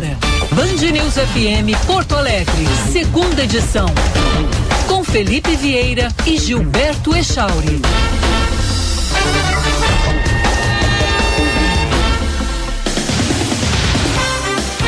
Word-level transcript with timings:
Band 0.00 0.92
News 0.92 1.14
FM 1.14 1.86
Porto 1.86 2.14
Alegre, 2.14 2.66
segunda 2.92 3.42
edição. 3.42 3.86
Com 4.86 5.02
Felipe 5.02 5.56
Vieira 5.56 6.08
e 6.24 6.38
Gilberto 6.38 7.16
Echauri. 7.16 7.80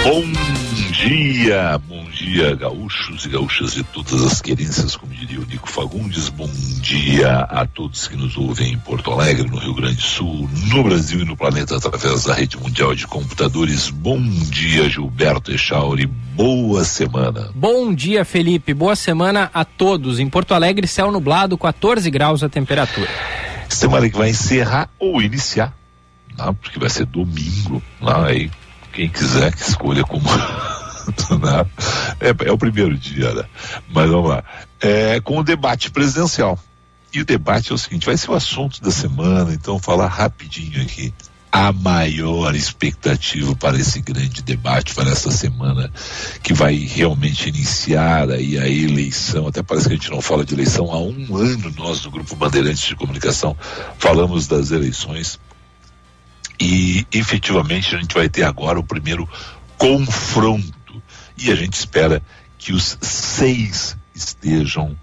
Bom 0.04 0.69
dia, 1.08 1.80
bom 1.88 2.04
dia, 2.10 2.54
gaúchos 2.54 3.24
e 3.24 3.30
gaúchas 3.30 3.72
de 3.72 3.82
todas 3.82 4.22
as 4.22 4.42
querências, 4.42 4.94
como 4.94 5.14
diria 5.14 5.40
o 5.40 5.46
Nico 5.46 5.66
Fagundes. 5.66 6.28
Bom 6.28 6.50
dia 6.82 7.38
a 7.38 7.64
todos 7.64 8.06
que 8.06 8.16
nos 8.16 8.36
ouvem 8.36 8.74
em 8.74 8.78
Porto 8.78 9.10
Alegre, 9.10 9.48
no 9.48 9.56
Rio 9.56 9.74
Grande 9.74 9.96
do 9.96 10.02
Sul, 10.02 10.50
no 10.68 10.82
Brasil 10.82 11.20
e 11.20 11.24
no 11.24 11.34
planeta 11.34 11.76
através 11.76 12.24
da 12.24 12.34
rede 12.34 12.58
mundial 12.58 12.94
de 12.94 13.06
computadores. 13.06 13.88
Bom 13.88 14.20
dia, 14.20 14.90
Gilberto 14.90 15.50
Echauri. 15.50 16.06
Boa 16.06 16.84
semana. 16.84 17.50
Bom 17.54 17.94
dia, 17.94 18.22
Felipe. 18.22 18.74
Boa 18.74 18.94
semana 18.94 19.50
a 19.54 19.64
todos. 19.64 20.20
Em 20.20 20.28
Porto 20.28 20.52
Alegre, 20.52 20.86
céu 20.86 21.10
nublado, 21.10 21.56
14 21.56 22.10
graus 22.10 22.42
a 22.42 22.48
temperatura. 22.48 23.08
Semana 23.70 24.08
que 24.10 24.18
vai 24.18 24.28
encerrar 24.28 24.90
ou 24.98 25.22
iniciar, 25.22 25.74
não, 26.36 26.54
porque 26.54 26.78
vai 26.78 26.90
ser 26.90 27.06
domingo, 27.06 27.82
não, 28.02 28.24
aí 28.24 28.50
quem 28.92 29.08
quiser 29.08 29.54
que 29.54 29.62
escolha 29.62 30.02
como 30.02 30.28
é, 32.20 32.48
é, 32.48 32.52
o 32.52 32.58
primeiro 32.58 32.96
dia, 32.96 33.32
né? 33.34 33.44
Mas 33.88 34.10
vamos 34.10 34.30
lá. 34.30 34.44
É, 34.80 35.20
com 35.20 35.38
o 35.38 35.44
debate 35.44 35.90
presidencial. 35.90 36.58
E 37.12 37.20
o 37.20 37.24
debate 37.24 37.72
é 37.72 37.74
o 37.74 37.78
seguinte: 37.78 38.06
vai 38.06 38.16
ser 38.16 38.30
o 38.30 38.34
assunto 38.34 38.80
da 38.80 38.90
semana, 38.90 39.52
então 39.52 39.74
vou 39.74 39.82
falar 39.82 40.06
rapidinho 40.06 40.80
aqui. 40.82 41.12
A 41.52 41.72
maior 41.72 42.54
expectativa 42.54 43.56
para 43.56 43.76
esse 43.76 44.00
grande 44.00 44.40
debate, 44.40 44.94
para 44.94 45.10
essa 45.10 45.32
semana 45.32 45.92
que 46.44 46.54
vai 46.54 46.76
realmente 46.76 47.48
iniciar 47.48 48.30
aí 48.30 48.56
a 48.56 48.68
eleição. 48.68 49.48
Até 49.48 49.60
parece 49.60 49.88
que 49.88 49.94
a 49.94 49.96
gente 49.96 50.10
não 50.12 50.20
fala 50.20 50.44
de 50.44 50.54
eleição 50.54 50.92
há 50.92 50.98
um 51.00 51.36
ano. 51.36 51.74
Nós 51.76 52.02
do 52.02 52.10
Grupo 52.12 52.36
Bandeirantes 52.36 52.86
de 52.86 52.94
Comunicação 52.94 53.56
falamos 53.98 54.46
das 54.46 54.70
eleições 54.70 55.40
e 56.60 57.06
efetivamente 57.10 57.96
a 57.96 57.98
gente 57.98 58.14
vai 58.14 58.28
ter 58.28 58.42
agora 58.42 58.78
o 58.78 58.84
primeiro 58.84 59.26
confronto. 59.78 60.79
E 61.40 61.50
a 61.50 61.54
gente 61.54 61.72
espera 61.72 62.22
que 62.58 62.74
os 62.74 62.98
seis 63.00 63.96
estejam 64.14 64.94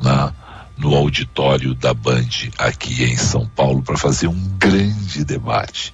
na, 0.00 0.32
no 0.78 0.94
auditório 0.94 1.74
da 1.74 1.92
Band 1.92 2.26
aqui 2.56 3.04
em 3.04 3.16
São 3.16 3.46
Paulo 3.46 3.82
para 3.82 3.98
fazer 3.98 4.26
um 4.26 4.48
grande 4.58 5.22
debate. 5.24 5.92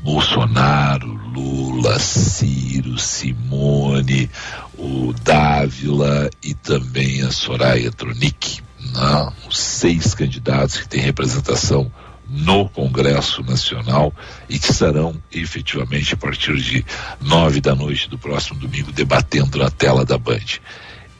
Bolsonaro, 0.00 1.08
Lula, 1.08 1.98
Ciro, 1.98 2.96
Simone, 2.96 4.30
o 4.78 5.12
Dávila 5.24 6.30
e 6.40 6.54
também 6.54 7.22
a 7.22 7.32
Soraya 7.32 7.90
Tronic, 7.90 8.62
né? 8.92 9.32
os 9.48 9.58
seis 9.58 10.14
candidatos 10.14 10.76
que 10.76 10.88
têm 10.88 11.00
representação 11.00 11.90
no 12.28 12.68
Congresso 12.68 13.42
Nacional 13.42 14.12
e 14.48 14.58
que 14.58 14.70
estarão 14.70 15.14
efetivamente 15.32 16.14
a 16.14 16.16
partir 16.16 16.56
de 16.56 16.84
nove 17.20 17.60
da 17.60 17.74
noite 17.74 18.08
do 18.08 18.18
próximo 18.18 18.58
domingo 18.58 18.92
debatendo 18.92 19.58
na 19.58 19.70
tela 19.70 20.04
da 20.04 20.18
Band. 20.18 20.60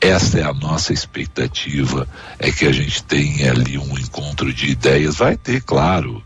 Essa 0.01 0.39
é 0.39 0.43
a 0.43 0.53
nossa 0.53 0.93
expectativa, 0.93 2.07
é 2.37 2.51
que 2.51 2.65
a 2.65 2.71
gente 2.71 3.03
tenha 3.03 3.51
ali 3.51 3.77
um 3.77 3.97
encontro 3.97 4.53
de 4.53 4.71
ideias. 4.71 5.15
Vai 5.15 5.37
ter, 5.37 5.61
claro, 5.61 6.21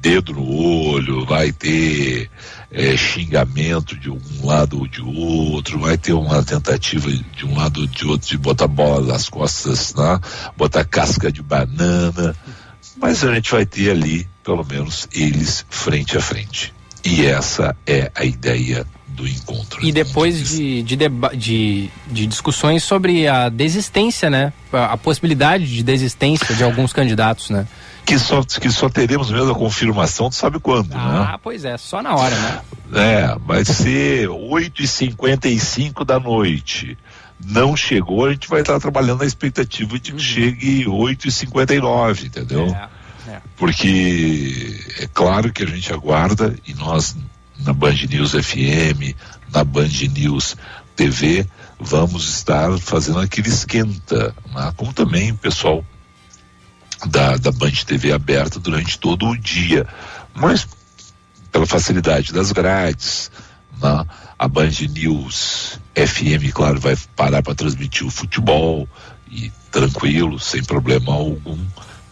dedo 0.00 0.32
no 0.32 0.46
olho, 0.46 1.26
vai 1.26 1.50
ter 1.50 2.30
é, 2.70 2.96
xingamento 2.96 3.96
de 3.96 4.08
um 4.08 4.20
lado 4.44 4.78
ou 4.78 4.86
de 4.86 5.02
outro, 5.02 5.80
vai 5.80 5.98
ter 5.98 6.12
uma 6.12 6.42
tentativa 6.42 7.10
de 7.10 7.44
um 7.44 7.56
lado 7.56 7.80
ou 7.80 7.86
de 7.86 8.06
outro 8.06 8.28
de 8.28 8.38
botar 8.38 8.68
bola 8.68 9.04
nas 9.04 9.28
costas, 9.28 9.94
né? 9.94 10.20
botar 10.56 10.84
casca 10.84 11.30
de 11.30 11.42
banana 11.42 12.34
mas 12.96 13.24
a 13.24 13.34
gente 13.34 13.50
vai 13.50 13.66
ter 13.66 13.90
ali, 13.90 14.28
pelo 14.42 14.64
menos, 14.64 15.08
eles 15.12 15.64
frente 15.68 16.16
a 16.16 16.20
frente. 16.20 16.74
E 17.04 17.24
essa 17.24 17.76
é 17.86 18.10
a 18.14 18.24
ideia 18.24 18.86
do 19.08 19.26
encontro. 19.26 19.84
E 19.84 19.92
depois 19.92 20.50
de, 20.50 20.82
de, 20.82 20.96
de, 20.96 21.90
de, 22.06 22.26
discussões 22.26 22.82
sobre 22.82 23.28
a 23.28 23.48
desistência, 23.48 24.28
né? 24.28 24.52
A, 24.72 24.92
a, 24.92 24.96
possibilidade 24.96 25.66
de 25.66 25.82
desistência 25.82 26.54
de 26.54 26.64
alguns 26.64 26.92
candidatos, 26.92 27.50
né? 27.50 27.66
Que 28.04 28.18
só, 28.18 28.42
que 28.42 28.70
só 28.70 28.88
teremos 28.88 29.30
mesmo 29.30 29.50
a 29.50 29.54
confirmação, 29.54 30.28
tu 30.28 30.36
sabe 30.36 30.60
quando, 30.60 30.92
ah, 30.94 31.12
né? 31.12 31.26
Ah, 31.32 31.40
pois 31.42 31.64
é, 31.64 31.76
só 31.76 32.02
na 32.02 32.14
hora, 32.14 32.36
né? 32.36 32.60
É, 32.94 33.36
vai 33.44 33.64
ser 33.64 34.28
8h55 34.28 36.04
da 36.04 36.20
noite 36.20 36.96
não 37.44 37.76
chegou, 37.76 38.26
a 38.26 38.32
gente 38.32 38.48
vai 38.48 38.60
estar 38.60 38.78
trabalhando 38.80 39.20
na 39.20 39.26
expectativa 39.26 39.98
de 39.98 40.12
que 40.12 40.22
chegue 40.22 40.84
8h59, 40.84 42.24
entendeu? 42.24 42.66
É, 42.66 43.32
é. 43.32 43.40
Porque 43.56 44.80
é 45.00 45.06
claro 45.12 45.52
que 45.52 45.62
a 45.62 45.66
gente 45.66 45.92
aguarda 45.92 46.56
e 46.66 46.74
nós 46.74 47.16
na 47.58 47.72
Band 47.72 47.94
News 48.08 48.32
FM, 48.32 49.14
na 49.52 49.64
Band 49.64 49.88
News 50.14 50.56
TV, 50.94 51.46
vamos 51.78 52.28
estar 52.28 52.76
fazendo 52.78 53.20
aquele 53.20 53.48
esquenta, 53.48 54.34
né? 54.54 54.72
como 54.76 54.92
também 54.92 55.32
o 55.32 55.36
pessoal 55.36 55.84
da, 57.06 57.36
da 57.36 57.50
Band 57.50 57.72
TV 57.86 58.12
aberta 58.12 58.58
durante 58.58 58.98
todo 58.98 59.26
o 59.26 59.36
dia. 59.36 59.86
Mas 60.34 60.66
pela 61.52 61.66
facilidade 61.66 62.32
das 62.32 62.52
grades, 62.52 63.30
né? 63.80 64.06
A 64.38 64.48
Band 64.48 64.70
News 64.90 65.80
FM, 65.94 66.52
claro, 66.52 66.78
vai 66.78 66.96
parar 67.14 67.42
para 67.42 67.54
transmitir 67.54 68.06
o 68.06 68.10
futebol 68.10 68.88
e 69.30 69.50
tranquilo, 69.70 70.38
sem 70.38 70.62
problema 70.62 71.12
algum. 71.12 71.58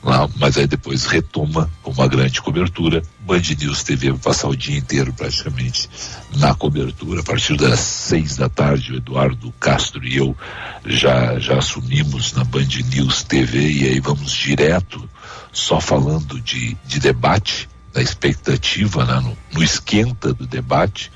Lá, 0.03 0.29
mas 0.37 0.59
aí 0.59 0.67
depois 0.67 1.07
retoma 1.07 1.71
com 1.83 1.91
uma 1.91 2.07
grande 2.07 2.41
cobertura. 2.43 3.03
Band 3.21 3.41
News 3.59 3.83
TV 3.83 4.11
vai 4.11 4.21
passar 4.21 4.49
o 4.49 4.57
dia 4.57 4.77
inteiro 4.77 5.15
praticamente 5.15 5.89
na 6.37 6.55
cobertura. 6.55 7.21
A 7.21 7.25
partir 7.25 7.57
das 7.57 7.81
seis 7.81 8.37
da 8.37 8.51
tarde, 8.51 8.93
o 8.93 8.97
Eduardo 8.97 9.51
Castro 9.59 10.05
e 10.05 10.19
eu 10.19 10.37
já, 10.85 11.39
já 11.39 11.57
assumimos 11.57 12.35
na 12.35 12.45
Band 12.45 12.69
News 12.91 13.23
TV 13.23 13.59
e 13.59 13.89
aí 13.89 14.01
vamos 14.01 14.31
direto, 14.31 15.09
só 15.51 15.81
falando 15.81 16.39
de, 16.39 16.77
de 16.87 17.01
debate, 17.01 17.67
da 17.91 18.03
expectativa, 18.03 19.07
né, 19.07 19.21
no, 19.21 19.39
no 19.55 19.63
esquenta 19.63 20.35
do 20.35 20.47
debate 20.47 21.11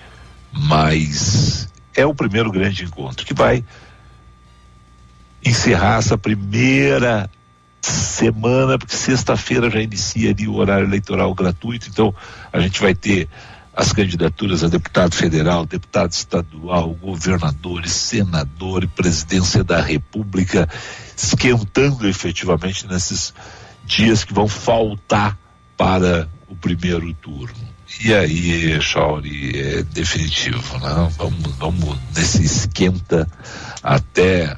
mas 0.52 1.68
é 1.94 2.06
o 2.06 2.14
primeiro 2.14 2.50
grande 2.50 2.84
encontro 2.84 3.26
que 3.26 3.34
vai 3.34 3.64
encerrar 5.44 5.98
essa 5.98 6.18
primeira 6.18 7.30
semana, 7.80 8.78
porque 8.78 8.94
sexta-feira 8.94 9.70
já 9.70 9.80
inicia 9.80 10.30
ali 10.30 10.46
o 10.48 10.54
horário 10.54 10.86
eleitoral 10.86 11.34
gratuito, 11.34 11.88
então 11.88 12.14
a 12.52 12.60
gente 12.60 12.80
vai 12.80 12.94
ter 12.94 13.28
as 13.74 13.92
candidaturas 13.92 14.64
a 14.64 14.68
deputado 14.68 15.14
federal, 15.14 15.64
deputado 15.64 16.10
estadual, 16.10 16.92
governadores, 16.94 17.92
senador 17.92 18.82
e 18.82 18.88
presidência 18.88 19.62
da 19.62 19.80
República 19.80 20.68
esquentando 21.16 22.08
efetivamente 22.08 22.88
nesses 22.88 23.32
dias 23.84 24.24
que 24.24 24.34
vão 24.34 24.48
faltar 24.48 25.38
para 25.76 26.28
o 26.48 26.56
primeiro 26.56 27.14
turno. 27.14 27.67
E 28.04 28.14
aí, 28.14 28.80
Chauri, 28.80 29.58
é 29.58 29.82
definitivo, 29.82 30.78
né? 30.78 31.12
Vamos, 31.16 31.56
vamos 31.56 31.98
nesse 32.14 32.44
esquenta 32.44 33.28
até 33.82 34.56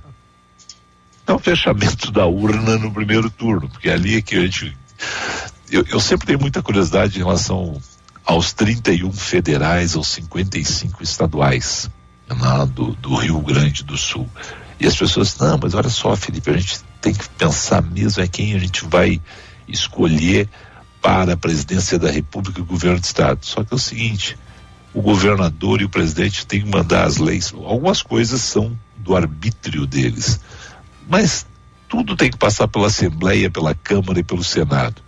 o 1.26 1.38
fechamento 1.38 2.10
da 2.10 2.26
urna 2.26 2.76
no 2.76 2.92
primeiro 2.92 3.30
turno, 3.30 3.68
porque 3.68 3.88
ali 3.88 4.16
é 4.16 4.22
que 4.22 4.36
a 4.36 4.40
gente. 4.40 4.76
Eu, 5.70 5.84
eu 5.88 6.00
sempre 6.00 6.26
tenho 6.26 6.40
muita 6.40 6.62
curiosidade 6.62 7.16
em 7.16 7.22
relação 7.22 7.80
aos 8.24 8.52
31 8.52 9.12
federais, 9.12 9.94
aos 9.94 10.08
55 10.08 11.02
estaduais 11.02 11.88
né, 12.28 12.68
do, 12.74 12.92
do 12.96 13.14
Rio 13.14 13.40
Grande 13.40 13.84
do 13.84 13.96
Sul. 13.96 14.28
E 14.78 14.86
as 14.86 14.96
pessoas, 14.96 15.36
não, 15.38 15.58
mas 15.62 15.74
olha 15.74 15.88
só, 15.88 16.16
Felipe, 16.16 16.50
a 16.50 16.56
gente 16.56 16.80
tem 17.00 17.14
que 17.14 17.28
pensar 17.30 17.82
mesmo 17.82 18.22
é 18.22 18.28
quem 18.28 18.54
a 18.54 18.58
gente 18.58 18.84
vai 18.84 19.20
escolher 19.68 20.48
para 21.00 21.32
a 21.32 21.36
presidência 21.36 21.98
da 21.98 22.10
República 22.10 22.60
e 22.60 22.62
o 22.62 22.66
governo 22.66 23.00
do 23.00 23.04
Estado. 23.04 23.44
Só 23.44 23.64
que 23.64 23.72
é 23.72 23.76
o 23.76 23.78
seguinte: 23.78 24.36
o 24.92 25.00
governador 25.00 25.80
e 25.80 25.84
o 25.84 25.88
presidente 25.88 26.46
têm 26.46 26.62
que 26.62 26.70
mandar 26.70 27.04
as 27.04 27.16
leis. 27.16 27.52
Algumas 27.54 28.02
coisas 28.02 28.40
são 28.40 28.78
do 28.96 29.16
arbítrio 29.16 29.86
deles, 29.86 30.40
mas 31.08 31.46
tudo 31.88 32.16
tem 32.16 32.30
que 32.30 32.36
passar 32.36 32.68
pela 32.68 32.88
Assembleia, 32.88 33.50
pela 33.50 33.74
Câmara 33.74 34.20
e 34.20 34.24
pelo 34.24 34.44
Senado. 34.44 35.02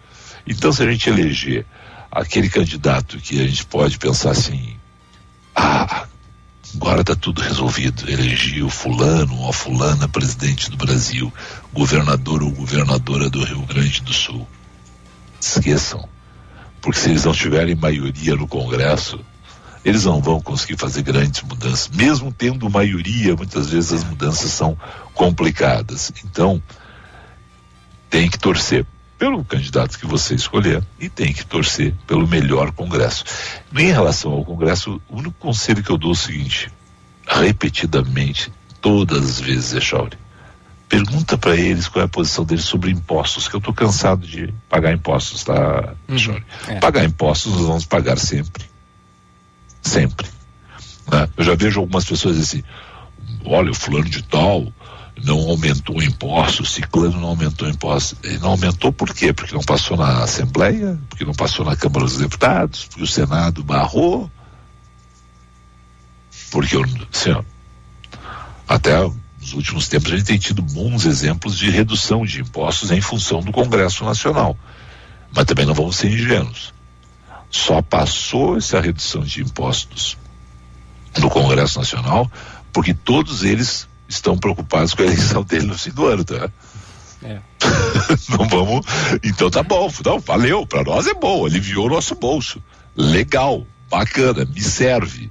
Então, 0.47 0.73
se 0.73 0.83
a 0.83 0.91
gente 0.91 1.09
eleger 1.09 1.67
aquele 2.11 2.49
candidato 2.49 3.19
que 3.19 3.41
a 3.41 3.47
gente 3.47 3.65
pode 3.67 3.99
pensar 3.99 4.31
assim, 4.31 4.77
ah, 5.55 6.07
agora 6.75 7.03
está 7.03 7.15
tudo 7.15 7.41
resolvido, 7.41 8.11
elegiu 8.11 8.69
fulano 8.69 9.37
ou 9.37 9.53
fulana 9.53 10.09
presidente 10.09 10.71
do 10.71 10.77
Brasil, 10.77 11.33
governador 11.73 12.43
ou 12.43 12.51
governadora 12.51 13.31
do 13.31 13.45
Rio 13.45 13.63
Grande 13.63 14.03
do 14.03 14.13
Sul 14.13 14.47
esqueçam. 15.49 16.09
Porque 16.81 16.99
se 16.99 17.11
eles 17.11 17.25
não 17.25 17.33
tiverem 17.33 17.75
maioria 17.75 18.35
no 18.35 18.49
Congresso, 18.49 19.21
eles 19.85 20.05
não 20.05 20.21
vão 20.21 20.41
conseguir 20.41 20.77
fazer 20.77 21.03
grandes 21.03 21.43
mudanças, 21.43 21.89
mesmo 21.89 22.33
tendo 22.33 22.71
maioria, 22.71 23.35
muitas 23.35 23.71
vezes 23.71 23.93
as 23.93 24.05
mudanças 24.05 24.51
são 24.51 24.77
complicadas. 25.15 26.13
Então, 26.25 26.63
tem 28.09 28.29
que 28.29 28.39
torcer 28.39 28.87
pelo 29.19 29.45
candidato 29.45 29.99
que 29.99 30.07
você 30.07 30.35
escolher 30.35 30.85
e 30.99 31.09
tem 31.09 31.33
que 31.33 31.47
torcer 31.47 31.95
pelo 32.07 32.27
melhor 32.27 32.73
Congresso. 32.73 33.25
Em 33.73 33.93
relação 33.93 34.33
ao 34.33 34.45
Congresso, 34.45 35.01
o 35.09 35.19
único 35.19 35.37
conselho 35.39 35.83
que 35.83 35.91
eu 35.91 35.99
dou 35.99 36.11
é 36.11 36.15
o 36.15 36.17
seguinte: 36.17 36.71
repetidamente, 37.27 38.53
todas 38.81 39.25
as 39.25 39.41
vezes, 39.41 39.75
Echauri, 39.75 40.19
pergunta 40.93 41.39
para 41.39 41.57
eles 41.57 41.89
qual 41.89 42.03
é 42.03 42.05
a 42.05 42.09
posição 42.09 42.45
deles 42.45 42.67
sobre 42.67 42.91
impostos, 42.91 43.49
que 43.49 43.57
eu 43.57 43.59
estou 43.59 43.73
cansado 43.73 44.27
de 44.27 44.53
pagar 44.69 44.93
impostos, 44.93 45.43
tá, 45.43 45.95
uhum, 46.07 46.43
é. 46.69 46.79
Pagar 46.81 47.03
impostos 47.03 47.55
nós 47.55 47.63
vamos 47.63 47.87
pagar 47.87 48.19
sempre. 48.19 48.63
Sempre. 49.81 50.29
Né? 51.11 51.31
Eu 51.35 51.45
já 51.45 51.55
vejo 51.55 51.81
algumas 51.81 52.05
pessoas 52.05 52.39
assim, 52.39 52.63
olha, 53.47 53.71
o 53.71 53.75
fulano 53.75 54.05
de 54.05 54.23
tal 54.23 54.71
não 55.25 55.39
aumentou 55.49 56.03
impostos, 56.03 56.75
ciclano 56.75 57.19
não 57.19 57.29
aumentou 57.29 57.67
impostos. 57.67 58.19
Ele 58.23 58.39
não 58.39 58.51
aumentou 58.51 58.93
por 58.93 59.15
quê? 59.15 59.33
Porque 59.33 59.55
não 59.55 59.63
passou 59.63 59.97
na 59.97 60.23
Assembleia, 60.23 61.01
porque 61.09 61.25
não 61.25 61.33
passou 61.33 61.65
na 61.65 61.75
Câmara 61.75 62.05
dos 62.05 62.19
Deputados, 62.19 62.85
porque 62.85 63.03
o 63.03 63.07
Senado 63.07 63.65
barrou. 63.65 64.31
Porque, 66.51 66.77
assim, 67.11 67.31
ó, 67.31 67.43
até 68.69 68.93
nos 69.43 69.53
últimos 69.55 69.89
tempos 69.89 70.13
a 70.13 70.17
gente 70.17 70.27
tem 70.27 70.39
tido 70.39 70.63
bons 70.63 71.05
exemplos 71.05 71.59
de 71.59 71.69
redução 71.69 72.25
de 72.25 72.41
impostos 72.41 72.93
em 72.93 73.01
função 73.01 73.41
do 73.41 73.51
Congresso 73.51 74.05
Nacional. 74.05 74.57
Mas 75.35 75.45
também 75.47 75.67
não 75.67 75.75
vamos 75.75 75.97
ser 75.97 76.11
ingênuos. 76.13 76.73
Só 77.51 77.83
passou 77.83 78.57
essa 78.57 78.81
redução 78.81 79.23
de 79.23 79.43
impostos 79.43 80.17
no 81.19 81.29
Congresso 81.29 81.79
Nacional 81.79 82.31
porque 82.73 82.95
todos 82.95 83.43
eles 83.43 83.89
estão 84.09 84.39
preocupados 84.39 84.95
com 84.95 85.03
a 85.03 85.07
eleição 85.07 85.43
dele 85.43 85.67
no 85.67 85.77
fim 85.77 85.91
do 85.91 86.07
ano, 86.07 86.25
tá? 86.25 86.49
É. 87.23 87.41
não 88.31 88.49
vamos. 88.49 88.87
Então 89.25 89.51
tá 89.51 89.63
bom, 89.63 89.91
não, 90.05 90.21
valeu, 90.21 90.67
para 90.67 90.85
nós 90.85 91.07
é 91.07 91.15
bom, 91.15 91.45
aliviou 91.45 91.87
o 91.87 91.91
nosso 91.91 92.15
bolso. 92.15 92.63
Legal, 92.97 93.67
bacana, 93.91 94.45
me 94.45 94.63
serve. 94.63 95.31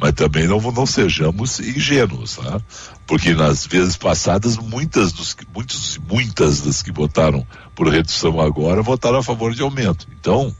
Mas 0.00 0.12
também 0.12 0.46
não, 0.48 0.60
não 0.60 0.86
sejamos 0.86 1.60
ingênuos, 1.60 2.36
tá? 2.36 2.60
Porque 3.06 3.34
nas 3.34 3.66
vezes 3.66 3.96
passadas, 3.96 4.56
muitas 4.56 5.12
dos 5.12 5.36
muitos, 5.54 5.98
muitas 5.98 6.62
das 6.62 6.82
que 6.82 6.90
votaram 6.90 7.46
por 7.74 7.88
redução 7.88 8.40
agora 8.40 8.82
votaram 8.82 9.18
a 9.18 9.22
favor 9.22 9.54
de 9.54 9.62
aumento. 9.62 10.06
Então, 10.18 10.54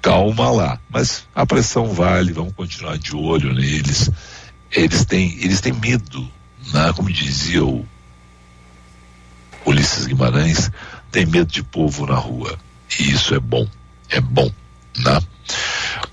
calma 0.00 0.50
lá. 0.50 0.80
Mas 0.88 1.24
a 1.34 1.44
pressão 1.44 1.92
vale, 1.92 2.32
vamos 2.32 2.54
continuar 2.54 2.96
de 2.96 3.14
olho 3.14 3.52
neles. 3.52 4.10
Eles 4.70 5.04
têm, 5.04 5.36
eles 5.42 5.60
têm 5.60 5.72
medo 5.72 6.26
né? 6.72 6.92
como 6.94 7.10
dizia 7.10 7.64
o 7.64 7.86
Ulisses 9.64 10.06
Guimarães, 10.06 10.70
tem 11.10 11.26
medo 11.26 11.50
de 11.50 11.62
povo 11.62 12.06
na 12.06 12.16
rua. 12.16 12.58
E 12.98 13.10
isso 13.10 13.34
é 13.34 13.40
bom, 13.40 13.66
é 14.08 14.20
bom, 14.20 14.50
né? 14.98 15.20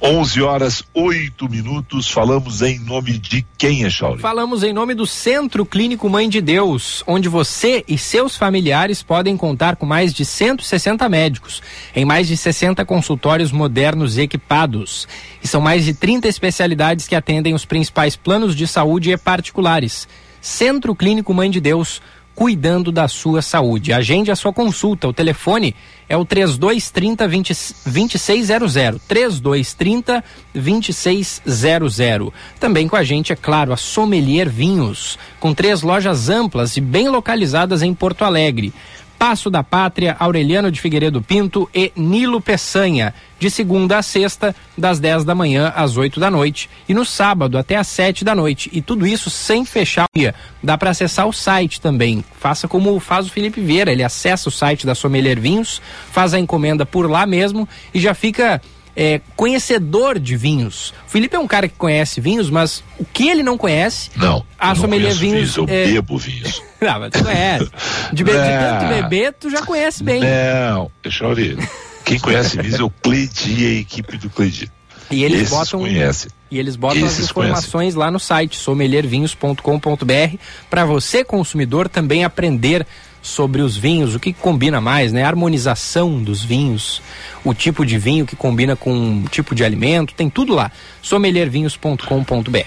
11 0.02 0.42
horas 0.42 0.84
8 0.94 1.50
minutos, 1.50 2.10
falamos 2.10 2.62
em 2.62 2.80
nome 2.80 3.18
de 3.18 3.46
quem, 3.58 3.84
é 3.84 3.90
Chauri? 3.90 4.22
Falamos 4.22 4.64
em 4.64 4.72
nome 4.72 4.94
do 4.94 5.06
Centro 5.06 5.66
Clínico 5.66 6.10
Mãe 6.10 6.30
de 6.30 6.40
Deus, 6.40 7.04
onde 7.06 7.28
você 7.28 7.84
e 7.86 7.98
seus 7.98 8.38
familiares 8.38 9.04
podem 9.04 9.36
contar 9.36 9.76
com 9.76 9.86
mais 9.86 10.14
de 10.14 10.24
160 10.24 11.10
médicos, 11.10 11.62
em 11.94 12.06
mais 12.06 12.30
de 12.30 12.38
60 12.38 12.86
consultórios 12.86 13.52
modernos 13.52 14.18
e 14.18 14.22
equipados. 14.22 15.06
E 15.44 15.48
são 15.48 15.60
mais 15.60 15.84
de 15.84 15.94
30 15.94 16.30
especialidades 16.30 17.06
que 17.06 17.16
atendem 17.16 17.54
os 17.54 17.66
principais 17.66 18.16
planos 18.16 18.56
de 18.56 18.66
saúde 18.66 19.12
e 19.12 19.18
particulares. 19.18 20.08
Centro 20.40 20.96
Clínico 20.96 21.34
Mãe 21.34 21.52
de 21.52 21.60
Deus, 21.60 22.02
cuidando 22.40 22.90
da 22.90 23.06
sua 23.10 23.42
saúde. 23.42 23.92
Agende 23.92 24.32
a 24.32 24.36
sua 24.38 24.54
consulta. 24.54 25.10
O 25.10 25.14
telefone 25.14 25.76
é 26.10 26.18
o 26.18 26.26
3230 26.26 27.28
20, 27.28 27.54
2600. 27.86 29.02
3230 29.08 30.24
2600. 30.54 32.34
Também 32.60 32.88
com 32.88 32.96
a 32.96 33.04
gente, 33.04 33.32
é 33.32 33.36
claro, 33.36 33.72
a 33.72 33.78
Sommelier 33.78 34.50
Vinhos, 34.50 35.20
com 35.40 35.54
três 35.54 35.84
lojas 35.84 36.28
amplas 36.28 36.76
e 36.76 36.82
bem 36.82 37.08
localizadas 37.08 37.84
em 37.84 37.94
Porto 37.94 38.26
Alegre. 38.26 38.74
Passo 39.20 39.50
da 39.50 39.62
Pátria, 39.62 40.16
Aureliano 40.18 40.72
de 40.72 40.80
Figueiredo 40.80 41.22
Pinto 41.22 41.70
e 41.76 41.92
Nilo 41.94 42.40
Peçanha, 42.40 43.14
de 43.38 43.52
segunda 43.52 43.98
a 43.98 44.02
sexta, 44.02 44.56
das 44.78 44.98
10 44.98 45.26
da 45.26 45.36
manhã 45.36 45.74
às 45.76 45.98
8 45.98 46.22
da 46.22 46.32
noite, 46.32 46.70
e 46.88 46.94
no 46.94 47.04
sábado 47.04 47.58
até 47.58 47.76
às 47.76 47.88
7 47.88 48.24
da 48.24 48.34
noite. 48.34 48.70
E 48.72 48.82
tudo 48.82 49.06
isso 49.06 49.30
sem 49.30 49.66
fechar 49.66 50.06
o 50.06 50.18
dia. 50.18 50.34
Dá 50.64 50.78
para 50.78 50.92
acessar 50.92 51.28
o 51.28 51.34
site 51.34 51.82
também. 51.82 52.24
Faça 52.40 52.66
como 52.66 52.98
faz 53.02 53.28
o 53.28 53.30
Felipe 53.30 53.60
Vieira, 53.60 53.92
ele 53.92 54.04
acessa 54.04 54.48
o 54.48 54.52
site 54.52 54.86
da 54.86 54.96
Sommelier 54.96 55.38
Vinhos, 55.38 55.82
faz 56.14 56.34
a 56.34 56.40
encomenda 56.40 56.86
por 56.86 57.12
lá 57.12 57.26
mesmo 57.26 57.68
e 57.94 58.00
já 58.00 58.14
fica 58.14 58.62
é, 59.02 59.22
conhecedor 59.34 60.20
de 60.20 60.36
vinhos. 60.36 60.94
O 61.08 61.10
Felipe 61.10 61.34
é 61.34 61.40
um 61.40 61.48
cara 61.48 61.70
que 61.70 61.76
conhece 61.76 62.20
vinhos, 62.20 62.50
mas 62.50 62.84
o 63.00 63.06
que 63.06 63.30
ele 63.30 63.42
não 63.42 63.58
conhece? 63.58 64.10
Não. 64.18 64.46
A 64.60 64.76
sommelier 64.76 65.14
vinhos. 65.14 65.56
vinhos 65.56 65.56
eu 65.56 65.64
é... 65.70 65.86
bebo 65.86 66.18
vinhos. 66.18 66.62
não, 66.82 67.00
mas 67.00 67.12
tu 67.12 67.24
conhece. 67.24 67.70
De, 68.12 68.26
be... 68.26 68.32
de 68.32 68.38
tanto 68.38 68.88
beber, 68.90 69.34
tu 69.40 69.50
já 69.50 69.62
conhece 69.62 70.04
bem. 70.04 70.20
Não, 70.20 70.92
deixa 71.02 71.24
eu 71.24 71.34
ver. 71.34 71.58
Quem 72.04 72.20
conhece 72.20 72.62
vinhos 72.62 72.78
é 72.78 72.84
o 72.84 72.90
Cleidi 72.90 73.64
e 73.64 73.66
a 73.68 73.80
equipe 73.80 74.18
do 74.18 74.30
Cleidi. 74.30 74.70
E 75.10 75.24
eles 75.24 75.44
Esses 75.44 75.50
botam. 75.50 75.80
Conhece. 75.80 76.28
E 76.52 76.60
eles 76.60 76.76
botam 76.76 77.06
Esses 77.06 77.20
as 77.20 77.30
informações 77.30 77.96
lá 77.96 78.12
no 78.12 78.20
site 78.20 78.58
sommeliervinhos.com.br 78.58 80.38
para 80.70 80.84
você, 80.84 81.24
consumidor, 81.24 81.88
também 81.88 82.26
aprender 82.26 82.86
sobre 83.22 83.62
os 83.62 83.76
vinhos, 83.78 84.16
o 84.16 84.20
que 84.20 84.34
combina 84.34 84.80
mais, 84.80 85.12
né? 85.12 85.24
A 85.24 85.28
harmonização 85.28 86.22
dos 86.22 86.44
vinhos, 86.44 87.02
o 87.44 87.54
tipo 87.54 87.86
de 87.86 87.98
vinho 87.98 88.26
que 88.26 88.36
combina 88.36 88.76
com 88.76 88.94
um 88.94 89.26
tipo 89.26 89.54
de 89.54 89.64
alimento, 89.64 90.14
tem 90.14 90.30
tudo 90.30 90.54
lá. 90.54 90.72
sommeliervinhos.com.br. 91.02 92.58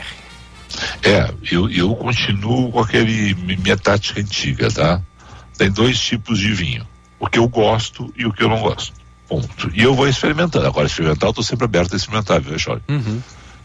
É, 1.02 1.32
eu, 1.50 1.68
eu 1.70 1.94
continuo 1.94 2.70
com 2.72 2.80
aquele 2.80 3.34
minha 3.34 3.76
tática 3.76 4.20
antiga, 4.20 4.70
tá? 4.70 5.02
Tem 5.56 5.70
dois 5.70 6.00
tipos 6.00 6.38
de 6.38 6.52
vinho, 6.52 6.86
o 7.20 7.26
que 7.26 7.38
eu 7.38 7.48
gosto 7.48 8.12
e 8.16 8.24
o 8.24 8.32
que 8.32 8.42
eu 8.42 8.48
não 8.48 8.60
gosto. 8.60 8.92
Ponto. 9.28 9.70
E 9.74 9.82
eu 9.82 9.94
vou 9.94 10.08
experimentando. 10.08 10.66
Agora, 10.66 10.86
experimentar, 10.86 11.28
eu 11.28 11.32
tô 11.32 11.42
sempre 11.42 11.64
aberto 11.64 11.94
a 11.94 11.96
experimentar, 11.96 12.40
viu, 12.40 12.58
Chore? 12.58 12.82
Uhum. 12.88 13.20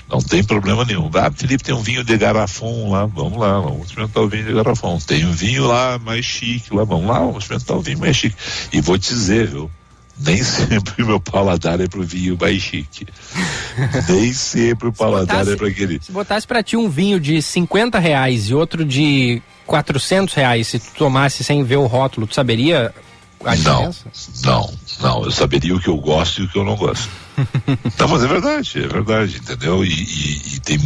Não 0.09 0.19
tem 0.19 0.43
problema 0.43 0.85
nenhum. 0.85 1.09
Ah, 1.15 1.31
Felipe, 1.31 1.63
tem 1.63 1.75
um 1.75 1.81
vinho 1.81 2.03
de 2.03 2.17
garrafão 2.17 2.91
lá, 2.91 3.05
vamos 3.05 3.37
lá, 3.37 3.59
vamos 3.59 3.87
experimentar 3.87 4.23
o 4.23 4.29
vinho 4.29 4.45
de 4.45 4.53
garrafão. 4.53 4.97
Tem 4.99 5.25
um 5.25 5.31
vinho 5.31 5.67
lá 5.67 5.99
mais 5.99 6.23
chique 6.23 6.73
lá, 6.73 6.85
vamos 6.85 7.07
lá, 7.07 7.19
vamos 7.19 7.43
experimentar 7.43 7.77
o 7.77 7.81
vinho 7.81 7.99
mais 7.99 8.15
chique. 8.15 8.35
E 8.71 8.79
vou 8.79 8.97
te 8.97 9.09
dizer, 9.09 9.47
viu? 9.47 9.69
Nem 10.19 10.37
sempre 10.41 11.03
o 11.03 11.07
meu 11.07 11.19
paladar 11.19 11.79
é 11.81 11.87
pro 11.87 12.03
vinho 12.03 12.37
mais 12.39 12.61
chique. 12.61 13.05
Nem 14.07 14.33
sempre 14.33 14.87
o 14.87 14.93
paladar 14.93 15.39
botasse, 15.39 15.51
é 15.51 15.55
para 15.57 15.67
aquele. 15.67 15.99
Se 16.01 16.11
botasse 16.11 16.47
para 16.47 16.63
ti 16.63 16.77
um 16.77 16.89
vinho 16.89 17.19
de 17.19 17.41
50 17.41 17.99
reais 17.99 18.49
e 18.49 18.53
outro 18.53 18.85
de 18.85 19.41
400 19.65 20.33
reais, 20.33 20.67
se 20.67 20.79
tu 20.79 20.91
tomasse 20.95 21.43
sem 21.43 21.63
ver 21.63 21.77
o 21.77 21.85
rótulo, 21.85 22.25
tu 22.25 22.33
saberia? 22.33 22.93
Não, 23.63 23.94
não, 24.44 24.74
não. 25.00 25.24
Eu 25.25 25.32
saberia 25.32 25.75
o 25.75 25.79
que 25.79 25.88
eu 25.88 25.98
gosto 25.98 26.41
e 26.41 26.46
o 26.46 26.50
que 26.50 26.58
eu 26.58 26.65
não 26.65 26.75
gosto. 26.75 27.10
não, 28.00 28.08
mas 28.08 28.24
é 28.24 28.27
verdade, 28.27 28.84
é 28.84 28.88
verdade, 28.88 29.38
entendeu? 29.38 29.86
E, 29.86 29.89
e, 29.89 30.56
e, 30.56 30.60
tem 30.60 30.79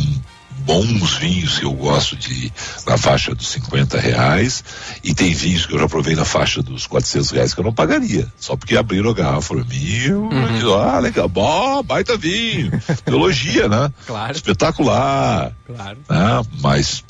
bons 0.59 1.15
vinhos 1.15 1.57
que 1.57 1.65
eu 1.65 1.73
gosto 1.73 2.15
de 2.15 2.51
na 2.85 2.97
faixa 2.97 3.33
dos 3.33 3.47
50 3.47 3.99
reais 3.99 4.63
e 5.03 5.13
tem 5.13 5.33
vinhos 5.33 5.65
que 5.65 5.73
eu 5.73 5.79
já 5.79 5.87
provei 5.87 6.15
na 6.15 6.25
faixa 6.25 6.61
dos 6.61 6.85
400 6.85 7.31
reais 7.31 7.53
que 7.53 7.59
eu 7.59 7.63
não 7.63 7.73
pagaria, 7.73 8.31
só 8.37 8.55
porque 8.55 8.77
abriram 8.77 9.09
a 9.09 9.13
garrafa 9.13 9.55
para 9.55 9.63
mim 9.63 10.11
uhum. 10.11 10.73
ah, 10.75 10.99
legal, 10.99 11.27
bom, 11.27 11.81
baita 11.83 12.15
vinho, 12.17 12.71
teologia, 13.03 13.67
né? 13.67 13.91
Claro. 14.05 14.33
Espetacular. 14.33 15.53
Claro. 15.65 15.97
Né? 16.07 16.41
Mas 16.61 17.03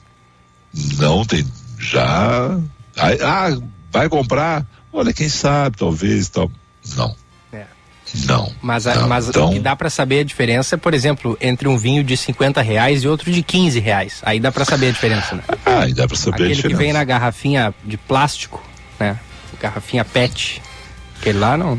não 0.98 1.26
tem, 1.26 1.46
já, 1.78 2.58
ah, 2.98 3.58
vai 3.92 4.08
comprar, 4.08 4.66
olha, 4.92 5.14
quem 5.14 5.30
sabe, 5.30 5.78
talvez, 5.78 6.30
tal, 6.30 6.52
não. 6.96 7.16
Não. 8.26 8.52
Mas, 8.62 8.86
não, 8.86 9.08
mas 9.08 9.30
então... 9.30 9.50
o 9.50 9.54
que 9.54 9.60
dá 9.60 9.76
para 9.76 9.90
saber 9.90 10.20
a 10.20 10.24
diferença, 10.24 10.78
por 10.78 10.94
exemplo, 10.94 11.38
entre 11.40 11.68
um 11.68 11.78
vinho 11.78 12.04
de 12.04 12.18
50 12.18 12.62
reais 12.62 13.04
e 13.04 13.08
outro 13.08 13.32
de 13.32 13.42
15 13.42 13.80
reais. 13.80 14.20
Aí 14.24 14.40
dá 14.40 14.52
para 14.52 14.66
saber 14.66 14.88
a 14.88 14.92
diferença, 14.92 15.36
né? 15.36 15.44
Ah, 15.66 15.84
aí 15.84 15.94
dá 15.94 16.08
para 16.08 16.18
saber 16.18 16.36
Aquele 16.36 16.52
a 16.52 16.56
diferença. 16.56 16.78
que 16.78 16.84
vem 16.84 16.94
na 16.94 17.04
garrafinha 17.04 17.74
de 17.86 17.96
plástico, 17.98 18.62
né? 19.00 19.18
Garrafinha 19.60 20.04
PET. 20.04 20.62
Aquele 21.22 21.38
lá 21.38 21.56
não. 21.56 21.78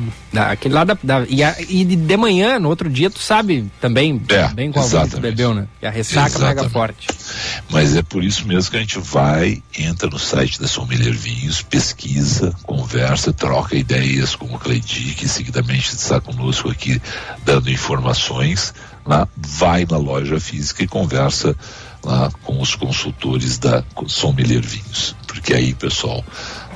Aquele 0.48 0.72
lá 0.72 0.84
da. 0.84 0.96
da 1.02 1.26
e, 1.28 1.42
a, 1.42 1.56
e, 1.68 1.84
de 1.84 2.16
manhã, 2.16 2.60
no 2.60 2.68
outro 2.68 2.88
dia, 2.88 3.10
tu 3.10 3.18
sabe 3.18 3.68
também 3.80 4.22
é, 4.28 4.46
bem 4.48 4.70
qual 4.70 4.88
tu 4.88 5.18
bebeu, 5.18 5.52
né? 5.52 5.66
E 5.82 5.86
a 5.86 5.90
ressaca 5.90 6.28
exatamente. 6.28 6.56
pega 6.56 6.70
forte. 6.70 7.08
Mas 7.68 7.96
é 7.96 8.02
por 8.02 8.22
isso 8.22 8.46
mesmo 8.46 8.70
que 8.70 8.76
a 8.76 8.80
gente 8.80 9.00
vai, 9.00 9.60
entra 9.76 10.08
no 10.08 10.18
site 10.18 10.60
da 10.60 10.68
Sommelier 10.68 11.12
Vinhos, 11.12 11.60
pesquisa, 11.60 12.54
conversa, 12.62 13.32
troca 13.32 13.74
ideias 13.74 14.36
com 14.36 14.46
o 14.46 14.58
Cleidi, 14.60 15.12
que 15.14 15.28
seguidamente 15.28 15.92
está 15.92 16.20
conosco 16.20 16.70
aqui 16.70 17.02
dando 17.44 17.68
informações 17.68 18.72
lá, 19.04 19.26
vai 19.36 19.84
na 19.90 19.96
loja 19.96 20.38
física 20.38 20.84
e 20.84 20.86
conversa 20.86 21.56
lá 22.04 22.30
com 22.44 22.60
os 22.60 22.76
consultores 22.76 23.58
da 23.58 23.82
Sommelier 24.06 24.62
Vinhos, 24.62 25.16
porque 25.26 25.52
aí, 25.52 25.74
pessoal, 25.74 26.24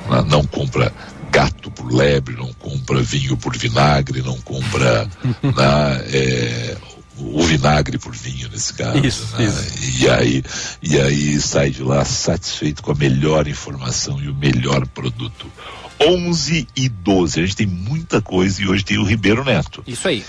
lá, 0.09 0.21
não 0.21 0.43
compra 0.43 0.91
gato 1.31 1.71
por 1.71 1.91
lebre, 1.91 2.35
não 2.35 2.51
compra 2.53 3.01
vinho 3.01 3.37
por 3.37 3.55
vinagre, 3.57 4.21
não 4.21 4.39
compra 4.41 5.05
né, 5.43 6.05
é, 6.11 6.77
o 7.17 7.43
vinagre 7.43 7.97
por 7.97 8.13
vinho 8.13 8.49
nesse 8.49 8.73
caso. 8.73 9.05
Isso, 9.05 9.35
né? 9.37 9.45
isso. 9.45 10.03
E 10.03 10.09
aí, 10.09 10.43
e 10.81 10.99
aí 10.99 11.39
sai 11.41 11.71
de 11.71 11.83
lá 11.83 12.05
satisfeito 12.05 12.83
com 12.83 12.91
a 12.91 12.95
melhor 12.95 13.47
informação 13.47 14.21
e 14.21 14.29
o 14.29 14.35
melhor 14.35 14.85
produto. 14.87 15.51
11 15.99 16.67
e 16.75 16.89
12. 16.89 17.39
A 17.39 17.43
gente 17.43 17.55
tem 17.55 17.67
muita 17.67 18.21
coisa 18.21 18.61
e 18.61 18.67
hoje 18.67 18.83
tem 18.83 18.97
o 18.97 19.03
Ribeiro 19.03 19.43
Neto. 19.43 19.83
Isso 19.87 20.07
aí. 20.07 20.23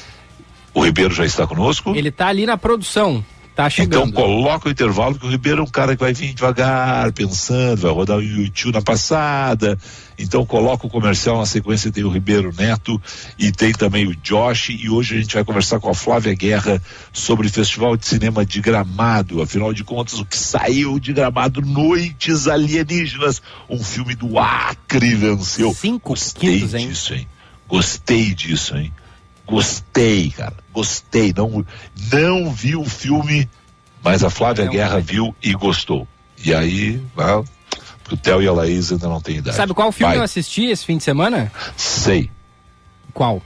O 0.72 0.84
Ribeiro 0.84 1.12
já 1.14 1.26
está 1.26 1.46
conosco? 1.46 1.94
Ele 1.94 2.08
está 2.08 2.28
ali 2.28 2.46
na 2.46 2.56
produção. 2.56 3.24
Tá 3.54 3.68
chegando. 3.68 4.08
Então 4.08 4.22
coloca 4.22 4.68
o 4.68 4.70
intervalo 4.70 5.18
que 5.18 5.26
o 5.26 5.28
Ribeiro 5.28 5.60
é 5.60 5.64
um 5.64 5.68
cara 5.68 5.96
que 5.96 6.00
vai 6.00 6.12
vir 6.12 6.32
devagar, 6.32 7.12
pensando, 7.12 7.80
vai 7.80 7.90
rodar 7.90 8.16
o 8.16 8.22
YouTube 8.22 8.72
na 8.72 8.82
passada. 8.82 9.76
Então 10.18 10.44
coloca 10.44 10.86
o 10.86 10.90
comercial 10.90 11.38
na 11.38 11.46
sequência, 11.46 11.92
tem 11.92 12.02
o 12.02 12.10
Ribeiro 12.10 12.52
Neto 12.52 13.00
e 13.38 13.52
tem 13.52 13.72
também 13.72 14.06
o 14.06 14.16
Josh. 14.16 14.70
E 14.70 14.90
hoje 14.90 15.16
a 15.16 15.20
gente 15.20 15.34
vai 15.34 15.44
conversar 15.44 15.78
com 15.78 15.88
a 15.88 15.94
Flávia 15.94 16.34
Guerra 16.34 16.82
sobre 17.12 17.46
o 17.46 17.50
Festival 17.50 17.96
de 17.96 18.06
Cinema 18.06 18.44
de 18.44 18.60
Gramado. 18.60 19.40
Afinal 19.40 19.72
de 19.72 19.84
contas, 19.84 20.18
o 20.18 20.24
que 20.24 20.36
saiu 20.36 20.98
de 20.98 21.12
Gramado, 21.12 21.62
Noites 21.62 22.48
Alienígenas, 22.48 23.40
um 23.70 23.82
filme 23.82 24.16
do 24.16 24.38
Acre 24.38 25.14
venceu. 25.14 25.72
Cinco 25.72 26.10
Gostei 26.10 26.58
quintos, 26.58 26.74
hein? 26.74 26.88
disso, 26.88 27.14
hein? 27.14 27.28
Gostei 27.68 28.34
disso, 28.34 28.76
hein? 28.76 28.92
Gostei, 29.46 30.30
cara. 30.30 30.56
Gostei. 30.72 31.32
Não, 31.36 31.64
não 32.10 32.52
vi 32.52 32.74
o 32.74 32.84
filme, 32.84 33.48
mas 34.02 34.24
a 34.24 34.30
Flávia 34.30 34.64
não, 34.64 34.72
Guerra 34.72 35.00
viu 35.00 35.34
e 35.42 35.54
gostou. 35.54 36.08
E 36.44 36.52
aí, 36.52 37.00
ah, 38.10 38.14
o 38.14 38.16
Theo 38.16 38.42
e 38.42 38.48
a 38.48 38.52
Laís 38.52 38.92
ainda 38.92 39.08
não 39.08 39.20
têm 39.20 39.36
idade. 39.36 39.56
Sabe 39.56 39.74
qual 39.74 39.92
filme 39.92 40.12
Vai. 40.12 40.18
eu 40.18 40.24
assisti 40.24 40.66
esse 40.66 40.84
fim 40.84 40.96
de 40.96 41.04
semana? 41.04 41.52
Sei. 41.76 42.30
Qual? 43.12 43.42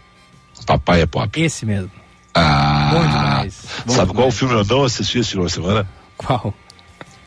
Papai 0.67 1.03
é 1.03 1.07
Pop. 1.07 1.41
Esse 1.41 1.67
mesmo. 1.67 1.91
Ah. 2.35 2.91
Bom 2.93 3.01
demais. 3.01 3.65
Bom 3.87 3.95
sabe 3.95 4.11
demais. 4.11 4.17
qual 4.17 4.31
filme 4.31 4.55
eu 4.55 4.65
não 4.65 4.85
assisti 4.85 5.19
esse 5.19 5.31
final 5.31 5.47
de 5.47 5.53
semana? 5.53 5.89
Qual? 6.17 6.55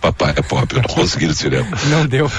Papai 0.02 0.34
é 0.38 0.42
Pop. 0.42 0.76
Eu 0.76 0.82
não 0.82 0.90
consegui 0.90 1.28
no 1.28 1.34
cinema. 1.34 1.68
Não 1.90 2.06
deu. 2.06 2.32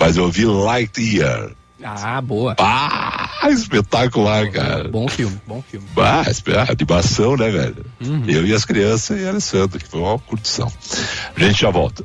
mas 0.00 0.16
eu 0.16 0.30
vi 0.30 0.44
Lightyear. 0.46 1.50
Ah, 1.84 2.20
boa. 2.20 2.54
Ah, 2.58 3.48
espetacular, 3.50 4.50
cara. 4.50 4.88
Bom 4.88 5.08
filme, 5.08 5.40
bom 5.46 5.62
filme. 5.68 5.86
Ah, 5.96 6.22
animação, 6.70 7.36
né, 7.36 7.50
velho? 7.50 7.84
Uhum. 8.00 8.24
Eu 8.28 8.46
e 8.46 8.54
as 8.54 8.64
crianças 8.64 9.20
e 9.20 9.26
a 9.26 9.30
Alessandra, 9.30 9.78
que 9.78 9.88
foi 9.88 10.00
uma 10.00 10.18
curtição. 10.18 10.72
A 11.36 11.40
gente 11.40 11.60
já 11.60 11.70
volta. 11.70 12.04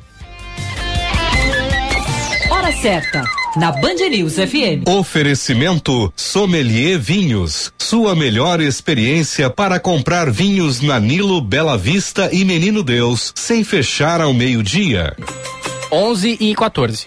Hora 2.68 2.76
certa, 2.76 3.24
na 3.56 3.72
Band 3.72 3.94
News 4.10 4.34
FM. 4.34 4.86
Oferecimento 4.86 6.12
Sommelier 6.14 6.98
Vinhos. 6.98 7.72
Sua 7.78 8.14
melhor 8.14 8.60
experiência 8.60 9.48
para 9.48 9.80
comprar 9.80 10.30
vinhos 10.30 10.82
na 10.82 11.00
Nilo, 11.00 11.40
Bela 11.40 11.78
Vista 11.78 12.28
e 12.30 12.44
Menino 12.44 12.82
Deus, 12.82 13.32
sem 13.34 13.64
fechar 13.64 14.20
ao 14.20 14.34
meio-dia. 14.34 15.16
11 15.90 16.36
e 16.38 16.54
14. 16.54 17.06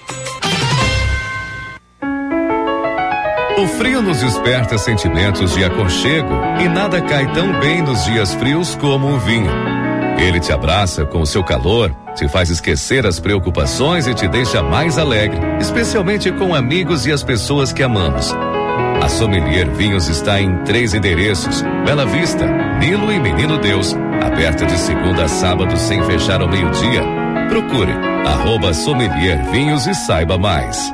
O 3.59 3.67
frio 3.77 4.01
nos 4.01 4.19
desperta 4.19 4.79
sentimentos 4.79 5.53
de 5.53 5.63
aconchego 5.63 6.33
e 6.59 6.67
nada 6.67 6.99
cai 7.01 7.31
tão 7.33 7.59
bem 7.59 7.83
nos 7.83 8.03
dias 8.05 8.33
frios 8.33 8.73
como 8.73 9.07
um 9.07 9.19
vinho. 9.19 9.90
Ele 10.21 10.39
te 10.39 10.53
abraça 10.53 11.03
com 11.03 11.21
o 11.21 11.25
seu 11.25 11.43
calor, 11.43 11.95
te 12.15 12.27
faz 12.27 12.51
esquecer 12.51 13.07
as 13.07 13.19
preocupações 13.19 14.05
e 14.05 14.13
te 14.13 14.27
deixa 14.27 14.61
mais 14.61 14.99
alegre, 14.99 15.39
especialmente 15.59 16.31
com 16.31 16.53
amigos 16.53 17.07
e 17.07 17.11
as 17.11 17.23
pessoas 17.23 17.73
que 17.73 17.81
amamos. 17.81 18.31
A 19.01 19.09
Sommelier 19.09 19.67
Vinhos 19.71 20.07
está 20.07 20.39
em 20.39 20.59
três 20.59 20.93
endereços: 20.93 21.63
Bela 21.83 22.05
Vista, 22.05 22.45
Nilo 22.77 23.11
e 23.11 23.19
Menino 23.19 23.57
Deus, 23.57 23.95
aberta 24.23 24.63
de 24.63 24.77
segunda 24.77 25.23
a 25.23 25.27
sábado 25.27 25.75
sem 25.75 26.03
fechar 26.03 26.39
ao 26.39 26.47
meio-dia. 26.47 27.01
Procure 27.49 27.91
arroba 28.23 28.75
Sommelier 28.75 29.43
Vinhos 29.51 29.87
e 29.87 29.95
saiba 29.95 30.37
mais. 30.37 30.93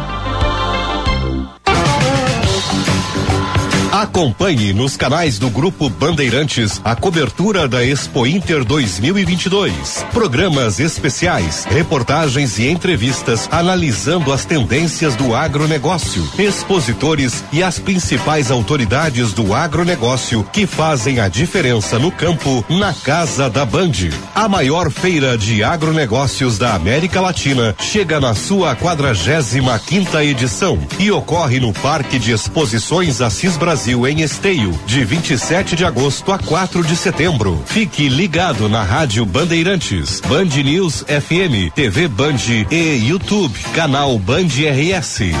Acompanhe 4.01 4.73
nos 4.73 4.97
canais 4.97 5.37
do 5.37 5.47
Grupo 5.47 5.87
Bandeirantes 5.87 6.81
a 6.83 6.95
cobertura 6.95 7.67
da 7.67 7.85
Expo 7.85 8.25
Inter 8.25 8.65
2022. 8.65 10.03
Programas 10.11 10.79
especiais, 10.79 11.65
reportagens 11.65 12.57
e 12.57 12.67
entrevistas 12.67 13.47
analisando 13.51 14.33
as 14.33 14.43
tendências 14.43 15.15
do 15.15 15.35
agronegócio, 15.35 16.27
expositores 16.39 17.43
e 17.53 17.61
as 17.61 17.77
principais 17.77 18.49
autoridades 18.49 19.33
do 19.33 19.53
agronegócio 19.53 20.43
que 20.51 20.65
fazem 20.65 21.19
a 21.19 21.27
diferença 21.27 21.99
no 21.99 22.11
campo 22.11 22.65
na 22.69 22.95
Casa 22.95 23.51
da 23.51 23.63
Band. 23.63 24.09
A 24.33 24.49
maior 24.49 24.89
feira 24.89 25.37
de 25.37 25.63
agronegócios 25.63 26.57
da 26.57 26.73
América 26.73 27.21
Latina 27.21 27.75
chega 27.79 28.19
na 28.19 28.33
sua 28.33 28.75
45 28.75 29.79
quinta 29.85 30.25
edição 30.25 30.79
e 30.97 31.11
ocorre 31.11 31.59
no 31.59 31.71
Parque 31.71 32.17
de 32.17 32.31
Exposições 32.31 33.21
Assis 33.21 33.55
Brasil 33.55 33.90
Brasil 33.91 34.07
em 34.07 34.21
Esteio, 34.21 34.79
de 34.85 35.03
27 35.03 35.75
de 35.75 35.83
agosto 35.83 36.31
a 36.31 36.39
4 36.39 36.83
de 36.83 36.95
setembro. 36.95 37.61
Fique 37.65 38.07
ligado 38.07 38.69
na 38.69 38.83
Rádio 38.83 39.25
Bandeirantes, 39.25 40.21
Band 40.21 40.45
News 40.63 41.03
FM, 41.07 41.73
TV 41.75 42.07
Band 42.07 42.37
e 42.69 43.05
YouTube, 43.05 43.57
canal 43.73 44.17
Band 44.17 44.47
RS. 44.47 45.31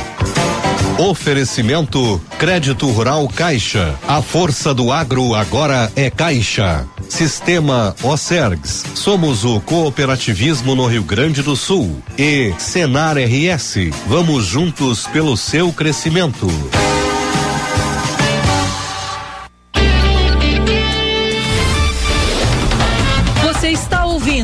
Oferecimento 0.97 2.21
Crédito 2.37 2.87
Rural 2.87 3.27
Caixa. 3.29 3.95
A 4.05 4.21
força 4.21 4.73
do 4.73 4.91
agro 4.91 5.33
agora 5.33 5.89
é 5.95 6.09
Caixa. 6.09 6.85
Sistema 7.07 7.95
Ocergs. 8.03 8.83
Somos 8.95 9.45
o 9.45 9.61
cooperativismo 9.61 10.75
no 10.75 10.87
Rio 10.87 11.03
Grande 11.03 11.41
do 11.41 11.55
Sul. 11.55 12.01
E 12.17 12.53
Senar 12.57 13.17
RS. 13.17 13.91
Vamos 14.07 14.45
juntos 14.45 15.07
pelo 15.07 15.37
seu 15.37 15.71
crescimento. 15.71 16.47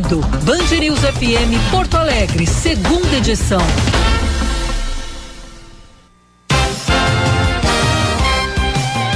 Ouvindo 0.07 0.21
Band 0.45 0.79
News 0.79 0.99
FM 0.99 1.69
Porto 1.69 1.97
Alegre, 1.97 2.47
segunda 2.47 3.17
edição. 3.17 3.59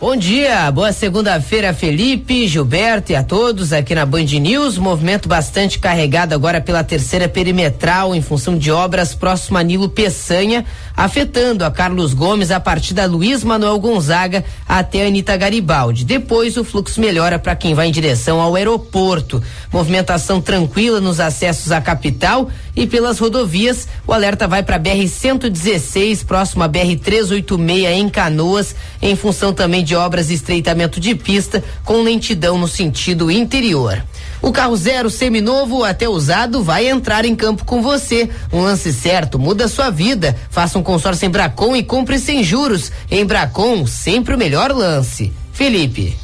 Bom 0.00 0.14
dia, 0.14 0.70
boa 0.70 0.92
segunda-feira, 0.92 1.74
Felipe, 1.74 2.46
Gilberto 2.46 3.10
e 3.10 3.16
a 3.16 3.22
todos 3.24 3.72
aqui 3.72 3.96
na 3.96 4.06
Band 4.06 4.26
News. 4.40 4.78
Movimento 4.78 5.28
bastante 5.28 5.76
carregado 5.80 6.32
agora 6.32 6.60
pela 6.60 6.84
terceira 6.84 7.28
perimetral 7.28 8.14
em 8.14 8.22
função 8.22 8.56
de 8.56 8.70
obras 8.70 9.12
próximo 9.12 9.58
a 9.58 9.62
Nilo 9.64 9.88
Peçanha, 9.88 10.64
afetando 10.96 11.64
a 11.64 11.70
Carlos 11.72 12.14
Gomes 12.14 12.52
a 12.52 12.60
partir 12.60 12.94
da 12.94 13.06
Luiz 13.06 13.42
Manuel 13.42 13.80
Gonzaga 13.80 14.44
até 14.68 15.02
a 15.02 15.08
Anitta 15.08 15.36
Garibaldi. 15.36 16.04
Depois 16.04 16.56
o 16.56 16.62
fluxo 16.62 17.00
melhora 17.00 17.36
para 17.36 17.56
quem 17.56 17.74
vai 17.74 17.88
em 17.88 17.92
direção 17.92 18.40
ao 18.40 18.54
aeroporto. 18.54 19.42
Movimentação 19.72 20.40
tranquila 20.40 21.00
nos 21.00 21.18
acessos 21.18 21.72
à 21.72 21.80
capital 21.80 22.48
e 22.76 22.86
pelas 22.86 23.18
rodovias. 23.18 23.88
O 24.06 24.12
alerta 24.12 24.46
vai 24.46 24.62
para 24.62 24.78
BR 24.78 25.08
116, 25.08 26.22
próximo 26.22 26.62
à 26.62 26.68
BR 26.68 26.96
386 27.02 27.98
em 27.98 28.08
Canoas, 28.08 28.76
em 29.02 29.16
função 29.16 29.52
também 29.52 29.82
de 29.82 29.87
obras 29.94 30.28
de 30.28 30.34
estreitamento 30.34 31.00
de 31.00 31.14
pista 31.14 31.62
com 31.84 32.02
lentidão 32.02 32.58
no 32.58 32.68
sentido 32.68 33.30
interior. 33.30 34.02
O 34.40 34.52
carro 34.52 34.76
zero 34.76 35.10
seminovo 35.10 35.84
até 35.84 36.08
usado 36.08 36.62
vai 36.62 36.88
entrar 36.88 37.24
em 37.24 37.34
campo 37.34 37.64
com 37.64 37.82
você. 37.82 38.30
Um 38.52 38.60
lance 38.60 38.92
certo 38.92 39.38
muda 39.38 39.68
sua 39.68 39.90
vida. 39.90 40.36
Faça 40.50 40.78
um 40.78 40.82
consórcio 40.82 41.26
em 41.26 41.30
Bracon 41.30 41.74
e 41.74 41.82
compre 41.82 42.18
sem 42.18 42.44
juros. 42.44 42.92
Em 43.10 43.24
Bracon, 43.24 43.86
sempre 43.86 44.34
o 44.34 44.38
melhor 44.38 44.72
lance. 44.72 45.32
Felipe. 45.52 46.16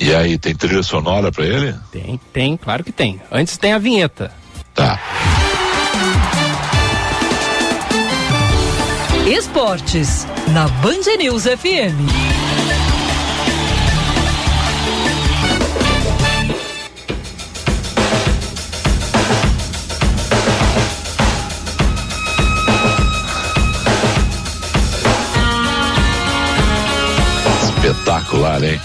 E 0.00 0.14
aí, 0.14 0.38
tem 0.38 0.54
trilha 0.54 0.82
sonora 0.82 1.30
pra 1.30 1.44
ele? 1.44 1.74
Tem, 1.92 2.18
tem, 2.32 2.56
claro 2.56 2.82
que 2.82 2.90
tem. 2.90 3.20
Antes 3.30 3.56
tem 3.56 3.72
a 3.72 3.78
vinheta. 3.78 4.32
Tá. 4.74 4.98
Esportes, 9.26 10.26
na 10.48 10.66
Band 10.66 11.16
News 11.18 11.44
FM. 11.44 12.31
Espetacular, 28.02 28.64
hein? 28.64 28.80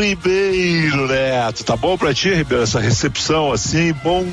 Ribeiro 0.00 1.08
Neto, 1.08 1.64
tá 1.64 1.76
bom 1.76 1.98
pra 1.98 2.14
ti, 2.14 2.32
Ribeiro, 2.32 2.62
essa 2.62 2.78
recepção 2.78 3.52
assim? 3.52 3.92
Bom 4.04 4.24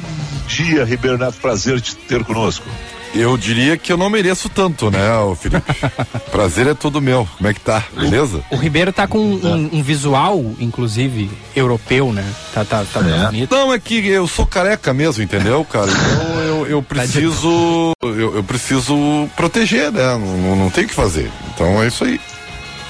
dia, 0.47 0.85
Ribeiro 0.85 1.17
Neto, 1.17 1.37
prazer 1.41 1.81
te 1.81 1.95
ter 1.95 2.23
conosco. 2.23 2.65
Eu 3.13 3.35
diria 3.37 3.75
que 3.75 3.91
eu 3.91 3.97
não 3.97 4.07
mereço 4.07 4.49
tanto, 4.49 4.91
né, 4.91 5.17
ô 5.17 5.33
Felipe? 5.33 5.65
Prazer 6.29 6.67
é 6.67 6.75
todo 6.75 7.01
meu. 7.01 7.27
Como 7.37 7.49
é 7.49 7.53
que 7.55 7.59
tá? 7.59 7.83
Beleza? 7.91 8.43
O 8.51 8.55
Ribeiro 8.55 8.93
tá 8.93 9.07
com 9.07 9.17
um, 9.17 9.69
um 9.73 9.81
visual, 9.81 10.39
inclusive, 10.59 11.27
europeu, 11.55 12.13
né? 12.13 12.23
Tá, 12.53 12.63
tá, 12.63 12.85
tá 12.93 12.99
É. 12.99 13.25
bonito. 13.25 13.51
Não, 13.55 13.73
é 13.73 13.79
que 13.79 14.07
eu 14.07 14.27
sou 14.27 14.45
careca 14.45 14.93
mesmo, 14.93 15.23
entendeu, 15.23 15.65
cara? 15.65 15.89
Então 15.91 16.39
eu, 16.41 16.67
eu 16.67 16.83
preciso. 16.83 17.93
Eu, 18.03 18.35
eu 18.35 18.43
preciso 18.43 19.27
proteger, 19.35 19.91
né? 19.91 20.03
Não, 20.15 20.55
não 20.55 20.69
tem 20.69 20.85
o 20.85 20.87
que 20.87 20.93
fazer. 20.93 21.31
Então 21.55 21.81
é 21.81 21.87
isso 21.87 22.03
aí. 22.03 22.21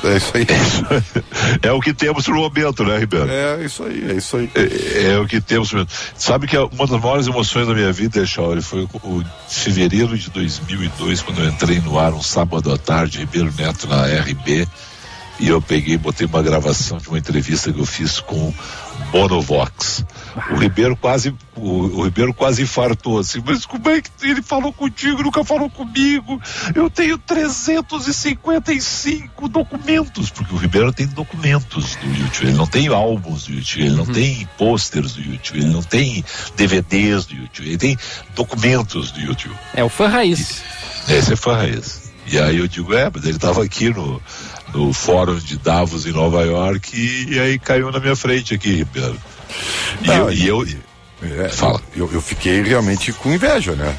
É 0.03 0.17
isso 0.17 0.31
aí. 0.35 0.47
É 1.61 1.71
o 1.71 1.79
que 1.79 1.93
temos 1.93 2.27
no 2.27 2.35
momento, 2.35 2.83
né, 2.83 2.97
Ribeiro? 2.97 3.29
É 3.29 3.63
isso 3.63 3.83
aí, 3.83 4.11
é 4.11 4.13
isso 4.13 4.37
aí. 4.37 4.49
É, 4.55 5.13
é 5.13 5.19
o 5.19 5.27
que 5.27 5.41
temos 5.41 5.71
mesmo. 5.73 5.87
Sabe 6.15 6.47
que 6.47 6.57
uma 6.57 6.87
das 6.87 7.01
maiores 7.01 7.27
emoções 7.27 7.67
da 7.67 7.73
minha 7.73 7.91
vida, 7.91 8.25
Chauri, 8.25 8.61
foi 8.61 8.87
o, 9.03 9.23
fevereiro 9.47 10.17
de 10.17 10.29
2002, 10.29 11.21
quando 11.21 11.41
eu 11.41 11.49
entrei 11.49 11.79
no 11.79 11.99
ar 11.99 12.13
um 12.13 12.21
sábado 12.21 12.71
à 12.71 12.77
tarde, 12.77 13.19
Ribeiro 13.19 13.53
Neto 13.57 13.87
na 13.87 14.05
RB, 14.05 14.67
e 15.39 15.47
eu 15.47 15.61
peguei 15.61 15.97
botei 15.97 16.27
uma 16.27 16.41
gravação 16.41 16.97
de 16.97 17.07
uma 17.07 17.17
entrevista 17.17 17.71
que 17.71 17.79
eu 17.79 17.85
fiz 17.85 18.19
com 18.19 18.53
Bonovox. 19.11 20.05
O 20.51 20.55
Ribeiro 20.55 20.95
quase, 20.95 21.35
o, 21.55 21.99
o 21.99 22.03
Ribeiro 22.03 22.31
quase 22.33 22.61
infartou 22.61 23.19
assim, 23.19 23.43
mas 23.45 23.65
como 23.65 23.89
é 23.89 24.01
que 24.01 24.09
ele 24.21 24.41
falou 24.41 24.71
contigo, 24.71 25.21
nunca 25.23 25.43
falou 25.43 25.69
comigo? 25.69 26.41
Eu 26.73 26.89
tenho 26.89 27.17
355 27.17 29.49
documentos, 29.49 30.29
porque 30.29 30.53
o 30.53 30.57
Ribeiro 30.57 30.93
tem 30.93 31.07
documentos 31.07 31.95
do 31.95 32.07
YouTube, 32.07 32.47
ele 32.47 32.57
não 32.57 32.67
tem 32.67 32.87
álbuns 32.87 33.45
do 33.45 33.53
YouTube, 33.53 33.85
ele 33.85 33.95
não 33.95 34.05
tem 34.05 34.47
pôsteres 34.57 35.13
do 35.13 35.21
YouTube, 35.21 35.59
ele 35.59 35.73
não 35.73 35.83
tem 35.83 36.23
DVDs 36.55 37.25
do 37.25 37.35
YouTube, 37.35 37.67
ele 37.67 37.77
tem 37.77 37.97
documentos 38.35 39.11
do 39.11 39.19
YouTube. 39.19 39.55
É 39.73 39.83
o 39.83 39.89
fã 39.89 40.07
raiz. 40.07 40.63
Esse 41.07 41.33
é 41.33 41.35
fã 41.35 41.55
raiz. 41.55 42.09
E 42.31 42.37
aí 42.37 42.57
eu 42.57 42.67
digo, 42.67 42.93
é, 42.93 43.09
mas 43.11 43.23
ele 43.23 43.37
estava 43.37 43.63
aqui 43.63 43.89
no, 43.89 44.21
no 44.73 44.93
fórum 44.93 45.37
de 45.37 45.57
Davos 45.57 46.05
em 46.05 46.11
Nova 46.11 46.43
York 46.43 46.95
e, 46.95 47.33
e 47.33 47.39
aí 47.39 47.59
caiu 47.59 47.91
na 47.91 47.99
minha 47.99 48.15
frente 48.15 48.53
aqui, 48.53 48.71
Ribeiro. 48.71 49.17
E 50.01 50.07
Não, 50.07 50.31
eu, 50.31 50.33
e 50.33 50.47
eu, 50.47 50.67
É, 51.45 51.49
Fala. 51.49 51.81
Eu, 51.95 52.09
eu 52.13 52.21
fiquei 52.21 52.61
realmente 52.61 53.11
com 53.13 53.33
inveja, 53.33 53.73
né? 53.73 53.95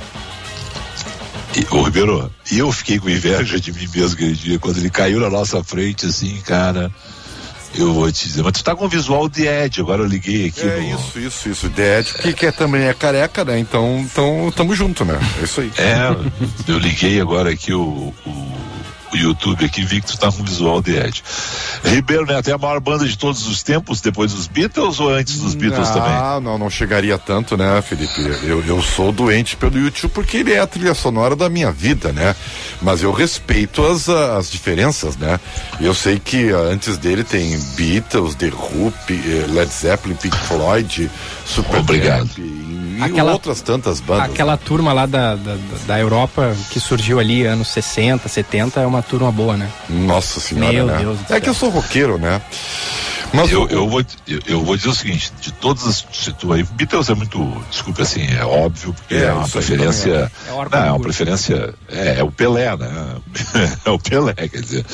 e, 1.56 1.66
ô 1.74 1.82
Ribeiro, 1.82 2.30
eu 2.50 2.70
fiquei 2.72 2.98
com 2.98 3.10
inveja 3.10 3.58
de 3.60 3.72
mim 3.72 3.88
mesmo 3.94 4.14
aquele 4.14 4.34
dia, 4.34 4.58
quando 4.58 4.78
ele 4.78 4.90
caiu 4.90 5.20
na 5.20 5.28
nossa 5.28 5.62
frente, 5.64 6.06
assim, 6.06 6.40
cara, 6.46 6.90
eu 7.74 7.92
vou 7.92 8.10
te 8.10 8.26
dizer, 8.26 8.42
mas 8.42 8.52
tu 8.52 8.64
tá 8.64 8.74
com 8.74 8.88
visual 8.88 9.28
de 9.28 9.46
Ed, 9.46 9.80
agora 9.80 10.02
eu 10.02 10.06
liguei 10.06 10.48
aqui 10.48 10.60
É 10.62 10.76
no... 10.80 10.94
isso, 10.94 11.18
isso, 11.18 11.48
isso. 11.48 11.70
The 11.70 12.00
Ed, 12.00 12.14
que, 12.14 12.32
que 12.32 12.46
é, 12.46 12.52
também 12.52 12.82
é 12.84 12.94
careca, 12.94 13.44
né? 13.44 13.58
Então, 13.58 14.00
então 14.00 14.52
tamo 14.54 14.74
junto, 14.74 15.04
né? 15.04 15.18
É 15.40 15.44
isso 15.44 15.60
aí. 15.60 15.72
É, 15.76 16.16
eu 16.68 16.78
liguei 16.78 17.20
agora 17.20 17.50
aqui 17.50 17.72
o, 17.72 18.14
o 18.26 18.56
YouTube 19.16 19.64
aqui, 19.64 19.84
vi 19.84 20.00
que 20.00 20.08
tu 20.08 20.18
tá 20.18 20.30
com 20.30 20.42
visual 20.44 20.80
de 20.80 20.96
Ed. 20.96 21.22
Ribeiro 21.84 22.26
Neto 22.26 22.48
é 22.48 22.52
a 22.52 22.58
maior 22.58 22.80
banda 22.80 23.06
de 23.06 23.16
todos 23.16 23.46
os 23.46 23.62
tempos, 23.62 24.00
depois 24.00 24.32
dos 24.32 24.46
Beatles 24.46 25.00
ou 25.00 25.10
antes 25.10 25.38
dos 25.38 25.54
Beatles 25.54 25.88
também? 25.88 26.12
Ah, 26.12 26.40
não, 26.42 26.58
não 26.58 26.70
chegaria 26.70 27.18
tanto, 27.18 27.56
né, 27.56 27.80
Felipe? 27.82 28.20
Eu, 28.44 28.64
eu 28.64 28.82
sou 28.82 29.12
doente 29.12 29.56
pelo 29.56 29.78
YouTube 29.78 30.12
porque 30.12 30.38
ele 30.38 30.52
é 30.52 30.60
a 30.60 30.66
trilha 30.66 30.94
sonora 30.94 31.34
da 31.34 31.48
minha 31.48 31.70
vida, 31.70 32.12
né? 32.12 32.34
Mas 32.82 33.02
eu 33.02 33.12
respeito 33.12 33.84
as, 33.84 34.08
as 34.08 34.50
diferenças, 34.50 35.16
né? 35.16 35.38
Eu 35.80 35.94
sei 35.94 36.18
que 36.18 36.52
ah, 36.52 36.58
antes 36.58 36.96
dele 36.98 37.24
tem 37.24 37.58
Beatles, 37.76 38.34
The 38.34 38.48
Who, 38.48 38.92
eh, 39.08 39.46
Led 39.48 39.72
Zeppelin, 39.72 40.14
Pink 40.14 40.36
Floyd, 40.36 41.10
Super 41.46 41.80
Obrigado. 41.80 42.30
e, 42.38 42.59
e 43.00 43.04
Aquela- 43.04 43.32
outras 43.32 43.60
tantas 43.62 44.00
bandas. 44.00 44.30
Aquela 44.30 44.56
turma 44.56 44.92
lá 44.92 45.06
da, 45.06 45.34
da, 45.36 45.56
da 45.86 45.98
Europa 46.00 46.54
que 46.70 46.78
surgiu 46.80 47.18
ali 47.18 47.44
anos 47.46 47.68
60, 47.68 48.28
70 48.28 48.80
é 48.80 48.86
uma 48.86 49.02
turma 49.02 49.30
boa, 49.32 49.56
né? 49.56 49.68
Nossa 49.88 50.38
senhora, 50.40 50.72
Meu 50.72 50.86
né? 50.86 50.98
Deus 50.98 51.18
do 51.18 51.24
é 51.24 51.26
céu. 51.28 51.40
que 51.40 51.48
eu 51.48 51.54
sou 51.54 51.70
roqueiro, 51.70 52.18
né? 52.18 52.40
Mas 53.32 53.52
Eu, 53.52 53.62
o- 53.62 53.68
eu, 53.68 53.88
vou, 53.88 54.00
eu, 54.26 54.40
eu 54.46 54.64
vou 54.64 54.76
dizer 54.76 54.88
o 54.88 54.94
seguinte, 54.94 55.32
de 55.40 55.52
todas 55.52 55.86
as 55.86 56.06
aí, 56.52 56.64
Beatles 56.72 57.08
é 57.10 57.14
muito, 57.14 57.64
desculpa 57.70 58.02
assim, 58.02 58.26
é 58.26 58.44
óbvio, 58.44 58.92
porque 58.92 59.14
É, 59.14 59.26
é, 59.26 59.32
uma 59.32 59.44
aí 59.44 59.50
preferência, 59.50 60.10
é. 60.48 60.50
É 60.50 60.52
não, 60.52 60.86
é 60.86 60.90
uma 60.90 61.00
preferência, 61.00 61.74
é, 61.88 62.18
é 62.18 62.24
o 62.24 62.32
Pelé, 62.32 62.76
né? 62.76 63.16
é 63.84 63.90
o 63.90 63.98
Pelé, 64.00 64.34
quer 64.34 64.60
dizer, 64.60 64.84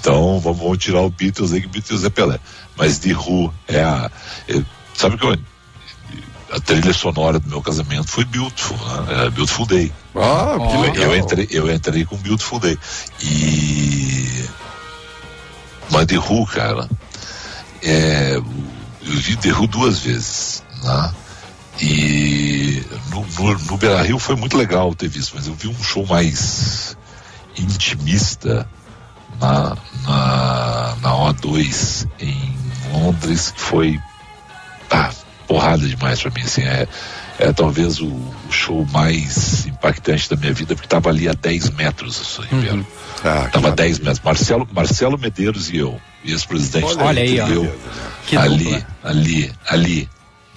Então 0.00 0.38
vamos, 0.38 0.58
vamos 0.58 0.78
tirar 0.78 1.00
o 1.00 1.10
Beatles 1.10 1.52
aí, 1.52 1.60
que 1.62 1.66
Beatles 1.66 2.04
é 2.04 2.10
Pelé. 2.10 2.38
Mas 2.76 2.98
de 3.00 3.12
Who 3.14 3.52
é 3.66 3.82
a. 3.82 4.10
É, 4.48 4.60
sabe 4.94 5.16
que 5.16 5.24
eu, 5.24 5.36
a 6.50 6.60
trilha 6.60 6.92
sonora 6.92 7.38
do 7.38 7.48
meu 7.48 7.62
casamento 7.62 8.08
foi 8.08 8.24
Beautiful, 8.24 8.76
né? 8.76 9.26
É 9.26 9.30
Beautiful 9.30 9.66
Day. 9.66 9.92
Ah, 10.14 10.56
que 10.58 10.74
eu, 10.74 10.80
legal. 10.80 11.04
eu 11.04 11.16
entrei, 11.16 11.48
eu 11.50 11.72
entrei 11.72 12.04
com 12.04 12.16
Beautiful 12.16 12.60
Day. 12.60 12.78
E. 13.22 14.44
Mas 15.90 16.06
The 16.06 16.18
Who, 16.18 16.46
cara, 16.46 16.88
é, 17.82 18.36
eu 18.36 18.42
vi 19.02 19.36
The 19.36 19.52
Who 19.52 19.66
duas 19.66 19.98
vezes, 19.98 20.62
né? 20.82 21.14
E 21.80 22.82
no, 23.10 23.26
no, 23.26 23.58
no 23.58 23.76
Beira 23.76 24.02
Rio 24.02 24.18
foi 24.18 24.36
muito 24.36 24.56
legal 24.56 24.94
ter 24.94 25.08
visto, 25.08 25.32
mas 25.34 25.46
eu 25.46 25.54
vi 25.54 25.68
um 25.68 25.82
show 25.82 26.06
mais 26.06 26.96
intimista 27.58 28.68
na, 29.40 29.76
na, 30.06 30.96
na 31.02 31.10
O2 31.10 32.08
em 32.20 32.56
Londres, 32.92 33.50
que 33.50 33.60
foi 33.60 34.00
ah, 34.90 35.10
porrada 35.54 35.86
demais 35.86 36.20
pra 36.20 36.30
mim, 36.32 36.40
assim, 36.42 36.62
é, 36.62 36.88
é 37.38 37.52
talvez 37.52 38.00
o, 38.00 38.06
o 38.06 38.34
show 38.50 38.84
mais 38.92 39.66
impactante 39.66 40.28
da 40.28 40.34
minha 40.36 40.52
vida, 40.52 40.74
porque 40.74 40.88
tava 40.88 41.10
ali 41.10 41.28
a 41.28 41.32
10 41.32 41.70
metros, 41.70 42.40
Ribeiro. 42.50 42.84
Ah, 43.24 43.48
Tava 43.52 43.70
que 43.70 43.76
10 43.76 43.98
metros. 44.00 44.20
Marcelo, 44.24 44.68
Marcelo 44.72 45.16
Medeiros 45.16 45.70
e 45.70 45.76
eu, 45.78 45.98
ex-presidente 46.24 46.96
Olha 46.98 47.22
aí, 47.22 47.40
ó. 47.40 47.46
eu, 47.46 47.78
Que 48.26 48.36
ali, 48.36 48.84
ali, 49.02 49.52
ali, 49.68 50.08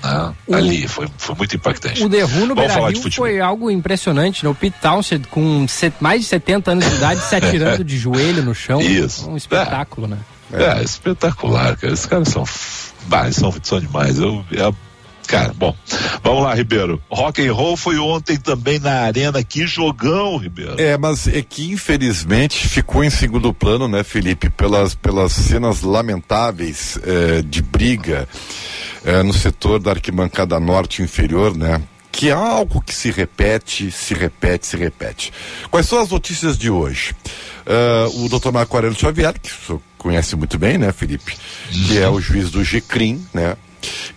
né? 0.03 0.33
ali, 0.51 0.88
foi, 0.88 1.07
foi 1.17 1.36
muito 1.36 1.55
impactante. 1.55 2.03
O 2.03 2.10
The 2.10 2.25
Who 2.25 2.45
no 2.47 2.55
Beira-Rio 2.55 3.01
futebol. 3.03 3.27
foi 3.27 3.39
algo 3.39 3.69
impressionante, 3.69 4.43
né? 4.43 4.49
O 4.49 4.55
Pete 4.55 4.77
Townshend 4.81 5.27
com 5.27 5.67
set- 5.67 5.93
mais 5.99 6.21
de 6.21 6.27
70 6.27 6.71
anos 6.71 6.89
de 6.89 6.95
idade 6.95 7.21
se 7.23 7.36
atirando 7.36 7.83
de 7.83 7.97
joelho 7.99 8.41
no 8.43 8.55
chão. 8.55 8.81
Isso. 8.81 9.29
Um 9.29 9.38
espetáculo, 9.38 10.07
né? 10.07 10.17
É, 10.51 10.81
espetacular, 10.83 11.77
cara. 11.77 11.93
Esses 11.93 12.05
caras 12.05 12.29
são, 12.29 12.43
bah, 13.07 13.31
são, 13.31 13.53
são 13.62 13.79
demais. 13.79 14.17
Eu, 14.17 14.43
é- 14.51 14.87
cara, 15.27 15.53
bom, 15.53 15.75
vamos 16.23 16.43
lá, 16.43 16.55
Ribeiro. 16.55 17.01
Rock 17.09 17.45
and 17.45 17.53
roll 17.53 17.77
foi 17.77 17.97
ontem 17.99 18.37
também 18.37 18.79
na 18.79 19.01
arena. 19.01 19.43
Que 19.43 19.67
jogão, 19.67 20.37
Ribeiro. 20.37 20.79
É, 20.79 20.97
mas 20.97 21.27
é 21.27 21.41
que 21.41 21.71
infelizmente 21.71 22.67
ficou 22.67 23.03
em 23.03 23.09
segundo 23.09 23.53
plano, 23.53 23.87
né, 23.87 24.03
Felipe, 24.03 24.49
pelas, 24.49 24.95
pelas 24.95 25.33
cenas 25.33 25.81
lamentáveis 25.81 26.97
eh, 27.03 27.41
de 27.45 27.61
briga 27.61 28.27
eh, 29.03 29.23
no 29.23 29.33
setor 29.33 29.79
da 29.79 29.91
arquibancada 29.91 30.59
norte 30.59 31.01
inferior, 31.01 31.55
né? 31.55 31.81
Que 32.11 32.29
é 32.29 32.33
algo 32.33 32.81
que 32.81 32.95
se 32.95 33.11
repete, 33.11 33.91
se 33.91 34.15
repete, 34.15 34.65
se 34.65 34.75
repete. 34.75 35.31
Quais 35.69 35.85
são 35.85 36.01
as 36.01 36.09
notícias 36.09 36.57
de 36.57 36.69
hoje? 36.69 37.13
Ah, 37.67 38.07
o 38.13 38.29
doutor 38.29 38.53
Marco 38.53 38.75
Aurélio 38.75 38.97
Xavier, 38.97 39.37
que 39.39 39.49
o 39.49 39.65
senhor 39.65 39.81
conhece 39.97 40.35
muito 40.35 40.57
bem, 40.57 40.77
né, 40.77 40.91
Felipe? 40.93 41.35
Que 41.69 41.99
é 41.99 42.07
o 42.07 42.19
juiz 42.19 42.49
do 42.49 42.63
GCRIM, 42.63 43.23
né? 43.33 43.57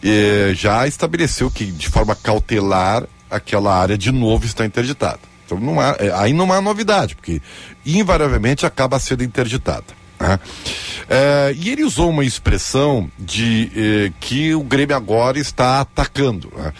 Eh, 0.02 0.52
já 0.54 0.86
estabeleceu 0.86 1.50
que 1.50 1.66
de 1.66 1.88
forma 1.88 2.14
cautelar 2.14 3.04
aquela 3.30 3.74
área 3.74 3.96
de 3.96 4.10
novo 4.10 4.44
está 4.44 4.64
interditada. 4.66 5.20
Então 5.46 5.58
não 5.58 5.80
há, 5.80 5.96
eh, 5.98 6.12
aí 6.14 6.32
não 6.32 6.52
há 6.52 6.60
novidade, 6.60 7.14
porque 7.14 7.40
invariavelmente 7.84 8.66
acaba 8.66 8.98
sendo 8.98 9.24
interditada. 9.24 9.86
né? 10.18 10.38
Eh, 11.08 11.54
e 11.56 11.70
ele 11.70 11.82
usou 11.82 12.10
uma 12.10 12.24
expressão 12.24 13.10
de 13.18 13.70
eh, 13.74 14.12
que 14.20 14.54
o 14.54 14.62
Grêmio 14.62 14.96
agora 14.96 15.38
está 15.38 15.80
atacando, 15.80 16.52
né? 16.56 16.72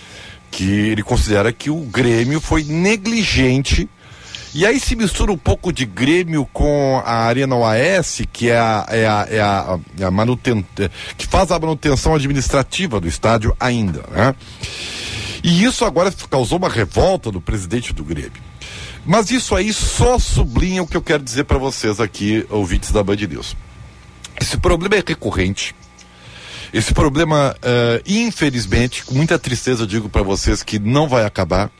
que 0.50 0.64
ele 0.64 1.02
considera 1.02 1.52
que 1.52 1.70
o 1.70 1.80
Grêmio 1.80 2.40
foi 2.40 2.64
negligente 2.64 3.88
e 4.54 4.66
aí 4.66 4.80
se 4.80 4.96
mistura 4.96 5.30
um 5.30 5.36
pouco 5.36 5.72
de 5.72 5.84
Grêmio 5.86 6.44
com 6.52 7.00
a 7.04 7.24
Arena 7.24 7.54
OAS, 7.54 8.22
que 8.32 8.50
é 8.50 8.58
a, 8.58 8.86
é 8.88 9.06
a, 9.06 9.26
é 9.30 9.40
a, 9.40 9.78
é 9.98 10.04
a 10.04 10.10
manuten... 10.10 10.64
que 11.16 11.26
faz 11.26 11.52
a 11.52 11.58
manutenção 11.58 12.14
administrativa 12.14 13.00
do 13.00 13.06
estádio 13.06 13.56
ainda, 13.60 14.02
né? 14.10 14.34
E 15.42 15.64
isso 15.64 15.84
agora 15.84 16.12
causou 16.28 16.58
uma 16.58 16.68
revolta 16.68 17.30
do 17.30 17.40
presidente 17.40 17.92
do 17.92 18.04
Grêmio. 18.04 18.50
Mas 19.06 19.30
isso 19.30 19.54
aí 19.54 19.72
só 19.72 20.18
sublinha 20.18 20.82
o 20.82 20.86
que 20.86 20.96
eu 20.96 21.02
quero 21.02 21.22
dizer 21.22 21.44
para 21.44 21.56
vocês 21.56 22.00
aqui, 22.00 22.44
ouvintes 22.50 22.92
da 22.92 23.02
Band 23.02 23.16
News. 23.16 23.56
Esse 24.40 24.58
problema 24.58 24.96
é 24.96 25.02
recorrente. 25.06 25.74
Esse 26.72 26.94
problema, 26.94 27.56
eh, 27.62 28.02
infelizmente, 28.06 29.04
com 29.04 29.14
muita 29.14 29.38
tristeza 29.38 29.86
digo 29.86 30.08
para 30.08 30.22
vocês 30.22 30.62
que 30.62 30.78
não 30.78 31.08
vai 31.08 31.24
acabar, 31.24 31.70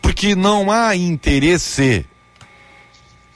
porque 0.00 0.34
não 0.34 0.70
há 0.70 0.94
interesse 0.96 2.04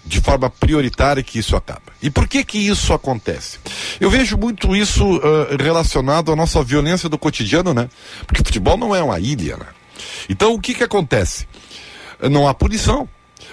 de 0.05 0.21
forma 0.21 0.51
prioritária 0.51 1.23
que 1.23 1.39
isso 1.39 1.55
acaba. 1.57 1.93
E 2.03 2.11
por 2.11 2.27
que 2.27 2.45
que 2.45 2.59
isso 2.59 2.93
acontece? 2.93 3.59
Eu 4.01 4.11
vejo 4.11 4.37
muito 4.37 4.75
isso 4.75 5.21
eh, 5.23 5.63
relacionado 5.63 6.33
à 6.33 6.37
nossa 6.37 6.63
violência 6.63 7.09
do 7.09 7.17
cotidiano, 7.17 7.73
né? 7.73 7.89
Porque 8.27 8.43
futebol 8.45 8.77
não 8.77 8.95
é 8.95 9.03
uma 9.03 9.21
ilha, 9.21 9.57
né? 9.57 9.67
Então 10.29 10.55
o 10.55 10.61
que 10.61 10.75
que 10.75 10.83
acontece? 10.83 11.47
Não 12.31 12.49
há 12.49 12.55
punição. 12.55 13.09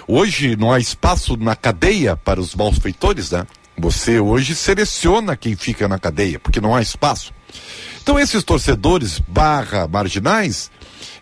Hoje 0.08 0.56
não 0.56 0.72
há 0.72 0.78
espaço 0.80 1.36
na 1.36 1.54
cadeia 1.54 2.16
para 2.16 2.40
os 2.40 2.54
malfeitores, 2.54 3.30
né? 3.30 3.46
Você 3.78 4.18
hoje 4.18 4.54
seleciona 4.54 5.36
quem 5.36 5.56
fica 5.56 5.86
na 5.88 5.98
cadeia, 5.98 6.38
porque 6.38 6.60
não 6.60 6.74
há 6.74 6.82
espaço. 6.82 7.32
Então 8.02 8.18
esses 8.18 8.42
torcedores 8.42 9.20
barra 9.20 9.86
marginais, 9.86 10.70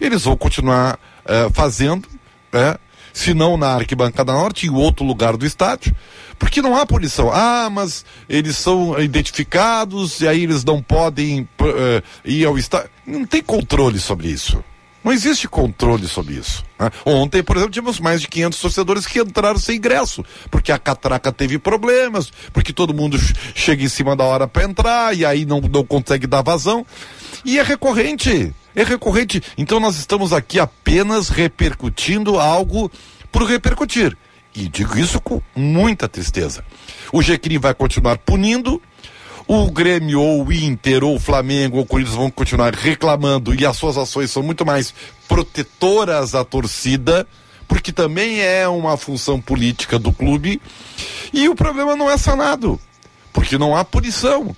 eles 0.01 0.25
vão 0.25 0.37
continuar 0.37 0.99
eh, 1.29 1.49
fazendo, 1.53 2.09
né? 2.53 2.77
se 3.13 3.35
não 3.35 3.57
na 3.57 3.75
arquibancada 3.75 4.33
norte, 4.33 4.67
em 4.67 4.71
outro 4.71 5.05
lugar 5.05 5.37
do 5.37 5.45
estádio, 5.45 5.95
porque 6.39 6.63
não 6.63 6.77
há 6.77 6.87
punição. 6.87 7.31
Ah, 7.33 7.69
mas 7.71 8.05
eles 8.29 8.57
são 8.57 8.97
identificados 9.01 10.21
e 10.21 10.29
aí 10.29 10.45
eles 10.45 10.65
não 10.65 10.81
podem 10.83 11.49
eh, 11.61 12.03
ir 12.25 12.45
ao 12.47 12.57
estádio. 12.59 12.91
Não 13.07 13.25
tem 13.25 13.43
controle 13.43 13.99
sobre 13.99 14.29
isso. 14.29 14.63
Não 15.03 15.13
existe 15.13 15.49
controle 15.49 16.07
sobre 16.07 16.35
isso. 16.35 16.65
né? 16.79 16.91
Ontem, 17.05 17.43
por 17.43 17.57
exemplo, 17.57 17.73
tivemos 17.73 17.99
mais 17.99 18.21
de 18.21 18.29
500 18.29 18.61
torcedores 18.61 19.07
que 19.07 19.21
entraram 19.21 19.59
sem 19.59 19.77
ingresso, 19.77 20.25
porque 20.51 20.71
a 20.71 20.79
catraca 20.79 21.33
teve 21.33 21.59
problemas, 21.59 22.31
porque 22.53 22.73
todo 22.73 22.93
mundo 22.93 23.17
ch- 23.19 23.33
chega 23.55 23.83
em 23.83 23.89
cima 23.89 24.15
da 24.15 24.25
hora 24.25 24.47
para 24.47 24.65
entrar 24.65 25.17
e 25.17 25.25
aí 25.25 25.45
não, 25.47 25.61
não 25.61 25.85
consegue 25.85 26.27
dar 26.27 26.43
vazão. 26.43 26.85
E 27.45 27.59
é 27.59 27.63
recorrente. 27.63 28.53
É 28.75 28.83
recorrente. 28.83 29.43
Então 29.57 29.81
nós 29.81 29.97
estamos 29.97 30.33
aqui 30.33 30.59
apenas 30.61 31.29
repercutindo 31.29 32.39
algo 32.39 32.91
por 33.31 33.45
repercutir. 33.45 34.17
E 34.55 34.69
digo 34.69 34.99
isso 34.99 35.21
com 35.21 35.41
muita 35.55 36.09
tristeza. 36.09 36.65
O 37.13 37.23
Jequim 37.23 37.59
vai 37.59 37.75
continuar 37.75 38.19
punindo, 38.19 38.81
o 39.47 39.71
Grêmio 39.71 40.21
ou 40.21 40.45
o 40.45 40.53
Inter 40.53 41.05
ou 41.05 41.17
o 41.17 41.21
Flamengo 41.21 41.79
ou 41.79 41.83
o 41.83 41.87
Corinthians 41.87 42.17
vão 42.17 42.31
continuar 42.31 42.75
reclamando 42.75 43.55
e 43.55 43.65
as 43.65 43.77
suas 43.77 43.97
ações 43.97 44.31
são 44.31 44.43
muito 44.43 44.67
mais 44.67 44.93
protetoras 45.27 46.35
à 46.35 46.45
torcida, 46.45 47.27
porque 47.67 47.93
também 47.93 48.41
é 48.41 48.69
uma 48.69 48.97
função 48.97 49.41
política 49.41 49.99
do 49.99 50.13
clube. 50.13 50.61
E 51.33 51.49
o 51.49 51.55
problema 51.55 51.97
não 51.97 52.11
é 52.11 52.17
sanado, 52.17 52.81
porque 53.33 53.57
não 53.57 53.77
há 53.77 53.85
punição. 53.85 54.55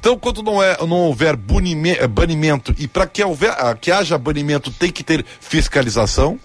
Então, 0.00 0.16
quando 0.18 0.42
não, 0.42 0.62
é, 0.62 0.78
não 0.86 0.96
houver 0.96 1.34
eh, 1.34 2.06
banimento, 2.08 2.74
e 2.78 2.88
para 2.88 3.06
que, 3.06 3.22
houver- 3.22 3.54
ah, 3.58 3.76
que 3.78 3.92
haja 3.92 4.16
banimento 4.16 4.70
tem 4.70 4.90
que 4.90 5.04
ter 5.04 5.22
fiscalização, 5.40 6.40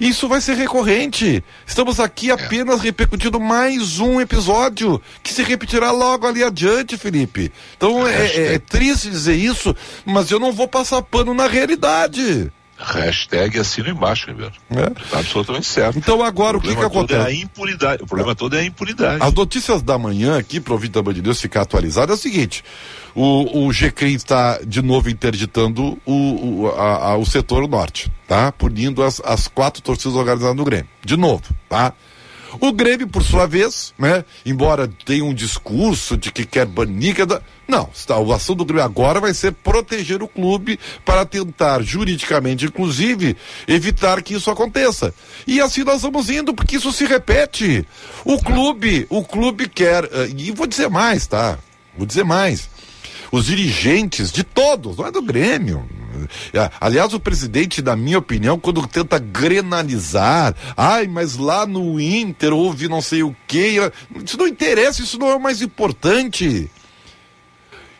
isso 0.00 0.26
vai 0.26 0.40
ser 0.40 0.54
recorrente. 0.56 1.44
Estamos 1.64 2.00
aqui 2.00 2.32
apenas 2.32 2.80
repercutindo 2.80 3.38
mais 3.38 4.00
um 4.00 4.20
episódio 4.20 5.00
que 5.22 5.32
se 5.32 5.44
repetirá 5.44 5.92
logo 5.92 6.26
ali 6.26 6.42
adiante, 6.42 6.96
Felipe. 6.98 7.52
Então 7.76 8.04
é, 8.08 8.26
é- 8.26 8.54
é 8.54 8.58
triste 8.58 9.08
dizer 9.08 9.36
isso, 9.36 9.72
mas 10.04 10.28
eu 10.32 10.40
não 10.40 10.50
vou 10.50 10.66
passar 10.66 11.00
pano 11.00 11.32
na 11.34 11.46
realidade. 11.46 12.50
Hashtag 12.84 13.58
assino 13.58 13.88
embaixo, 13.90 14.26
Ribeiro. 14.28 14.52
É. 14.70 14.90
Tá 15.10 15.18
absolutamente 15.20 15.66
certo. 15.66 15.96
Então 15.98 16.22
agora 16.22 16.56
o, 16.56 16.60
que, 16.60 16.68
que 16.68 16.74
problema 16.74 16.90
todo 17.06 17.12
é 17.12 17.16
a 17.16 17.20
acontece? 17.22 17.42
impunidade. 17.42 18.02
O 18.02 18.06
problema 18.06 18.34
todo 18.34 18.56
é 18.56 18.60
a 18.60 18.64
impunidade. 18.64 19.22
As 19.22 19.32
notícias 19.32 19.82
da 19.82 19.98
manhã 19.98 20.36
aqui, 20.38 20.60
para 20.60 20.72
ouvir 20.72 20.88
da 20.88 21.02
Band 21.02 21.12
News 21.14 21.40
ficar 21.40 21.62
atualizado, 21.62 22.12
é 22.12 22.14
o 22.14 22.18
seguinte: 22.18 22.64
o, 23.14 23.66
o 23.66 23.72
GCRIM 23.72 24.14
está 24.14 24.58
de 24.66 24.82
novo 24.82 25.08
interditando 25.08 25.98
o, 26.04 26.12
o, 26.64 26.68
a- 26.76 27.10
a- 27.12 27.16
o 27.16 27.24
setor 27.24 27.66
norte, 27.68 28.10
tá? 28.26 28.50
Punindo 28.52 29.02
as, 29.02 29.20
as 29.24 29.46
quatro 29.48 29.80
torcidas 29.82 30.16
organizadas 30.16 30.56
do 30.56 30.64
Grêmio. 30.64 30.88
De 31.04 31.16
novo, 31.16 31.42
tá? 31.68 31.92
O 32.60 32.72
Grêmio, 32.72 33.08
por 33.08 33.22
sua 33.22 33.46
vez, 33.46 33.92
né? 33.98 34.24
Embora 34.44 34.88
tenha 35.04 35.24
um 35.24 35.34
discurso 35.34 36.16
de 36.16 36.30
que 36.30 36.44
quer 36.44 36.66
banir, 36.66 37.24
dar- 37.26 37.42
não, 37.66 37.88
está, 37.94 38.18
o 38.18 38.32
ação 38.32 38.54
do 38.54 38.64
Grêmio 38.64 38.84
agora 38.84 39.20
vai 39.20 39.32
ser 39.32 39.52
proteger 39.52 40.22
o 40.22 40.28
clube 40.28 40.78
para 41.04 41.24
tentar, 41.24 41.82
juridicamente, 41.82 42.66
inclusive, 42.66 43.36
evitar 43.66 44.20
que 44.22 44.34
isso 44.34 44.50
aconteça. 44.50 45.14
E 45.46 45.60
assim 45.60 45.82
nós 45.84 46.02
vamos 46.02 46.28
indo, 46.28 46.52
porque 46.52 46.76
isso 46.76 46.92
se 46.92 47.04
repete. 47.06 47.86
O 48.24 48.38
clube, 48.42 49.06
o 49.08 49.24
clube 49.24 49.68
quer, 49.68 50.04
eh, 50.04 50.30
e 50.36 50.50
vou 50.50 50.66
dizer 50.66 50.90
mais, 50.90 51.26
tá? 51.26 51.58
Vou 51.96 52.06
dizer 52.06 52.24
mais. 52.24 52.68
Os 53.30 53.46
dirigentes 53.46 54.30
de 54.30 54.44
todos, 54.44 54.96
não 54.98 55.06
é 55.06 55.10
do 55.10 55.22
Grêmio, 55.22 55.88
aliás, 56.80 57.12
o 57.14 57.20
presidente, 57.20 57.82
na 57.82 57.96
minha 57.96 58.18
opinião, 58.18 58.58
quando 58.58 58.86
tenta 58.86 59.18
grenalizar, 59.18 60.54
ai, 60.76 61.06
mas 61.06 61.36
lá 61.36 61.66
no 61.66 62.00
Inter 62.00 62.52
houve 62.52 62.88
não 62.88 63.00
sei 63.00 63.22
o 63.22 63.34
que, 63.46 63.78
isso 64.24 64.36
não 64.36 64.46
interessa, 64.46 65.02
isso 65.02 65.18
não 65.18 65.28
é 65.28 65.34
o 65.34 65.40
mais 65.40 65.62
importante. 65.62 66.70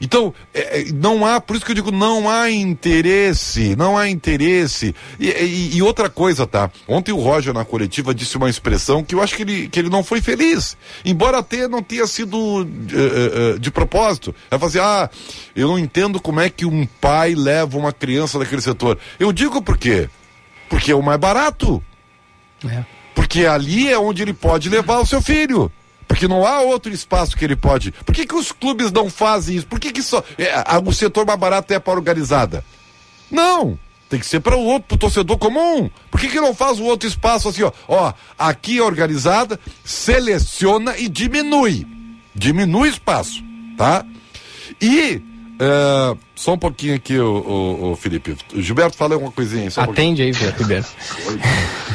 Então, 0.02 0.34
é, 0.52 0.80
é, 0.80 0.84
não 0.92 1.24
há, 1.24 1.40
por 1.40 1.54
isso 1.54 1.64
que 1.64 1.70
eu 1.70 1.76
digo, 1.76 1.92
não 1.92 2.28
há 2.28 2.50
interesse, 2.50 3.76
não 3.76 3.96
há 3.96 4.10
interesse. 4.10 4.92
E, 5.18 5.28
e, 5.28 5.76
e, 5.76 5.82
outra 5.82 6.10
coisa, 6.10 6.44
tá? 6.44 6.68
Ontem 6.88 7.12
o 7.12 7.20
Roger 7.20 7.54
na 7.54 7.64
coletiva 7.64 8.12
disse 8.12 8.36
uma 8.36 8.50
expressão 8.50 9.04
que 9.04 9.14
eu 9.14 9.22
acho 9.22 9.36
que 9.36 9.42
ele, 9.42 9.68
que 9.68 9.78
ele 9.78 9.88
não 9.88 10.02
foi 10.02 10.20
feliz. 10.20 10.76
Embora 11.04 11.38
até 11.38 11.68
não 11.68 11.84
tenha 11.84 12.04
sido 12.08 12.36
uh, 12.36 12.62
uh, 12.62 13.58
de 13.60 13.70
propósito. 13.70 14.34
É 14.50 14.58
fazer, 14.58 14.80
ah, 14.80 15.08
eu 15.54 15.68
não 15.68 15.78
entendo 15.78 16.20
como 16.20 16.40
é 16.40 16.50
que 16.50 16.66
um 16.66 16.84
pai 17.00 17.36
leva 17.36 17.78
uma 17.78 17.92
criança 17.92 18.40
daquele 18.40 18.60
setor. 18.60 18.98
Eu 19.20 19.32
digo 19.32 19.62
por 19.62 19.78
quê? 19.78 20.10
Porque 20.68 20.90
é 20.90 20.96
o 20.96 21.02
mais 21.02 21.20
barato. 21.20 21.80
É. 22.68 22.84
Porque 23.14 23.46
ali 23.46 23.88
é 23.88 23.96
onde 23.96 24.22
ele 24.22 24.32
pode 24.32 24.68
levar 24.68 24.98
o 24.98 25.06
seu 25.06 25.22
filho. 25.22 25.70
Porque 26.12 26.28
não 26.28 26.46
há 26.46 26.60
outro 26.60 26.92
espaço 26.92 27.34
que 27.34 27.42
ele 27.42 27.56
pode. 27.56 27.90
Por 27.90 28.14
que, 28.14 28.26
que 28.26 28.34
os 28.34 28.52
clubes 28.52 28.92
não 28.92 29.08
fazem 29.08 29.56
isso? 29.56 29.66
Por 29.66 29.80
que, 29.80 29.90
que 29.90 30.02
só. 30.02 30.22
É, 30.36 30.52
o 30.84 30.92
setor 30.92 31.24
mais 31.24 31.40
barato 31.40 31.72
é 31.72 31.78
para 31.78 31.90
a 31.90 31.96
organizada? 31.96 32.62
Não! 33.30 33.78
Tem 34.10 34.20
que 34.20 34.26
ser 34.26 34.40
para 34.40 34.54
o 34.54 34.62
outro, 34.62 34.88
para 34.88 34.94
o 34.96 34.98
torcedor 34.98 35.38
comum. 35.38 35.88
Por 36.10 36.20
que, 36.20 36.28
que 36.28 36.38
não 36.38 36.54
faz 36.54 36.78
o 36.78 36.84
outro 36.84 37.08
espaço 37.08 37.48
assim, 37.48 37.62
ó? 37.62 37.72
Ó, 37.88 38.12
aqui 38.38 38.76
é 38.76 38.82
organizada, 38.82 39.58
seleciona 39.82 40.98
e 40.98 41.08
diminui. 41.08 41.86
Diminui 42.34 42.90
espaço, 42.90 43.42
tá? 43.78 44.04
E 44.82 45.14
uh, 45.16 46.18
só 46.34 46.52
um 46.52 46.58
pouquinho 46.58 46.94
aqui, 46.94 47.18
o, 47.18 47.24
o, 47.24 47.92
o 47.92 47.96
Felipe. 47.96 48.36
O 48.52 48.60
Gilberto 48.60 48.98
fala 48.98 49.16
uma 49.16 49.32
coisinha. 49.32 49.62
Um 49.62 49.80
Atende 49.80 50.22
pouquinho. 50.22 50.24
aí, 50.26 50.32
Gilberto. 50.58 50.90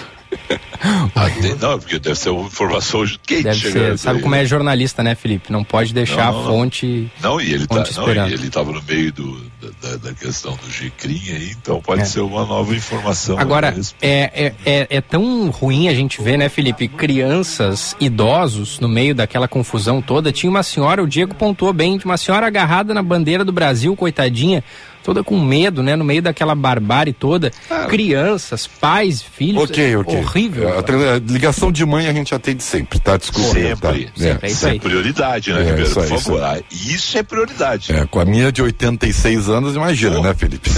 Ah, 1.15 1.29
não, 1.59 1.79
porque 1.79 1.97
deve 1.97 2.15
ser 2.15 2.29
uma 2.29 2.45
informação 2.45 3.03
quente. 3.25 3.43
Deve 3.43 3.71
ser. 3.71 3.97
Sabe 3.97 4.17
aí. 4.17 4.23
como 4.23 4.35
é 4.35 4.45
jornalista, 4.45 5.01
né, 5.01 5.15
Felipe? 5.15 5.51
Não 5.51 5.63
pode 5.63 5.93
deixar 5.93 6.31
não, 6.31 6.39
a 6.39 6.43
fonte. 6.45 7.11
Não, 7.21 7.41
e 7.41 7.53
ele 7.53 7.65
tá, 7.65 7.83
não, 7.95 8.27
e 8.27 8.33
ele 8.33 8.47
estava 8.47 8.71
no 8.71 8.81
meio 8.83 9.11
do, 9.11 9.41
da, 9.81 9.97
da, 9.97 10.13
questão 10.13 10.55
do 10.55 10.71
Gicrim 10.71 11.21
aí, 11.29 11.51
então 11.51 11.81
pode 11.81 12.03
é. 12.03 12.05
ser 12.05 12.21
uma 12.21 12.45
nova 12.45 12.75
informação. 12.75 13.39
Agora, 13.39 13.75
é, 14.01 14.31
é, 14.33 14.53
é, 14.65 14.87
é, 14.89 15.01
tão 15.01 15.49
ruim 15.49 15.87
a 15.87 15.93
gente 15.93 16.21
ver, 16.21 16.37
né, 16.37 16.47
Felipe? 16.47 16.87
Crianças, 16.87 17.95
idosos, 17.99 18.79
no 18.79 18.87
meio 18.87 19.15
daquela 19.15 19.47
confusão 19.47 20.01
toda. 20.01 20.31
Tinha 20.31 20.49
uma 20.49 20.63
senhora, 20.63 21.01
o 21.03 21.07
Diego 21.07 21.33
pontuou 21.33 21.73
bem, 21.73 21.99
uma 22.05 22.17
senhora 22.17 22.45
agarrada 22.45 22.93
na 22.93 23.01
bandeira 23.01 23.43
do 23.43 23.51
Brasil, 23.51 23.95
coitadinha 23.95 24.63
toda 25.07 25.23
com 25.23 25.39
medo, 25.39 25.81
né? 25.81 25.95
No 25.95 26.03
meio 26.03 26.21
daquela 26.21 26.53
barbárie 26.53 27.13
toda. 27.13 27.49
Ah. 27.69 27.85
Crianças, 27.85 28.67
pais, 28.67 29.21
filhos. 29.21 29.63
Ok, 29.63 29.95
ok. 29.95 30.17
Horrível. 30.17 30.67
A, 30.67 30.73
a, 30.73 31.15
a, 31.15 31.19
ligação 31.19 31.71
de 31.71 31.85
mãe 31.85 32.07
a 32.07 32.13
gente 32.13 32.35
atende 32.35 32.61
sempre, 32.61 32.99
tá? 32.99 33.15
Desculpa. 33.15 33.53
Sempre. 33.53 33.75
Tá? 33.75 33.93
sempre. 33.93 34.25
É. 34.25 34.37
É 34.41 34.51
isso, 34.51 34.67
é 34.67 34.77
prioridade, 34.77 35.53
né, 35.53 35.61
é, 35.61 35.63
Ribeiro? 35.63 35.93
Por 35.93 36.05
favor. 36.07 36.17
Isso, 36.17 36.43
ah, 36.43 36.59
isso, 36.69 37.17
é 37.17 37.23
prioridade. 37.23 37.93
É, 37.93 38.05
com 38.05 38.19
a 38.19 38.25
minha 38.25 38.51
de 38.51 38.61
86 38.61 39.47
anos, 39.47 39.77
imagina, 39.77 40.19
né, 40.19 40.33
Felipe? 40.33 40.69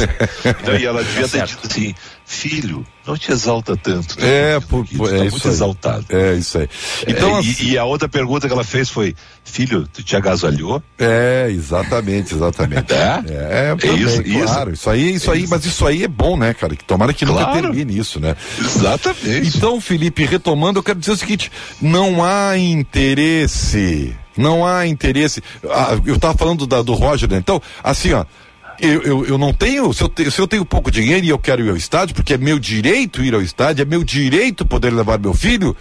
Então, 0.45 0.75
e 0.75 0.85
ela 0.85 1.03
devia 1.03 1.27
ter 1.27 1.45
dito 1.45 1.65
assim, 1.65 1.95
filho, 2.29 2.85
não 3.07 3.17
te 3.17 3.31
exalta 3.31 3.75
tanto. 3.75 4.21
Né? 4.21 4.53
É, 4.53 4.59
por, 4.59 4.85
por, 4.85 5.09
tá 5.09 5.15
é 5.15 5.19
muito 5.21 5.37
isso 5.37 5.47
exaltado. 5.47 6.05
É 6.09 6.35
isso 6.35 6.59
aí. 6.59 6.69
Então, 7.07 7.37
é, 7.37 7.39
assim, 7.39 7.63
e, 7.63 7.71
e, 7.71 7.77
a 7.77 7.83
outra 7.83 8.07
pergunta 8.07 8.47
que 8.47 8.53
ela 8.53 8.63
fez 8.63 8.87
foi, 8.87 9.15
filho, 9.43 9.87
tu 9.91 10.03
te 10.03 10.15
agasalhou? 10.15 10.81
É, 10.99 11.47
exatamente, 11.49 12.35
exatamente. 12.35 12.93
É? 12.93 13.23
É, 13.27 13.75
é 13.81 13.93
isso, 13.93 14.23
claro. 14.23 14.71
Isso, 14.71 14.81
isso 14.81 14.89
aí, 14.91 15.13
isso 15.15 15.31
é 15.31 15.33
aí, 15.33 15.41
isso. 15.41 15.49
mas 15.49 15.65
isso 15.65 15.87
aí 15.87 16.03
é 16.03 16.07
bom, 16.07 16.37
né, 16.37 16.53
cara? 16.53 16.75
Que 16.75 16.85
tomara 16.85 17.13
que 17.13 17.25
claro. 17.25 17.47
nunca 17.47 17.61
termine 17.61 17.97
isso, 17.97 18.19
né? 18.19 18.35
Exatamente. 18.59 19.57
Então, 19.57 19.81
Felipe, 19.81 20.23
retomando, 20.23 20.77
eu 20.77 20.83
quero 20.83 20.99
dizer 20.99 21.13
o 21.13 21.17
seguinte: 21.17 21.51
não 21.81 22.23
há 22.23 22.55
interesse. 22.55 24.15
Não 24.37 24.65
há 24.65 24.85
interesse. 24.85 25.41
Ah, 25.67 25.99
eu 26.05 26.15
estava 26.15 26.37
falando 26.37 26.67
da, 26.67 26.83
do 26.83 26.93
Roger, 26.93 27.27
né? 27.27 27.37
Então, 27.37 27.59
assim, 27.83 28.13
ó 28.13 28.23
eu, 28.81 29.01
eu, 29.01 29.25
eu 29.25 29.37
não 29.37 29.53
tenho 29.53 29.91
se 29.93 30.01
eu, 30.01 30.09
te, 30.09 30.29
se 30.31 30.39
eu 30.39 30.47
tenho 30.47 30.65
pouco 30.65 30.89
dinheiro 30.89 31.25
e 31.25 31.29
eu 31.29 31.37
quero 31.37 31.63
ir 31.63 31.69
ao 31.69 31.75
estádio, 31.75 32.15
porque 32.15 32.33
é 32.33 32.37
meu 32.37 32.57
direito 32.57 33.23
ir 33.23 33.33
ao 33.33 33.41
estádio, 33.41 33.81
é 33.81 33.85
meu 33.85 34.03
direito 34.03 34.65
poder 34.65 34.93
levar 34.93 35.19
meu 35.19 35.33
filho, 35.33 35.75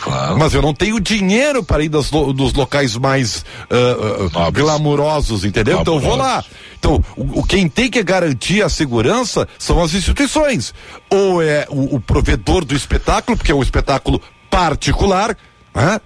claro. 0.00 0.38
mas 0.38 0.52
eu 0.54 0.60
não 0.60 0.74
tenho 0.74 1.00
dinheiro 1.00 1.62
para 1.62 1.82
ir 1.82 1.88
dos, 1.88 2.10
dos 2.10 2.52
locais 2.52 2.96
mais 2.96 3.44
uh, 3.70 4.26
uh, 4.26 4.52
glamurosos, 4.52 5.44
entendeu? 5.44 5.80
Então 5.80 5.94
eu 5.94 6.00
vou 6.00 6.16
lá. 6.16 6.44
Então, 6.78 7.02
o, 7.16 7.40
o, 7.40 7.44
quem 7.44 7.68
tem 7.68 7.90
que 7.90 8.02
garantir 8.02 8.62
a 8.62 8.68
segurança 8.68 9.48
são 9.58 9.82
as 9.82 9.94
instituições. 9.94 10.74
Ou 11.08 11.42
é 11.42 11.66
o, 11.70 11.96
o 11.96 12.00
provedor 12.00 12.64
do 12.64 12.74
espetáculo, 12.74 13.36
porque 13.36 13.52
é 13.52 13.54
um 13.54 13.62
espetáculo 13.62 14.20
particular, 14.50 15.36
né? 15.74 16.00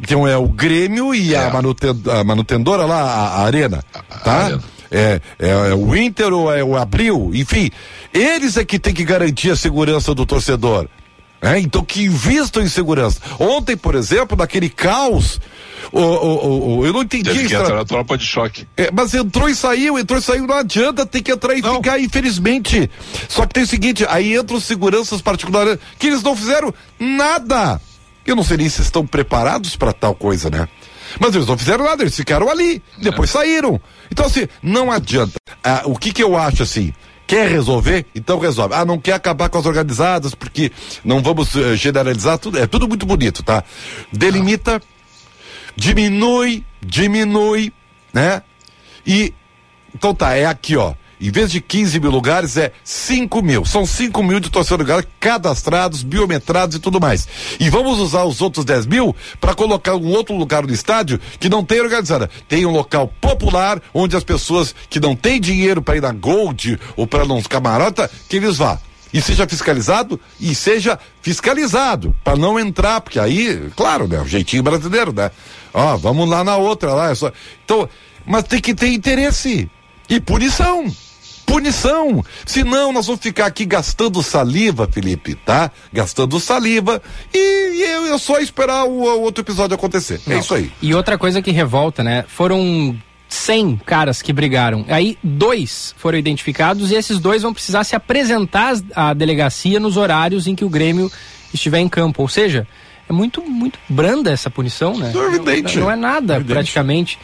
Então 0.00 0.28
é 0.28 0.36
o 0.36 0.46
Grêmio 0.46 1.14
e 1.14 1.34
é. 1.34 1.38
a, 1.38 1.50
manuten, 1.50 2.02
a 2.10 2.22
manutendora 2.22 2.84
lá, 2.84 3.00
a, 3.00 3.28
a 3.28 3.44
Arena, 3.44 3.82
tá? 3.92 4.30
A 4.30 4.44
arena 4.44 4.75
é, 4.96 5.20
é, 5.38 5.48
é 5.48 5.74
o 5.74 5.94
Inter 5.94 6.32
ou 6.32 6.52
é 6.52 6.64
o 6.64 6.76
Abril, 6.76 7.30
enfim, 7.34 7.70
eles 8.12 8.56
é 8.56 8.64
que 8.64 8.78
tem 8.78 8.94
que 8.94 9.04
garantir 9.04 9.50
a 9.50 9.56
segurança 9.56 10.14
do 10.14 10.24
torcedor. 10.24 10.88
É, 11.42 11.58
então 11.58 11.84
que 11.84 12.04
invistam 12.04 12.62
em 12.62 12.68
segurança. 12.68 13.20
Ontem, 13.38 13.76
por 13.76 13.94
exemplo, 13.94 14.36
naquele 14.36 14.70
caos, 14.70 15.38
o, 15.92 16.00
o, 16.00 16.78
o, 16.78 16.86
eu 16.86 16.92
não 16.92 17.02
entendi. 17.02 17.30
Teve 17.30 17.46
que 17.46 17.54
entrar 17.54 17.76
na 17.76 17.84
tropa 17.84 18.16
de 18.16 18.24
choque. 18.24 18.66
É, 18.76 18.90
mas 18.90 19.12
entrou 19.14 19.48
e 19.48 19.54
saiu, 19.54 19.98
entrou 19.98 20.18
e 20.18 20.22
saiu, 20.22 20.46
não 20.46 20.56
adianta, 20.56 21.04
tem 21.04 21.22
que 21.22 21.30
entrar 21.30 21.54
e 21.54 21.60
não. 21.60 21.76
ficar, 21.76 22.00
infelizmente. 22.00 22.90
Só 23.28 23.46
que 23.46 23.52
tem 23.52 23.64
o 23.64 23.66
seguinte, 23.66 24.04
aí 24.08 24.34
entram 24.34 24.58
seguranças 24.58 25.20
particulares, 25.20 25.78
que 25.98 26.06
eles 26.06 26.22
não 26.22 26.34
fizeram 26.34 26.72
nada. 26.98 27.80
Eu 28.26 28.34
não 28.34 28.42
sei 28.42 28.56
nem 28.56 28.68
se 28.68 28.80
estão 28.80 29.06
preparados 29.06 29.76
para 29.76 29.92
tal 29.92 30.14
coisa, 30.14 30.50
né? 30.50 30.66
Mas 31.18 31.34
eles 31.34 31.46
não 31.46 31.56
fizeram 31.56 31.84
nada, 31.84 32.02
eles 32.02 32.16
ficaram 32.16 32.48
ali, 32.48 32.82
depois 32.98 33.30
é. 33.30 33.32
saíram. 33.32 33.80
Então, 34.10 34.26
assim, 34.26 34.46
não 34.62 34.90
adianta. 34.90 35.34
Ah, 35.62 35.82
o 35.84 35.96
que 35.96 36.12
que 36.12 36.22
eu 36.22 36.36
acho 36.36 36.62
assim? 36.62 36.92
Quer 37.26 37.48
resolver? 37.48 38.06
Então 38.14 38.38
resolve. 38.38 38.74
Ah, 38.74 38.84
não 38.84 38.98
quer 38.98 39.14
acabar 39.14 39.48
com 39.48 39.58
as 39.58 39.66
organizadas, 39.66 40.34
porque 40.34 40.70
não 41.04 41.20
vamos 41.20 41.54
uh, 41.56 41.74
generalizar 41.74 42.38
tudo. 42.38 42.58
É 42.58 42.66
tudo 42.66 42.86
muito 42.86 43.04
bonito, 43.04 43.42
tá? 43.42 43.64
Delimita, 44.12 44.80
diminui, 45.74 46.64
diminui, 46.80 47.72
né? 48.12 48.42
E. 49.04 49.34
Então 49.92 50.14
tá, 50.14 50.34
é 50.34 50.46
aqui, 50.46 50.76
ó. 50.76 50.94
Em 51.20 51.30
vez 51.30 51.50
de 51.50 51.60
15 51.60 51.98
mil 51.98 52.10
lugares, 52.10 52.56
é 52.56 52.72
5 52.84 53.42
mil. 53.42 53.64
São 53.64 53.86
5 53.86 54.22
mil 54.22 54.38
de 54.38 54.50
torcedores 54.50 55.06
cadastrados, 55.18 56.02
biometrados 56.02 56.76
e 56.76 56.78
tudo 56.78 57.00
mais. 57.00 57.26
E 57.58 57.70
vamos 57.70 57.98
usar 57.98 58.24
os 58.24 58.42
outros 58.42 58.64
10 58.64 58.86
mil 58.86 59.16
para 59.40 59.54
colocar 59.54 59.94
um 59.94 60.08
outro 60.08 60.36
lugar 60.36 60.66
no 60.66 60.72
estádio 60.72 61.18
que 61.40 61.48
não 61.48 61.64
tem 61.64 61.80
organizada. 61.80 62.28
Tem 62.46 62.66
um 62.66 62.70
local 62.70 63.10
popular 63.20 63.80
onde 63.94 64.14
as 64.14 64.24
pessoas 64.24 64.74
que 64.90 65.00
não 65.00 65.16
têm 65.16 65.40
dinheiro 65.40 65.80
para 65.80 65.96
ir 65.96 66.02
na 66.02 66.12
Gold 66.12 66.78
ou 66.96 67.06
para 67.06 67.24
uns 67.24 67.46
camarota, 67.46 68.10
que 68.28 68.36
eles 68.36 68.58
vá 68.58 68.78
e 69.12 69.22
seja 69.22 69.48
fiscalizado 69.48 70.20
e 70.38 70.54
seja 70.54 70.98
fiscalizado 71.22 72.14
para 72.22 72.36
não 72.36 72.60
entrar, 72.60 73.00
porque 73.00 73.18
aí, 73.18 73.70
claro, 73.74 74.06
né, 74.06 74.20
o 74.20 74.26
jeitinho 74.26 74.62
brasileiro, 74.62 75.12
né? 75.12 75.30
Ó, 75.72 75.96
vamos 75.96 76.28
lá 76.28 76.44
na 76.44 76.56
outra 76.56 76.92
lá, 76.92 77.10
é 77.10 77.14
só... 77.14 77.32
então, 77.64 77.88
mas 78.26 78.44
tem 78.44 78.60
que 78.60 78.74
ter 78.74 78.88
interesse 78.88 79.70
e 80.08 80.20
punição 80.20 80.92
punição. 81.46 82.24
Senão 82.44 82.92
nós 82.92 83.06
vamos 83.06 83.22
ficar 83.22 83.46
aqui 83.46 83.64
gastando 83.64 84.22
saliva, 84.22 84.88
Felipe, 84.90 85.36
tá? 85.36 85.70
Gastando 85.92 86.38
saliva 86.40 87.00
e, 87.32 87.38
e 87.38 87.82
eu, 87.82 88.06
eu, 88.06 88.18
só 88.18 88.38
esperar 88.40 88.84
o, 88.84 89.02
o, 89.02 89.22
outro 89.22 89.42
episódio 89.42 89.74
acontecer. 89.74 90.20
É 90.26 90.30
Não. 90.30 90.36
É 90.36 90.40
isso 90.40 90.54
aí. 90.54 90.70
E 90.82 90.92
outra 90.94 91.16
coisa 91.16 91.40
que 91.40 91.52
revolta, 91.52 92.02
né? 92.02 92.24
Foram 92.26 92.98
100 93.28 93.80
caras 93.86 94.20
que 94.20 94.32
brigaram. 94.32 94.84
Aí 94.88 95.16
dois 95.22 95.94
foram 95.96 96.18
identificados 96.18 96.90
e 96.90 96.94
esses 96.94 97.18
dois 97.18 97.42
vão 97.42 97.54
precisar 97.54 97.84
se 97.84 97.94
apresentar 97.94 98.74
à 98.94 99.14
delegacia 99.14 99.78
nos 99.78 99.96
horários 99.96 100.46
em 100.46 100.54
que 100.54 100.64
o 100.64 100.68
Grêmio 100.68 101.10
estiver 101.54 101.78
em 101.78 101.88
campo. 101.88 102.22
Ou 102.22 102.28
seja, 102.28 102.66
é 103.08 103.12
muito, 103.12 103.40
muito 103.42 103.78
branda 103.88 104.30
essa 104.30 104.50
punição, 104.50 104.96
né? 104.98 105.12
Não, 105.14 105.22
é. 105.22 105.62
Não, 105.62 105.82
não 105.82 105.90
é 105.90 105.96
nada, 105.96 106.34
evidente. 106.34 106.52
praticamente. 106.52 107.18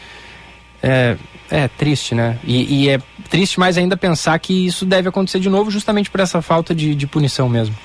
É, 0.81 1.15
é 1.49 1.67
triste, 1.67 2.15
né? 2.15 2.37
E, 2.43 2.83
e, 2.83 2.89
é 2.89 2.99
triste 3.33 3.59
mais 3.59 3.79
ainda 3.79 3.97
pensar 3.97 4.37
que 4.37 4.67
isso 4.67 4.85
deve 4.85 5.09
acontecer 5.09 5.39
de 5.39 5.49
novo 5.49 5.71
justamente 5.71 6.07
por 6.07 6.19
essa 6.19 6.39
falta 6.39 6.75
de, 6.75 6.93
de 6.93 7.07
punição 7.07 7.49
mesmo. 7.49 7.75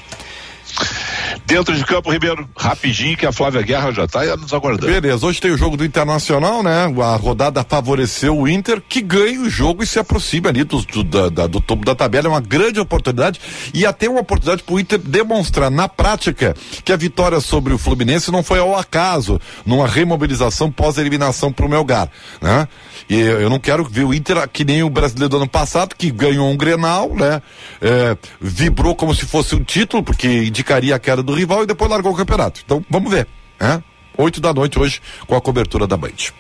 Dentro 1.49 1.75
de 1.75 1.83
campo, 1.83 2.13
Ribeiro, 2.13 2.47
rapidinho, 2.55 3.17
que 3.17 3.25
a 3.25 3.33
Flávia 3.33 3.63
Guerra 3.63 3.91
já 3.91 4.05
está 4.05 4.37
nos 4.37 4.53
aguardando. 4.53 4.93
Beleza, 4.93 5.25
hoje 5.25 5.41
tem 5.41 5.51
o 5.51 5.57
jogo 5.57 5.79
do 5.79 5.85
Internacional, 5.85 6.63
né? 6.63 6.85
A 7.03 7.17
rodada 7.17 7.65
favoreceu 7.67 8.39
o 8.39 8.47
Inter, 8.47 8.83
que 8.87 9.01
ganha 9.01 9.41
o 9.41 9.49
jogo 9.49 9.83
e 9.83 9.87
se 9.87 9.99
aproxima 9.99 10.51
ali 10.51 10.63
do, 10.63 10.83
do, 10.83 11.03
da, 11.03 11.31
da, 11.31 11.47
do 11.47 11.59
topo 11.59 11.87
da 11.87 11.95
tabela. 11.95 12.27
É 12.27 12.31
uma 12.31 12.43
grande 12.43 12.79
oportunidade 12.79 13.41
e 13.73 13.87
até 13.87 14.11
uma 14.11 14.21
oportunidade 14.21 14.63
para 14.63 14.75
o 14.75 14.79
Inter 14.79 14.99
demonstrar 14.99 15.71
na 15.71 15.89
prática 15.89 16.55
que 16.85 16.93
a 16.93 16.97
vitória 16.99 17.41
sobre 17.41 17.73
o 17.73 17.79
Fluminense 17.79 18.31
não 18.31 18.43
foi 18.43 18.59
ao 18.59 18.77
acaso, 18.77 19.41
numa 19.65 19.89
remobilização 19.89 20.71
pós-eliminação 20.71 21.51
para 21.51 21.65
o 21.65 21.69
Melgar, 21.71 22.11
né? 22.43 22.69
E 23.09 23.19
eu 23.19 23.49
não 23.49 23.59
quero 23.59 23.85
ver 23.85 24.05
o 24.05 24.13
Inter 24.13 24.47
que 24.51 24.67
nem 24.67 24.83
o 24.83 24.91
brasileiro 24.91 25.31
do 25.31 25.37
ano 25.39 25.49
passado, 25.49 25.95
que 25.97 26.11
ganhou 26.11 26.47
um 26.47 26.59
Grenal, 26.59 27.15
né? 27.15 27.41
É, 27.81 28.15
vibrou 28.39 28.95
como 28.95 29.15
se 29.15 29.25
fosse 29.25 29.55
um 29.55 29.65
título, 29.65 30.03
porque 30.03 30.29
indicaria 30.45 30.95
a 30.95 30.99
queda 30.99 31.23
do 31.23 31.38
rival 31.39 31.63
e 31.63 31.67
depois 31.67 31.91
largou 31.91 32.13
o 32.13 32.17
campeonato. 32.17 32.61
Então, 32.65 32.85
vamos 32.91 33.11
ver, 33.11 33.27
né? 33.61 33.83
Oito 34.17 34.41
da 34.41 34.53
noite 34.53 34.79
hoje 34.79 35.01
com 35.27 35.37
a 35.37 35.41
cobertura 35.41 35.87
da 35.87 35.97
Band. 35.97 36.33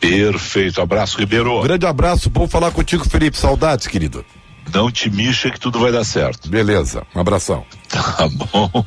Perfeito, 0.00 0.80
abraço, 0.80 1.18
Ribeiro. 1.18 1.62
Grande 1.62 1.86
abraço, 1.86 2.28
bom 2.28 2.48
falar 2.48 2.70
contigo, 2.70 3.08
Felipe. 3.08 3.36
Saudades, 3.36 3.86
querido. 3.86 4.24
Não 4.72 4.90
te 4.90 5.10
mixa 5.10 5.50
que 5.50 5.60
tudo 5.60 5.78
vai 5.78 5.92
dar 5.92 6.04
certo. 6.04 6.48
Beleza, 6.48 7.04
um 7.14 7.20
abração. 7.20 7.64
Tá 7.92 8.26
bom. 8.28 8.86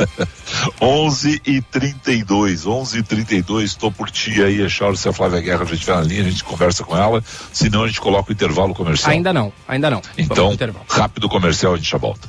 11 0.80 1.42
e 1.44 1.60
32, 1.60 2.66
11 2.66 2.98
e 2.98 3.02
32, 3.02 3.70
estou 3.70 3.90
por 3.90 4.10
ti 4.10 4.42
aí, 4.42 4.62
a 4.62 4.68
Charles 4.68 5.00
se 5.00 5.08
a 5.08 5.12
Flávia 5.12 5.40
Guerra 5.40 5.64
já 5.64 5.74
estiver 5.74 5.96
na 5.96 6.02
linha, 6.02 6.22
a 6.22 6.30
gente 6.30 6.44
conversa 6.44 6.84
com 6.84 6.96
ela, 6.96 7.22
senão 7.52 7.82
a 7.82 7.88
gente 7.88 8.00
coloca 8.00 8.30
o 8.30 8.32
intervalo 8.32 8.74
comercial. 8.74 9.10
Ainda 9.10 9.32
não, 9.32 9.52
ainda 9.66 9.90
não. 9.90 10.00
Então, 10.16 10.56
rápido 10.88 11.28
comercial, 11.28 11.74
a 11.74 11.76
gente 11.76 11.90
já 11.90 11.98
volta. 11.98 12.28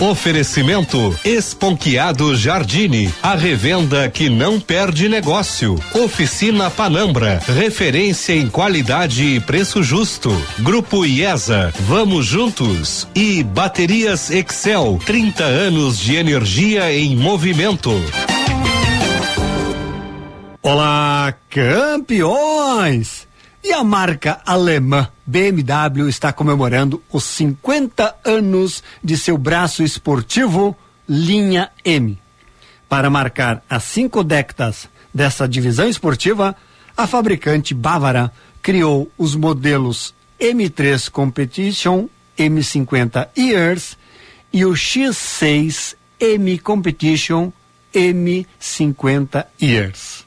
Oferecimento 0.00 1.18
Esponquiado 1.24 2.36
Jardine, 2.36 3.12
a 3.22 3.34
revenda 3.34 4.10
que 4.10 4.28
não 4.28 4.60
perde 4.60 5.08
negócio. 5.08 5.76
Oficina 5.94 6.70
Panambra, 6.70 7.40
referência 7.46 8.34
em 8.34 8.48
qualidade 8.48 9.24
e 9.24 9.40
preço 9.40 9.82
justo. 9.82 10.30
Grupo 10.58 11.06
IESA, 11.06 11.72
vamos 11.80 12.26
juntos. 12.26 13.08
E 13.14 13.42
Baterias 13.42 14.30
Excel, 14.30 14.98
30 15.06 15.44
anos 15.44 15.98
de 15.98 16.16
energia 16.16 16.92
em 16.92 17.16
movimento. 17.16 17.90
Olá, 20.62 21.34
campeões! 21.48 23.26
E 23.68 23.72
a 23.72 23.82
marca 23.82 24.40
alemã 24.46 25.08
BMW 25.26 26.08
está 26.08 26.32
comemorando 26.32 27.02
os 27.12 27.24
50 27.24 28.14
anos 28.24 28.80
de 29.02 29.18
seu 29.18 29.36
braço 29.36 29.82
esportivo 29.82 30.76
Linha 31.08 31.72
M. 31.84 32.16
Para 32.88 33.10
marcar 33.10 33.64
as 33.68 33.82
cinco 33.82 34.22
décadas 34.22 34.88
dessa 35.12 35.48
divisão 35.48 35.88
esportiva, 35.88 36.54
a 36.96 37.08
fabricante 37.08 37.74
bávara 37.74 38.32
criou 38.62 39.10
os 39.18 39.34
modelos 39.34 40.14
M3 40.40 41.10
Competition 41.10 42.06
M50 42.38 43.30
Years 43.36 43.98
e 44.52 44.64
o 44.64 44.74
X6 44.74 45.96
M 46.20 46.56
Competition 46.60 47.50
M50 47.92 49.44
Years. 49.60 50.25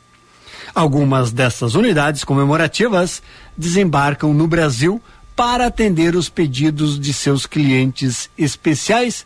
Algumas 0.80 1.32
dessas 1.34 1.76
unidades 1.76 2.24
comemorativas 2.24 3.22
desembarcam 3.58 4.34
no 4.34 4.48
Brasil 4.48 5.02
para 5.36 5.66
atender 5.66 6.16
os 6.16 6.30
pedidos 6.30 6.98
de 6.98 7.14
seus 7.14 7.46
clientes 7.46 8.30
especiais, 8.38 9.26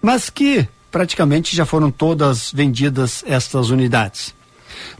mas 0.00 0.30
que 0.30 0.68
praticamente 0.88 1.56
já 1.56 1.66
foram 1.66 1.90
todas 1.90 2.52
vendidas 2.52 3.24
estas 3.26 3.70
unidades. 3.70 4.32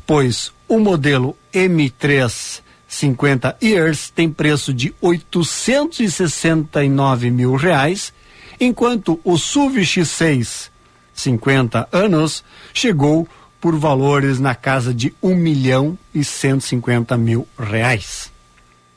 Pois 0.05 0.51
o 0.67 0.81
modelo 0.81 1.37
M3 1.55 2.63
50 2.89 3.57
Years 3.63 4.11
tem 4.11 4.29
preço 4.29 4.75
de 4.75 4.93
869 5.01 7.31
mil 7.31 7.55
reais, 7.55 8.13
enquanto 8.59 9.21
o 9.23 9.39
SUV 9.39 9.83
X6 9.83 10.69
50 11.15 11.89
anos 11.93 12.43
chegou 12.75 13.29
por 13.61 13.77
valores 13.77 14.39
na 14.39 14.55
casa 14.55 14.93
de 14.93 15.15
um 15.23 15.35
milhão 15.35 15.99
e 16.15 16.23
cento 16.25 16.61
e 16.61 16.65
cinquenta 16.65 17.17
mil 17.17 17.47
reais. 17.59 18.31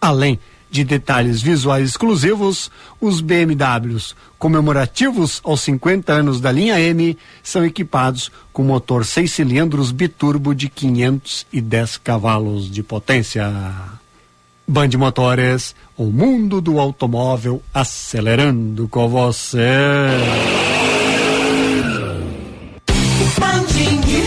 Além 0.01 0.39
de 0.71 0.83
detalhes 0.83 1.41
visuais 1.41 1.89
exclusivos, 1.89 2.69
os 3.01 3.21
BMWs 3.21 4.15
comemorativos 4.37 5.41
aos 5.43 5.61
50 5.61 6.13
anos 6.13 6.39
da 6.39 6.51
linha 6.51 6.79
M 6.79 7.17
são 7.41 7.65
equipados 7.65 8.31
com 8.53 8.63
motor 8.63 9.05
seis 9.05 9.31
cilindros 9.31 9.91
biturbo 9.91 10.53
de 10.53 10.69
510 10.69 11.97
cavalos 11.97 12.69
de 12.69 12.83
potência. 12.83 13.51
Band 14.67 14.89
Motores, 14.99 15.75
o 15.97 16.05
mundo 16.05 16.61
do 16.61 16.79
automóvel 16.79 17.63
acelerando 17.73 18.87
com 18.87 19.09
você. 19.09 19.57
Não 23.39 24.18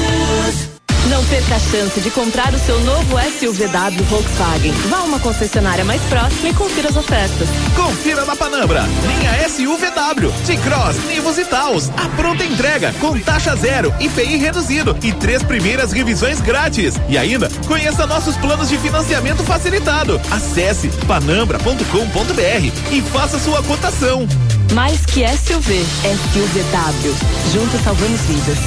perca 1.33 1.55
a 1.55 1.59
chance 1.59 1.99
de 1.99 2.11
comprar 2.11 2.53
o 2.53 2.59
seu 2.59 2.79
novo 2.81 3.16
SUVW 3.18 4.05
Volkswagen. 4.11 4.71
Vá 4.90 4.99
a 4.99 5.05
uma 5.05 5.18
concessionária 5.18 5.83
mais 5.83 6.03
próxima 6.03 6.51
e 6.51 6.53
confira 6.53 6.90
as 6.90 6.97
ofertas. 6.97 7.49
Confira 7.75 8.27
na 8.27 8.37
Panambra. 8.37 8.83
Linha 8.83 9.49
SUVW, 9.49 10.31
de 10.45 10.59
Cross, 10.59 10.97
Nivus 11.07 11.38
e 11.38 11.47
Taos. 11.47 11.88
A 11.97 12.07
pronta 12.16 12.45
entrega, 12.45 12.92
com 13.01 13.18
taxa 13.18 13.57
zero, 13.57 13.95
IPI 13.99 14.37
reduzido 14.37 14.95
e 15.03 15.11
três 15.11 15.42
primeiras 15.42 15.90
revisões 15.90 16.38
grátis. 16.38 16.97
E 17.09 17.16
ainda, 17.16 17.49
conheça 17.66 18.07
nossos 18.07 18.37
planos 18.37 18.68
de 18.68 18.77
financiamento 18.77 19.42
facilitado. 19.42 20.21
Acesse 20.31 20.90
panambra.com.br 21.07 22.92
e 22.92 23.01
faça 23.11 23.38
sua 23.38 23.62
cotação. 23.62 24.29
Mais 24.75 25.07
que 25.07 25.27
SUV, 25.27 25.83
SUVW. 26.03 27.16
Juntos 27.55 27.81
salvamos 27.83 28.21
vidas. 28.21 28.59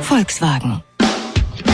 Volkswagen. 0.00 0.93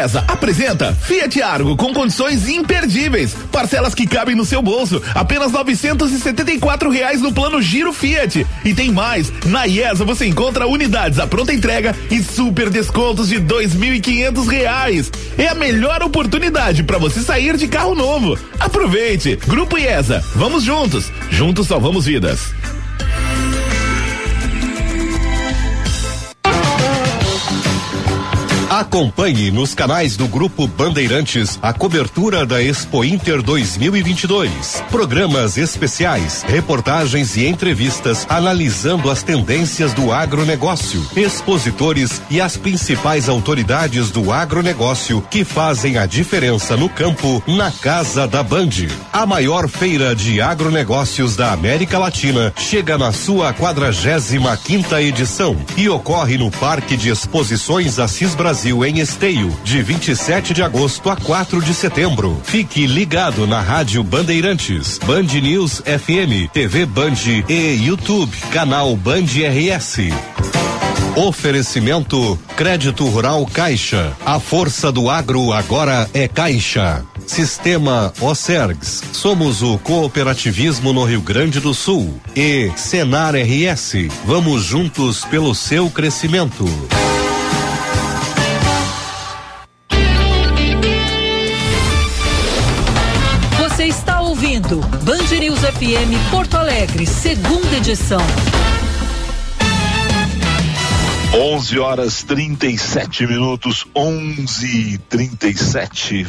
IESA 0.00 0.24
apresenta 0.26 0.94
Fiat 0.94 1.42
Argo 1.42 1.76
com 1.76 1.92
condições 1.92 2.48
imperdíveis. 2.48 3.36
Parcelas 3.52 3.94
que 3.94 4.06
cabem 4.06 4.34
no 4.34 4.46
seu 4.46 4.62
bolso. 4.62 5.02
Apenas 5.14 5.52
974 5.52 6.88
reais 6.88 7.20
no 7.20 7.32
plano 7.32 7.60
Giro 7.60 7.92
Fiat. 7.92 8.46
E 8.64 8.74
tem 8.74 8.90
mais. 8.90 9.30
Na 9.44 9.66
IESA 9.66 10.04
você 10.04 10.26
encontra 10.26 10.66
unidades 10.66 11.18
à 11.18 11.26
pronta 11.26 11.52
entrega 11.52 11.94
e 12.10 12.22
super 12.22 12.70
descontos 12.70 13.28
de 13.28 13.40
2.500 13.40 14.46
reais. 14.46 15.10
É 15.36 15.48
a 15.48 15.54
melhor 15.54 16.02
oportunidade 16.02 16.82
para 16.82 16.98
você 16.98 17.20
sair 17.20 17.58
de 17.58 17.68
carro 17.68 17.94
novo. 17.94 18.38
Aproveite. 18.58 19.36
Grupo 19.46 19.76
IESA. 19.76 20.24
Vamos 20.34 20.64
juntos. 20.64 21.12
Juntos 21.30 21.66
salvamos 21.66 22.06
vidas. 22.06 22.54
Acompanhe 28.80 29.50
nos 29.50 29.74
canais 29.74 30.16
do 30.16 30.26
Grupo 30.26 30.66
Bandeirantes 30.66 31.58
a 31.60 31.70
cobertura 31.70 32.46
da 32.46 32.62
Expo 32.62 33.04
Inter 33.04 33.42
2022. 33.42 34.82
Programas 34.90 35.58
especiais, 35.58 36.42
reportagens 36.48 37.36
e 37.36 37.46
entrevistas 37.46 38.24
analisando 38.26 39.10
as 39.10 39.22
tendências 39.22 39.92
do 39.92 40.10
agronegócio, 40.10 41.06
expositores 41.14 42.22
e 42.30 42.40
as 42.40 42.56
principais 42.56 43.28
autoridades 43.28 44.10
do 44.10 44.32
agronegócio 44.32 45.20
que 45.30 45.44
fazem 45.44 45.98
a 45.98 46.06
diferença 46.06 46.74
no 46.74 46.88
campo 46.88 47.42
na 47.46 47.70
Casa 47.70 48.26
da 48.26 48.42
Band. 48.42 48.70
A 49.12 49.26
maior 49.26 49.68
feira 49.68 50.16
de 50.16 50.40
agronegócios 50.40 51.36
da 51.36 51.52
América 51.52 51.98
Latina 51.98 52.50
chega 52.56 52.96
na 52.96 53.12
sua 53.12 53.52
45 53.52 54.56
quinta 54.64 55.02
edição 55.02 55.54
e 55.76 55.86
ocorre 55.86 56.38
no 56.38 56.50
Parque 56.50 56.96
de 56.96 57.10
Exposições 57.10 57.98
Assis 57.98 58.34
Brasil 58.34 58.69
em 58.84 59.00
Esteio, 59.00 59.54
de 59.64 59.82
27 59.82 60.54
de 60.54 60.62
agosto 60.62 61.10
a 61.10 61.16
4 61.16 61.60
de 61.60 61.74
setembro. 61.74 62.40
Fique 62.44 62.86
ligado 62.86 63.46
na 63.46 63.60
Rádio 63.60 64.02
Bandeirantes, 64.02 64.98
Band 64.98 65.40
News 65.42 65.82
FM, 65.84 66.50
TV 66.52 66.86
Band 66.86 67.14
e 67.48 67.74
YouTube, 67.84 68.36
canal 68.52 68.96
Band 68.96 69.24
RS. 69.24 70.10
Oferecimento 71.16 72.38
Crédito 72.56 73.04
Rural 73.06 73.44
Caixa. 73.46 74.16
A 74.24 74.38
força 74.38 74.92
do 74.92 75.10
agro 75.10 75.52
agora 75.52 76.08
é 76.14 76.28
Caixa. 76.28 77.04
Sistema 77.26 78.12
Ocergs. 78.20 79.02
Somos 79.12 79.60
o 79.62 79.76
cooperativismo 79.78 80.92
no 80.92 81.04
Rio 81.04 81.20
Grande 81.20 81.60
do 81.60 81.74
Sul. 81.74 82.20
E 82.34 82.70
Senar 82.76 83.34
RS. 83.34 84.08
Vamos 84.24 84.62
juntos 84.62 85.24
pelo 85.24 85.54
seu 85.54 85.90
crescimento. 85.90 86.64
Band 94.76 95.40
News 95.40 95.58
FM 95.58 96.30
Porto 96.30 96.56
Alegre, 96.56 97.04
segunda 97.04 97.76
edição. 97.76 98.20
11 101.34 101.78
horas 101.80 102.22
37 102.22 103.26
minutos, 103.26 103.84
11 103.96 104.94
e 104.94 104.98
37 104.98 106.24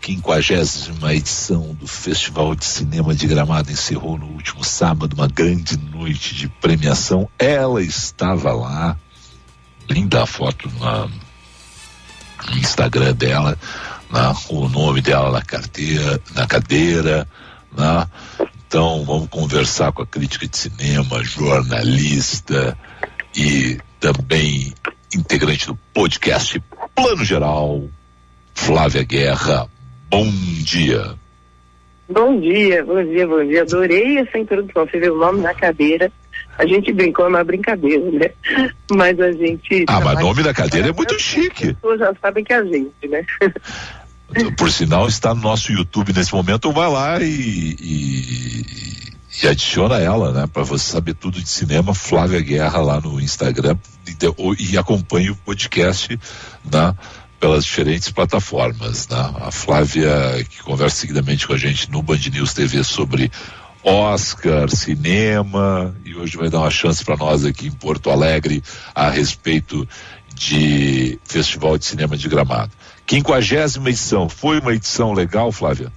quinquagésima 0.00 1.14
edição 1.14 1.72
do 1.74 1.86
Festival 1.86 2.56
de 2.56 2.64
Cinema 2.64 3.14
de 3.14 3.28
Gramado 3.28 3.70
encerrou 3.70 4.18
no 4.18 4.26
último 4.26 4.64
sábado 4.64 5.14
uma 5.14 5.28
grande 5.28 5.78
noite 5.78 6.34
de 6.34 6.48
premiação. 6.48 7.28
Ela 7.38 7.80
estava 7.80 8.52
lá, 8.52 8.98
linda 9.88 10.24
a 10.24 10.26
foto 10.26 10.68
na, 10.80 11.06
no 12.50 12.58
Instagram 12.58 13.14
dela, 13.14 13.56
né, 14.10 14.34
o 14.48 14.68
nome 14.68 15.00
dela 15.00 15.30
na 15.30 15.42
carteira, 15.42 16.20
na 16.34 16.44
cadeira, 16.44 17.28
né? 17.76 18.06
Então 18.66 19.04
vamos 19.04 19.28
conversar 19.28 19.92
com 19.92 20.02
a 20.02 20.06
crítica 20.06 20.48
de 20.48 20.56
cinema, 20.56 21.22
jornalista 21.22 22.76
e 23.36 23.78
também 24.00 24.72
integrante 25.14 25.66
do 25.66 25.76
podcast 25.92 26.60
Plano 26.94 27.24
Geral, 27.24 27.84
Flávia 28.54 29.04
Guerra. 29.04 29.68
Bom 30.10 30.30
dia. 30.62 31.14
Bom 32.08 32.38
dia, 32.38 32.84
bom 32.84 33.02
dia, 33.02 33.26
bom 33.26 33.44
dia. 33.44 33.62
Adorei 33.62 34.18
essa 34.18 34.38
introdução. 34.38 34.86
Você 34.86 34.98
vê 34.98 35.10
o 35.10 35.16
nome 35.16 35.40
na 35.40 35.54
cadeira. 35.54 36.12
A 36.58 36.66
gente 36.66 36.92
brincou, 36.92 37.24
é 37.24 37.28
uma 37.28 37.42
brincadeira, 37.42 38.10
né? 38.10 38.30
Mas 38.92 39.18
a 39.18 39.32
gente. 39.32 39.84
Ah, 39.88 40.00
mas 40.00 40.18
o 40.18 40.22
nome 40.22 40.42
da 40.42 40.54
cadeira 40.54 40.88
é 40.88 40.92
muito 40.92 41.18
chique. 41.18 41.68
As 41.68 41.74
pessoas 41.74 41.98
já 41.98 42.14
sabem 42.20 42.44
que 42.44 42.52
é 42.52 42.56
a 42.56 42.64
gente, 42.64 43.08
né? 43.08 43.24
Por 44.56 44.70
sinal, 44.70 45.06
está 45.08 45.34
no 45.34 45.40
nosso 45.40 45.72
YouTube 45.72 46.12
nesse 46.12 46.34
momento. 46.34 46.72
Vai 46.72 46.88
lá 46.88 47.20
e, 47.20 47.76
e, 47.80 49.14
e 49.42 49.48
adiciona 49.48 49.98
ela, 49.98 50.32
né? 50.32 50.46
Para 50.46 50.62
você 50.62 50.90
saber 50.90 51.14
tudo 51.14 51.40
de 51.40 51.48
cinema. 51.48 51.94
Flávia 51.94 52.40
Guerra 52.40 52.78
lá 52.78 53.00
no 53.00 53.20
Instagram 53.20 53.76
e, 54.06 54.72
e 54.72 54.78
acompanhe 54.78 55.30
o 55.30 55.36
podcast, 55.36 56.18
né? 56.70 56.94
Pelas 57.38 57.64
diferentes 57.64 58.10
plataformas, 58.10 59.08
né? 59.08 59.32
A 59.40 59.50
Flávia, 59.50 60.44
que 60.48 60.62
conversa 60.62 60.96
seguidamente 60.96 61.46
com 61.46 61.52
a 61.52 61.58
gente 61.58 61.90
no 61.90 62.02
Band 62.02 62.20
News 62.32 62.54
TV 62.54 62.82
sobre 62.82 63.30
Oscar, 63.84 64.70
cinema, 64.70 65.94
e 66.06 66.14
hoje 66.14 66.38
vai 66.38 66.48
dar 66.48 66.60
uma 66.60 66.70
chance 66.70 67.04
para 67.04 67.18
nós 67.18 67.44
aqui 67.44 67.66
em 67.66 67.70
Porto 67.70 68.08
Alegre 68.08 68.62
a 68.94 69.10
respeito 69.10 69.86
de 70.34 71.18
Festival 71.22 71.76
de 71.76 71.84
Cinema 71.84 72.16
de 72.16 72.26
Gramado. 72.26 72.72
Quinquagésima 73.06 73.90
edição, 73.90 74.28
foi 74.28 74.60
uma 74.60 74.74
edição 74.74 75.12
legal, 75.12 75.52
Flávia? 75.52 75.92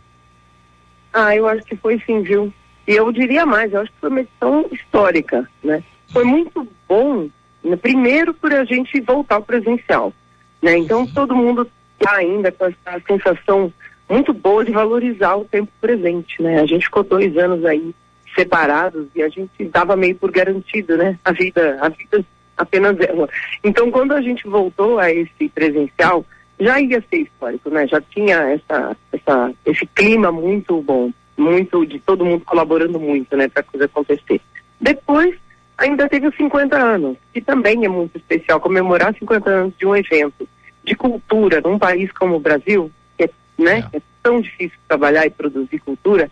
Ah, 1.13 1.35
eu 1.35 1.47
acho 1.47 1.63
que 1.63 1.75
foi 1.75 2.01
sim, 2.05 2.21
viu? 2.21 2.53
E 2.87 2.91
eu 2.91 3.11
diria 3.11 3.45
mais, 3.45 3.73
eu 3.73 3.81
acho 3.81 3.91
que 3.91 3.99
foi 3.99 4.09
uma 4.09 4.21
edição 4.21 4.65
histórica, 4.71 5.49
né? 5.63 5.83
Foi 6.11 6.23
muito 6.23 6.67
bom, 6.87 7.29
né? 7.63 7.75
primeiro 7.75 8.33
por 8.33 8.53
a 8.53 8.63
gente 8.63 8.99
voltar 9.01 9.35
ao 9.35 9.41
presencial, 9.41 10.13
né? 10.61 10.77
Então 10.77 11.05
todo 11.05 11.35
mundo 11.35 11.69
está 11.99 12.15
ainda 12.15 12.51
com 12.51 12.65
essa 12.65 13.01
sensação 13.07 13.73
muito 14.09 14.33
boa 14.33 14.63
de 14.63 14.71
valorizar 14.71 15.35
o 15.35 15.45
tempo 15.45 15.71
presente, 15.81 16.41
né? 16.41 16.61
A 16.61 16.65
gente 16.65 16.85
ficou 16.85 17.03
dois 17.03 17.35
anos 17.37 17.65
aí 17.65 17.93
separados 18.35 19.07
e 19.15 19.21
a 19.21 19.29
gente 19.29 19.65
dava 19.65 19.95
meio 19.95 20.15
por 20.15 20.31
garantido, 20.31 20.95
né? 20.95 21.17
A 21.25 21.31
vida, 21.31 21.77
a 21.81 21.89
vida 21.89 22.23
apenas 22.55 22.97
ela. 22.99 23.27
Então 23.63 23.91
quando 23.91 24.13
a 24.13 24.21
gente 24.21 24.47
voltou 24.47 24.99
a 24.99 25.11
esse 25.11 25.49
presencial, 25.49 26.25
já 26.59 26.79
ia 26.81 27.03
ser 27.09 27.17
histórico, 27.17 27.69
né? 27.69 27.87
Já 27.87 28.01
tinha 28.01 28.37
essa, 28.51 28.97
essa, 29.11 29.53
esse 29.65 29.85
clima 29.87 30.31
muito 30.31 30.81
bom, 30.81 31.11
muito 31.37 31.85
de 31.85 31.99
todo 31.99 32.25
mundo 32.25 32.43
colaborando 32.45 32.99
muito, 32.99 33.35
né, 33.37 33.47
para 33.47 33.61
a 33.61 33.63
coisa 33.63 33.85
acontecer. 33.85 34.41
Depois, 34.81 35.35
ainda 35.77 36.09
teve 36.09 36.27
os 36.27 36.35
50 36.35 36.75
anos, 36.75 37.17
que 37.33 37.41
também 37.41 37.85
é 37.85 37.89
muito 37.89 38.17
especial, 38.17 38.59
comemorar 38.59 39.13
50 39.13 39.49
anos 39.49 39.73
de 39.77 39.85
um 39.85 39.95
evento 39.95 40.47
de 40.83 40.95
cultura 40.95 41.61
num 41.61 41.77
país 41.77 42.11
como 42.11 42.35
o 42.35 42.39
Brasil, 42.39 42.91
que 43.17 43.25
é, 43.25 43.29
né, 43.57 43.87
é. 43.93 43.97
é 43.97 44.01
tão 44.23 44.41
difícil 44.41 44.77
trabalhar 44.87 45.25
e 45.25 45.29
produzir 45.29 45.79
cultura, 45.79 46.31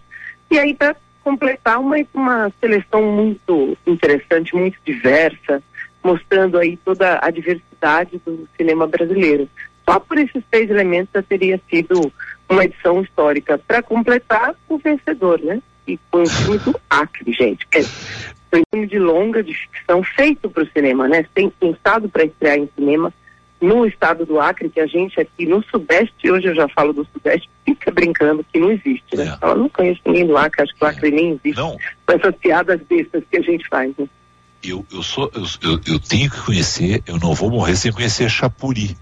e 0.50 0.58
aí 0.58 0.74
para 0.74 0.96
completar 1.24 1.80
uma, 1.80 1.96
uma 2.14 2.52
seleção 2.60 3.02
muito 3.02 3.78
interessante, 3.86 4.56
muito 4.56 4.78
diversa, 4.86 5.62
mostrando 6.04 6.58
aí 6.60 6.78
toda 6.78 7.20
a 7.22 7.32
diversidade 7.32 8.22
do 8.24 8.48
cinema 8.56 8.86
brasileiro. 8.86 9.50
Só 9.88 10.00
por 10.00 10.18
esses 10.18 10.44
três 10.50 10.70
elementos 10.70 11.10
já 11.14 11.22
teria 11.22 11.60
sido 11.70 12.12
uma 12.50 12.66
edição 12.66 13.02
histórica. 13.02 13.58
Para 13.58 13.84
completar, 13.84 14.56
o 14.68 14.78
vencedor, 14.78 15.40
né? 15.42 15.62
E 15.88 16.00
foi 16.12 16.24
um 16.24 16.30
filme 16.30 16.58
do 16.60 16.80
Acre, 16.90 17.32
gente. 17.32 17.68
Que 17.68 17.84
foi 17.84 18.60
um 18.62 18.64
filme 18.72 18.88
de 18.88 19.00
longa, 19.00 19.44
de 19.44 19.54
ficção, 19.54 20.04
feito 20.04 20.50
para 20.50 20.64
o 20.64 20.70
cinema, 20.72 21.08
né? 21.08 21.26
Tem 21.34 21.50
pensado 21.50 22.10
para 22.10 22.26
estrear 22.26 22.58
em 22.58 22.70
cinema 22.76 23.14
no 23.62 23.86
estado 23.86 24.26
do 24.26 24.40
Acre, 24.40 24.70
que 24.70 24.80
a 24.80 24.86
gente 24.86 25.20
aqui 25.20 25.46
no 25.46 25.64
Sudeste, 25.64 26.30
hoje 26.30 26.48
eu 26.48 26.56
já 26.56 26.68
falo 26.70 26.94
do 26.94 27.08
Sudeste, 27.14 27.50
fica 27.66 27.92
brincando 27.92 28.46
que 28.52 28.60
não 28.60 28.72
existe, 28.72 29.16
né? 29.16 29.38
É. 29.42 29.46
Eu 29.46 29.56
não 29.56 29.70
conheço 29.70 30.02
ninguém 30.06 30.28
do 30.28 30.38
Acre, 30.38 30.64
acho 30.64 30.76
que 30.76 30.84
o 30.84 30.88
Acre 30.88 31.08
é. 31.08 31.12
nem 31.12 31.30
existe. 31.32 31.60
Não. 31.60 31.78
Com 32.06 32.14
essas 32.14 32.36
piadas 32.36 32.82
bestas 32.82 33.24
que 33.30 33.38
a 33.38 33.42
gente 33.42 33.68
faz, 33.68 33.92
né? 33.98 34.08
Eu, 34.64 34.86
eu, 34.92 35.04
sou, 35.04 35.32
eu, 35.36 35.80
eu 35.88 36.00
tenho 36.00 36.30
que 36.30 36.42
conhecer, 36.42 37.02
eu 37.06 37.20
não 37.20 37.34
vou 37.34 37.50
morrer 37.52 37.76
sem 37.76 37.92
conhecer 37.92 38.30
Chapuri. 38.30 38.98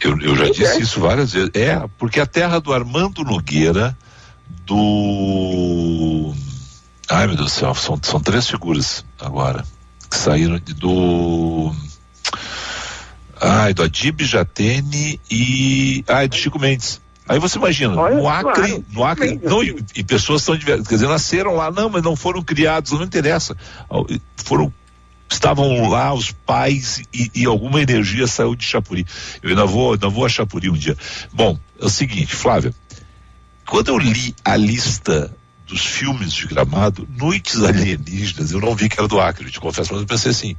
Eu, 0.00 0.18
eu 0.20 0.36
já 0.36 0.50
disse 0.50 0.82
isso 0.82 1.00
várias 1.00 1.32
vezes. 1.32 1.50
É, 1.54 1.82
porque 1.98 2.20
a 2.20 2.26
terra 2.26 2.60
do 2.60 2.72
Armando 2.72 3.24
Nogueira, 3.24 3.96
do. 4.64 6.32
Ai 7.08 7.26
meu 7.26 7.36
Deus 7.36 7.52
do 7.52 7.54
céu, 7.54 7.74
são, 7.74 7.98
são 8.02 8.20
três 8.20 8.48
figuras 8.48 9.04
agora. 9.20 9.64
Que 10.10 10.16
saíram 10.16 10.60
do. 10.76 11.72
Ai, 13.40 13.72
do 13.72 13.82
Adib 13.82 14.20
Jatene 14.22 15.20
e. 15.30 16.04
Ai, 16.08 16.28
do 16.28 16.36
Chico 16.36 16.58
Mendes. 16.58 17.00
Aí 17.28 17.38
você 17.38 17.58
imagina, 17.58 17.94
Olha, 17.94 18.16
no 18.16 18.26
Acre, 18.26 18.68
claro. 18.68 18.84
no 18.90 19.04
Acre, 19.04 19.40
não, 19.44 19.62
e, 19.62 19.84
e 19.94 20.02
pessoas 20.02 20.40
estão 20.40 20.56
diversas, 20.56 20.88
quer 20.88 20.94
dizer, 20.94 21.08
nasceram 21.08 21.54
lá, 21.54 21.70
não, 21.70 21.90
mas 21.90 22.02
não 22.02 22.16
foram 22.16 22.42
criados, 22.42 22.92
não 22.92 23.02
interessa. 23.02 23.54
Foram 24.34 24.72
estavam 25.34 25.88
lá 25.88 26.12
os 26.12 26.30
pais 26.30 27.02
e, 27.12 27.30
e 27.34 27.46
alguma 27.46 27.80
energia 27.80 28.26
saiu 28.26 28.54
de 28.54 28.64
Chapuri. 28.64 29.06
Eu 29.42 29.50
ainda 29.50 29.66
vou, 29.66 29.92
ainda 29.92 30.08
vou 30.08 30.24
a 30.24 30.28
Chapuri 30.28 30.70
um 30.70 30.74
dia. 30.74 30.96
Bom, 31.32 31.58
é 31.80 31.84
o 31.84 31.90
seguinte, 31.90 32.34
Flávia, 32.34 32.72
quando 33.66 33.88
eu 33.88 33.98
li 33.98 34.34
a 34.44 34.56
lista 34.56 35.34
dos 35.66 35.84
filmes 35.84 36.32
de 36.32 36.46
gramado, 36.46 37.06
Noites 37.18 37.62
Alienígenas, 37.62 38.52
eu 38.52 38.60
não 38.60 38.74
vi 38.74 38.88
que 38.88 38.98
era 38.98 39.06
do 39.06 39.20
Acre, 39.20 39.50
te 39.50 39.60
confesso, 39.60 39.92
mas 39.92 40.00
eu 40.00 40.08
pensei 40.08 40.30
assim, 40.30 40.56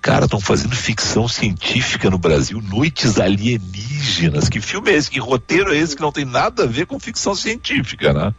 cara, 0.00 0.24
estão 0.24 0.40
fazendo 0.40 0.74
ficção 0.74 1.28
científica 1.28 2.10
no 2.10 2.18
Brasil, 2.18 2.60
Noites 2.60 3.20
Alienígenas, 3.20 4.48
que 4.48 4.60
filme 4.60 4.90
é 4.90 4.96
esse, 4.96 5.10
que 5.10 5.20
roteiro 5.20 5.72
é 5.72 5.78
esse 5.78 5.94
que 5.94 6.02
não 6.02 6.10
tem 6.10 6.24
nada 6.24 6.64
a 6.64 6.66
ver 6.66 6.86
com 6.86 6.98
ficção 6.98 7.34
científica, 7.34 8.12
né? 8.12 8.34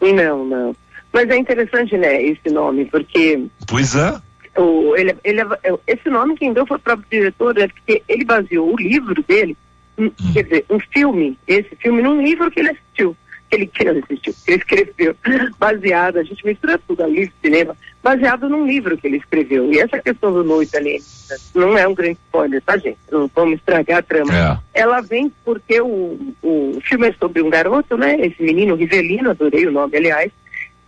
Não, 0.00 0.44
não. 0.44 0.76
Mas 1.12 1.28
é 1.28 1.36
interessante, 1.36 1.96
né, 1.96 2.22
esse 2.22 2.50
nome, 2.50 2.84
porque 2.84 3.46
Pois 3.66 3.94
é. 3.94 4.20
O, 4.56 4.94
ele, 4.96 5.16
ele, 5.24 5.40
esse 5.86 6.08
nome 6.10 6.36
quem 6.36 6.52
deu 6.52 6.66
foi 6.66 6.76
o 6.76 6.80
próprio 6.80 7.06
diretor, 7.10 7.56
é 7.58 7.68
porque 7.68 8.02
ele 8.08 8.24
baseou 8.24 8.72
o 8.72 8.76
livro 8.76 9.22
dele, 9.22 9.56
um- 9.98 10.10
quer 10.32 10.44
dizer, 10.44 10.64
um 10.70 10.78
filme, 10.80 11.38
esse 11.46 11.74
filme, 11.76 12.02
num 12.02 12.22
livro 12.22 12.50
que 12.50 12.60
ele 12.60 12.70
assistiu, 12.70 13.16
que 13.48 13.56
ele, 13.56 13.66
que 13.66 13.82
ele 13.86 13.98
assistiu, 14.00 14.34
que 14.44 14.50
ele 14.52 14.58
escreveu, 14.58 15.16
baseado, 15.58 16.18
a 16.18 16.22
gente 16.22 16.44
mistura 16.44 16.78
tudo, 16.86 17.04
livro, 17.06 17.32
cinema, 17.42 17.76
baseado 18.02 18.48
num 18.48 18.66
livro 18.66 18.96
que 18.96 19.06
ele 19.06 19.16
escreveu. 19.18 19.72
E 19.72 19.78
essa 19.78 19.98
questão 19.98 20.32
do 20.32 20.42
noite 20.44 20.76
ali 20.76 20.98
não 21.54 21.76
é 21.76 21.86
um 21.86 21.94
grande 21.94 22.18
spoiler, 22.26 22.62
tá, 22.62 22.76
gente? 22.76 22.98
Não 23.10 23.30
vamos 23.34 23.58
estragar 23.58 23.98
a 23.98 24.02
trama. 24.02 24.32
Ela 24.72 25.00
vem 25.00 25.30
porque 25.44 25.80
o, 25.80 26.18
o 26.42 26.78
filme 26.82 27.08
é 27.08 27.12
sobre 27.14 27.42
um 27.42 27.50
garoto, 27.50 27.96
né? 27.96 28.16
Esse 28.20 28.42
menino 28.42 28.74
Rivelino, 28.74 29.30
adorei 29.30 29.66
o 29.66 29.72
nome, 29.72 29.96
aliás, 29.96 30.30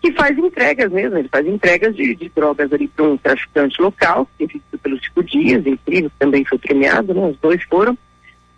que 0.02 0.12
faz 0.12 0.36
entregas 0.36 0.90
mesmo, 0.90 1.16
ele 1.16 1.28
faz 1.28 1.46
entregas 1.46 1.94
de, 1.94 2.14
de 2.16 2.28
drogas 2.34 2.72
ali 2.72 2.88
para 2.88 3.04
um 3.04 3.16
traficante 3.16 3.80
local, 3.80 4.28
que 4.36 4.44
é 4.44 4.46
visto 4.48 4.78
pelos 4.82 5.00
Chico 5.00 5.22
Dias, 5.22 5.64
incrível, 5.64 6.10
também 6.18 6.44
foi 6.44 6.58
premiado, 6.58 7.14
né? 7.14 7.28
Os 7.28 7.38
dois 7.38 7.62
foram. 7.64 7.96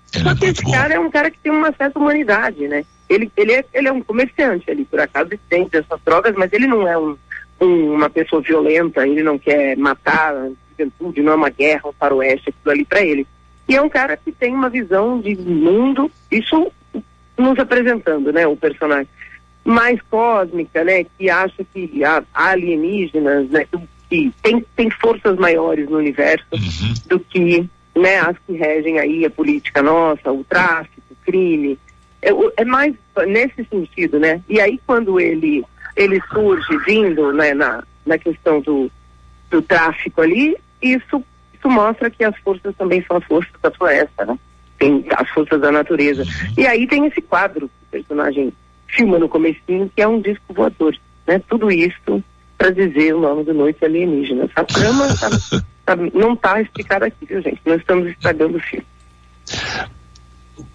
Só 0.07 0.35
que 0.35 0.47
esse 0.47 0.63
cara 0.71 0.95
é 0.95 0.99
um 0.99 1.11
cara 1.11 1.31
que 1.31 1.39
tem 1.39 1.53
uma 1.53 1.73
certa 1.73 1.99
humanidade, 1.99 2.67
né? 2.67 2.85
Ele, 3.11 3.31
ele, 3.37 3.53
é, 3.53 3.65
ele 3.75 3.89
é 3.89 3.93
um 3.93 4.01
comerciante 4.01 4.71
ali, 4.71 4.85
por 4.87 4.99
acaso 4.99 5.29
ele 5.33 5.41
tem 5.51 5.69
essas 5.71 6.01
drogas, 6.05 6.35
mas 6.35 6.51
ele 6.53 6.67
não 6.67 6.89
é 6.89 6.97
um, 6.97 7.17
um- 7.61 7.93
uma 7.93 8.09
pessoa 8.09 8.41
violenta, 8.41 9.07
ele 9.07 9.23
não 9.23 9.39
quer 9.39 9.77
matar 9.77 10.35
a 10.35 10.49
juventude, 10.71 11.21
não 11.23 11.33
é 11.33 11.37
uma 11.37 11.51
guerra, 11.51 11.89
um 11.89 11.93
faroeste, 11.93 12.49
aquilo 12.49 12.73
ali 12.73 12.85
para 12.87 13.03
ele. 13.05 13.27
E 13.69 13.77
é 13.77 13.83
um 13.83 13.89
cara 13.89 14.17
que 14.17 14.33
tem 14.33 14.55
uma 14.55 14.71
visão 14.71 15.21
de 15.21 15.35
mundo, 15.37 16.11
isso 16.31 16.73
nos 17.37 17.59
apresentando, 17.59 18.33
né, 18.33 18.47
o 18.47 18.57
personagem 18.57 19.09
mais 19.65 20.01
cósmica, 20.11 20.85
né, 20.85 21.05
que 21.19 21.31
acha 21.31 21.65
que 21.73 22.05
há 22.05 22.23
alienígenas, 22.35 23.49
né, 23.51 23.67
que- 24.11 24.33
tem, 24.43 24.65
tem 24.77 24.91
forças 24.91 25.37
maiores 25.39 25.89
no 25.89 25.97
universo 25.97 26.45
do 27.09 27.19
que, 27.19 27.69
né, 27.97 28.19
as 28.21 28.37
que 28.47 28.53
regem 28.53 28.99
aí 28.99 29.25
a 29.25 29.31
política 29.31 29.83
nossa, 29.83 30.31
o 30.31 30.45
tráfico, 30.45 31.03
o 31.11 31.17
crime. 31.25 31.79
É, 32.23 32.31
é 32.59 32.65
mais 32.65 32.95
nesse 33.27 33.65
sentido, 33.65 34.19
né? 34.19 34.41
E 34.49 34.61
aí 34.61 34.79
quando 34.87 35.19
ele 35.19 35.65
ele 35.97 36.21
surge 36.33 36.77
vindo, 36.87 37.33
né, 37.33 37.55
na, 37.55 37.83
na 38.05 38.19
questão 38.19 38.61
do, 38.61 38.91
do 39.51 39.63
tráfico 39.63 40.21
ali, 40.21 40.57
isso, 40.83 41.23
isso 41.53 41.69
mostra 41.69 42.11
que 42.11 42.25
as 42.25 42.37
forças 42.39 42.75
também 42.77 43.03
são 43.07 43.17
as 43.17 43.25
forças 43.25 43.53
da 43.63 43.71
floresta, 43.71 44.27
né? 44.27 44.39
Tem 44.79 45.05
as 45.17 45.29
forças 45.31 45.61
da 45.61 45.71
natureza. 45.71 46.25
E 46.57 46.67
aí 46.67 46.87
tem 46.87 47.07
esse 47.07 47.21
quadro 47.21 47.69
que 47.69 47.85
o 47.85 47.91
personagem 48.03 48.53
filma 48.95 49.19
no 49.19 49.29
comecinho, 49.29 49.91
que 49.95 50.03
é 50.03 50.09
um 50.09 50.21
disco 50.21 50.53
voador, 50.55 50.97
né? 51.27 51.41
Tudo 51.49 51.71
isso 51.71 52.23
para 52.57 52.71
dizer 52.71 53.15
o 53.15 53.21
nome 53.21 53.45
do 53.45 53.53
Noite 53.55 53.85
Alienígenas. 53.85 54.51
A 54.55 54.65
trama 54.65 55.09
tá- 55.17 55.31
tá- 55.85 55.97
não 56.15 56.35
está 56.35 56.61
explicada 56.61 57.07
aqui, 57.07 57.27
viu, 57.27 57.43
gente? 57.43 57.61
Nós 57.65 57.81
estamos 57.81 58.09
estragando 58.09 58.57
o 58.57 58.61
filme. 58.61 58.87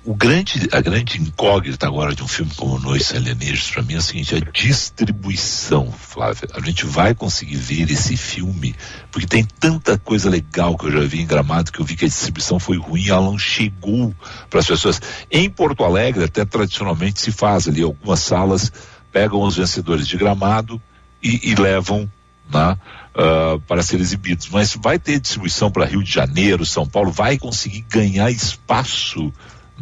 O 0.04 0.14
grande, 0.14 0.68
a 0.74 0.82
grande 0.82 1.22
incógnita 1.22 1.88
agora 1.88 2.14
de 2.14 2.22
um 2.22 2.28
filme 2.28 2.52
como 2.56 2.80
Noites 2.80 3.14
Alienígenas, 3.14 3.72
para 3.72 3.84
mim, 3.84 3.94
é 3.94 3.98
o 3.98 4.02
seguinte: 4.02 4.36
a 4.36 4.40
distribuição, 4.40 5.92
Flávia. 5.92 6.50
A 6.54 6.60
gente 6.60 6.86
vai 6.86 7.16
conseguir 7.16 7.56
ver 7.56 7.90
esse 7.90 8.18
filme, 8.18 8.76
porque 9.12 9.28
tem 9.28 9.44
tanta 9.44 9.98
coisa 9.98 10.30
legal 10.30 10.78
que 10.78 10.88
eu 10.88 10.92
já 10.92 11.00
vi 11.02 11.22
em 11.22 11.26
Gramado 11.26 11.72
que 11.72 11.80
eu 11.80 11.86
vi 11.86 11.96
que 11.96 12.06
a 12.06 12.10
distribuição 12.10 12.60
foi 12.60 12.78
ruim, 12.78 13.08
ela 13.08 13.22
não 13.22 13.38
chegou 13.38 14.14
para 14.50 14.60
as 14.60 14.68
pessoas. 14.68 15.02
Em 15.32 15.50
Porto 15.50 15.84
Alegre, 15.84 16.26
até 16.26 16.44
tradicionalmente 16.44 17.22
se 17.22 17.32
faz 17.32 17.68
ali, 17.68 17.82
algumas 17.82 18.20
salas 18.20 18.72
pegam 19.12 19.42
os 19.42 19.58
vencedores 19.58 20.08
de 20.08 20.18
Gramado 20.18 20.82
e, 21.22 21.52
e 21.52 21.56
levam 21.56 22.10
ah, 22.54 23.60
para 23.68 23.84
ser 23.84 24.00
exibidos. 24.00 24.50
Mas 24.50 24.76
vai 24.76 24.98
ter 24.98 25.20
distribuição 25.20 25.70
para 25.70 25.86
Rio 25.86 26.04
de 26.04 26.12
Janeiro, 26.12 26.66
São 26.66 26.88
Paulo, 26.88 27.12
vai 27.12 27.38
conseguir 27.38 27.82
ganhar 27.90 28.32
espaço 28.32 29.34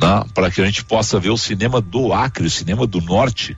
né, 0.02 0.26
para 0.34 0.52
que 0.52 0.62
a 0.62 0.66
gente 0.66 0.84
possa 0.84 1.20
ver 1.20 1.30
o 1.30 1.38
cinema 1.38 1.82
do 1.82 2.14
Acre, 2.14 2.46
o 2.46 2.50
cinema 2.50 2.86
do 2.86 3.02
Norte. 3.02 3.58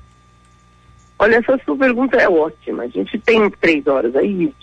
Olha, 1.18 1.36
essa 1.36 1.60
sua 1.66 1.76
pergunta 1.76 2.16
é 2.16 2.30
ótima. 2.30 2.84
A 2.84 2.88
gente 2.88 3.20
tem 3.20 3.50
três 3.50 3.86
horas 3.86 4.16
aí. 4.16 4.54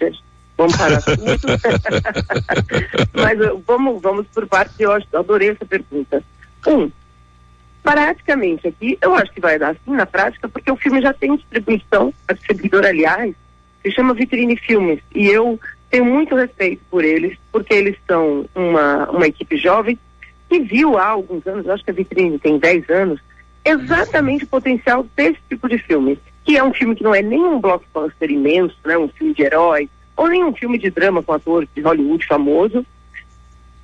Vamos 0.57 0.75
parar 0.75 1.03
tudo. 1.03 1.23
Mas 3.13 3.41
uh, 3.41 3.63
vamos, 3.67 4.01
vamos 4.01 4.27
por 4.29 4.47
partes, 4.47 4.81
eu 4.81 4.91
adorei 5.13 5.51
essa 5.51 5.67
pergunta. 5.67 6.23
Um, 6.67 6.91
praticamente 7.83 8.67
aqui, 8.67 8.99
eu 9.01 9.15
acho 9.15 9.33
que 9.33 9.41
vai 9.41 9.59
dar 9.59 9.77
sim 9.85 9.93
na 9.93 10.07
prática, 10.07 10.49
porque 10.49 10.73
o 10.73 10.77
filme 10.77 11.03
já 11.03 11.13
tem 11.13 11.37
distribuição, 11.37 12.13
a 12.27 12.33
distribuidora, 12.33 12.89
aliás, 12.89 13.35
se 13.83 13.91
chama 13.93 14.15
Vitrine 14.15 14.57
Filmes, 14.57 15.01
e 15.15 15.27
eu 15.27 15.61
tenho 15.91 16.05
muito 16.05 16.35
respeito 16.35 16.83
por 16.91 17.05
eles, 17.05 17.39
porque 17.53 17.73
eles 17.73 17.97
são 18.09 18.47
uma, 18.55 19.11
uma 19.11 19.27
equipe 19.27 19.57
jovem 19.57 19.99
que 20.49 20.61
viu 20.61 20.97
há 20.97 21.09
alguns 21.09 21.47
anos, 21.47 21.69
acho 21.69 21.85
que 21.85 21.91
a 21.91 21.95
Vitrine 21.95 22.39
tem 22.39 22.59
10 22.59 22.89
anos, 22.91 23.21
exatamente 23.65 24.45
o 24.45 24.49
potencial 24.49 25.05
desse 25.17 25.39
tipo 25.49 25.69
de 25.69 25.79
filme, 25.79 26.19
que 26.45 26.57
é 26.57 26.63
um 26.63 26.73
filme 26.73 26.95
que 26.95 27.03
não 27.03 27.15
é 27.15 27.23
nem 27.23 27.43
um 27.43 27.61
blockbuster 27.61 28.31
imenso, 28.31 28.77
né, 28.85 28.97
um 28.97 29.09
filme 29.09 29.35
de 29.35 29.43
herói, 29.43 29.89
ou 30.17 30.29
nem 30.29 30.45
um 30.45 30.55
filme 30.55 30.79
de 30.79 30.91
drama 30.91 31.23
com 31.23 31.33
ator 31.33 31.67
de 31.75 31.81
Hollywood 31.81 32.25
famoso, 32.27 32.87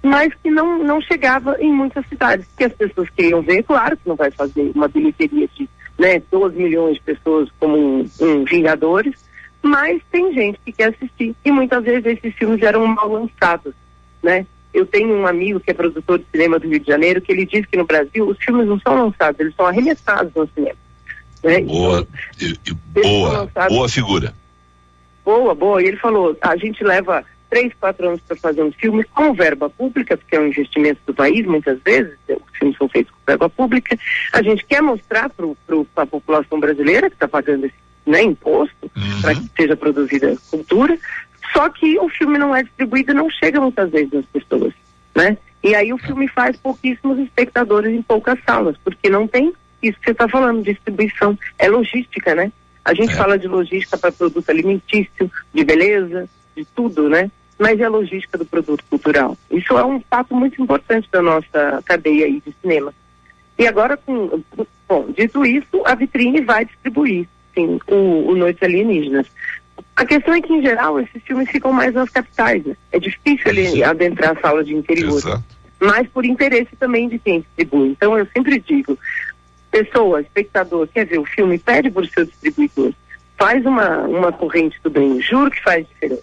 mas 0.03 0.33
que 0.43 0.51
não, 0.51 0.83
não 0.83 1.01
chegava 1.01 1.57
em 1.61 1.73
muitas 1.73 2.07
cidades, 2.09 2.47
que 2.57 2.65
as 2.65 2.73
pessoas 2.73 3.09
queriam 3.11 3.43
ver, 3.43 3.63
claro 3.63 3.97
que 3.97 4.09
não 4.09 4.17
vai 4.17 4.31
fazer 4.31 4.73
uma 4.75 4.89
bilheteria 4.89 5.49
de 5.49 5.69
né, 5.99 6.23
12 6.31 6.57
milhões 6.57 6.95
de 6.95 7.03
pessoas 7.03 7.49
como 7.61 7.77
um, 7.77 8.11
um 8.21 8.45
Vingadores, 8.45 9.15
mas 9.63 10.03
tem 10.11 10.33
gente 10.33 10.59
que 10.65 10.73
quer 10.73 10.89
assistir, 10.91 11.37
e 11.45 11.51
muitas 11.53 11.85
vezes 11.85 12.05
esses 12.05 12.35
filmes 12.35 12.63
eram 12.63 12.85
mal 12.87 13.09
lançados, 13.09 13.75
né? 14.23 14.45
Eu 14.73 14.87
tenho 14.87 15.15
um 15.15 15.27
amigo 15.27 15.61
que 15.61 15.71
é 15.71 15.75
produtor 15.75 16.19
de 16.19 16.25
cinema 16.33 16.59
do 16.59 16.69
Rio 16.69 16.81
de 16.81 16.87
Janeiro, 16.87 17.21
que 17.21 17.31
ele 17.33 17.45
diz 17.45 17.67
que 17.67 17.77
no 17.77 17.85
Brasil 17.85 18.27
os 18.27 18.39
filmes 18.39 18.67
não 18.67 18.81
são 18.81 18.95
lançados, 19.07 19.39
eles 19.41 19.55
são 19.55 19.67
arremessados 19.67 20.33
no 20.35 20.49
cinema. 20.55 20.77
Né? 21.43 21.61
Boa, 21.61 22.07
e- 22.41 22.57
e 22.67 22.73
boa, 22.73 23.51
boa 23.69 23.89
figura. 23.89 24.35
Boa, 25.25 25.55
boa. 25.55 25.83
E 25.83 25.87
ele 25.87 25.97
falou, 25.97 26.37
a 26.41 26.57
gente 26.57 26.83
leva 26.83 27.25
três, 27.51 27.73
quatro 27.79 28.09
anos 28.09 28.21
para 28.27 28.37
fazer 28.37 28.63
um 28.63 28.73
filme 28.73 29.05
com 29.05 29.35
verba 29.35 29.69
pública, 29.69 30.17
porque 30.17 30.37
é 30.37 30.41
um 30.41 30.47
investimento 30.47 31.01
do 31.07 31.13
país, 31.13 31.45
muitas 31.45 31.79
vezes, 31.83 32.15
os 32.29 32.59
filmes 32.59 32.79
são 32.79 32.89
feitos 32.89 33.13
com 33.13 33.19
verba 33.27 33.49
pública. 33.51 33.99
A 34.33 34.43
gente 34.43 34.65
quer 34.65 34.81
mostrar 34.81 35.29
para 35.29 35.47
a 35.97 36.07
população 36.07 36.59
brasileira 36.59 37.11
que 37.11 37.17
está 37.17 37.29
pagando 37.29 37.67
esse 37.67 37.75
né, 38.07 38.23
imposto 38.23 38.91
para 39.21 39.35
que 39.35 39.51
seja 39.57 39.77
produzida 39.77 40.35
cultura, 40.51 40.99
só 41.53 41.69
que 41.69 41.99
o 41.99 42.09
filme 42.09 42.39
não 42.39 42.55
é 42.55 42.63
distribuído 42.63 43.13
e 43.13 43.15
não 43.15 43.31
chega 43.31 43.61
muitas 43.61 43.91
vezes 43.91 44.13
nas 44.13 44.27
pessoas, 44.27 44.73
né? 45.15 45.37
E 45.63 45.75
aí 45.75 45.93
o 45.93 45.99
filme 45.99 46.27
faz 46.29 46.57
pouquíssimos 46.57 47.19
espectadores 47.19 47.93
em 47.93 48.03
poucas 48.03 48.39
salas, 48.45 48.77
porque 48.83 49.09
não 49.09 49.29
tem 49.29 49.53
isso 49.83 49.99
que 49.99 50.07
você 50.07 50.11
está 50.13 50.29
falando, 50.29 50.63
distribuição, 50.63 51.39
é 51.59 51.69
logística, 51.69 52.35
né? 52.35 52.53
A 52.85 52.95
gente 52.95 53.15
fala 53.15 53.39
de 53.39 53.47
logística 53.47 53.97
para 53.97 54.11
produto 54.11 54.49
alimentício, 54.51 55.31
de 55.53 55.65
beleza, 55.65 56.29
de 56.57 56.65
tudo, 56.65 57.09
né? 57.09 57.31
Mas 57.59 57.79
é 57.81 57.85
a 57.85 57.91
logística 57.91 58.37
do 58.37 58.45
produto 58.45 58.83
cultural. 58.91 59.37
Isso 59.51 59.79
é 59.79 59.85
um 59.85 60.01
fato 60.01 60.35
muito 60.35 60.61
importante 60.61 61.09
da 61.11 61.23
nossa 61.23 61.83
cadeia 61.85 62.27
aí 62.27 62.43
de 62.45 62.53
cinema. 62.61 62.93
E 63.57 63.67
agora, 63.67 63.97
com, 63.97 64.43
bom, 64.89 65.11
dito 65.17 65.45
isso, 65.45 65.83
a 65.85 65.95
vitrine 65.95 66.41
vai 66.41 66.65
distribuir, 66.65 67.29
sim, 67.55 67.79
o, 67.87 68.31
o 68.31 68.35
Noites 68.35 68.63
Alienígenas. 68.63 69.27
A 69.95 70.05
questão 70.07 70.35
é 70.35 70.41
que, 70.41 70.53
em 70.53 70.63
geral, 70.63 70.99
esses 71.01 71.23
filmes 71.23 71.51
ficam 71.51 71.73
mais 71.73 71.93
nas 71.95 72.09
capitais, 72.11 72.65
né? 72.65 72.75
É 72.91 72.99
difícil 72.99 73.47
ele 73.47 73.85
adentrar 73.85 74.37
a 74.37 74.41
sala 74.41 74.65
de 74.65 74.75
interior. 74.75 75.21
Mas 75.79 76.07
por 76.09 76.25
interesse 76.25 76.75
também 76.79 77.09
de 77.09 77.19
quem 77.19 77.41
distribui. 77.41 77.89
Então, 77.89 78.17
eu 78.17 78.27
sempre 78.33 78.59
digo, 78.61 78.99
pessoa, 79.71 80.21
espectador, 80.21 80.87
quer 80.89 81.05
ver 81.07 81.19
o 81.19 81.25
filme, 81.25 81.59
pede 81.59 81.91
por 81.91 82.07
seu 82.07 82.25
distribuidor. 82.25 82.93
Faz 83.37 83.65
uma, 83.67 83.99
uma 84.03 84.33
corrente 84.33 84.79
do 84.83 84.91
bem, 84.91 85.21
juro 85.21 85.51
que 85.51 85.63
faz 85.63 85.87
diferença. 85.87 86.23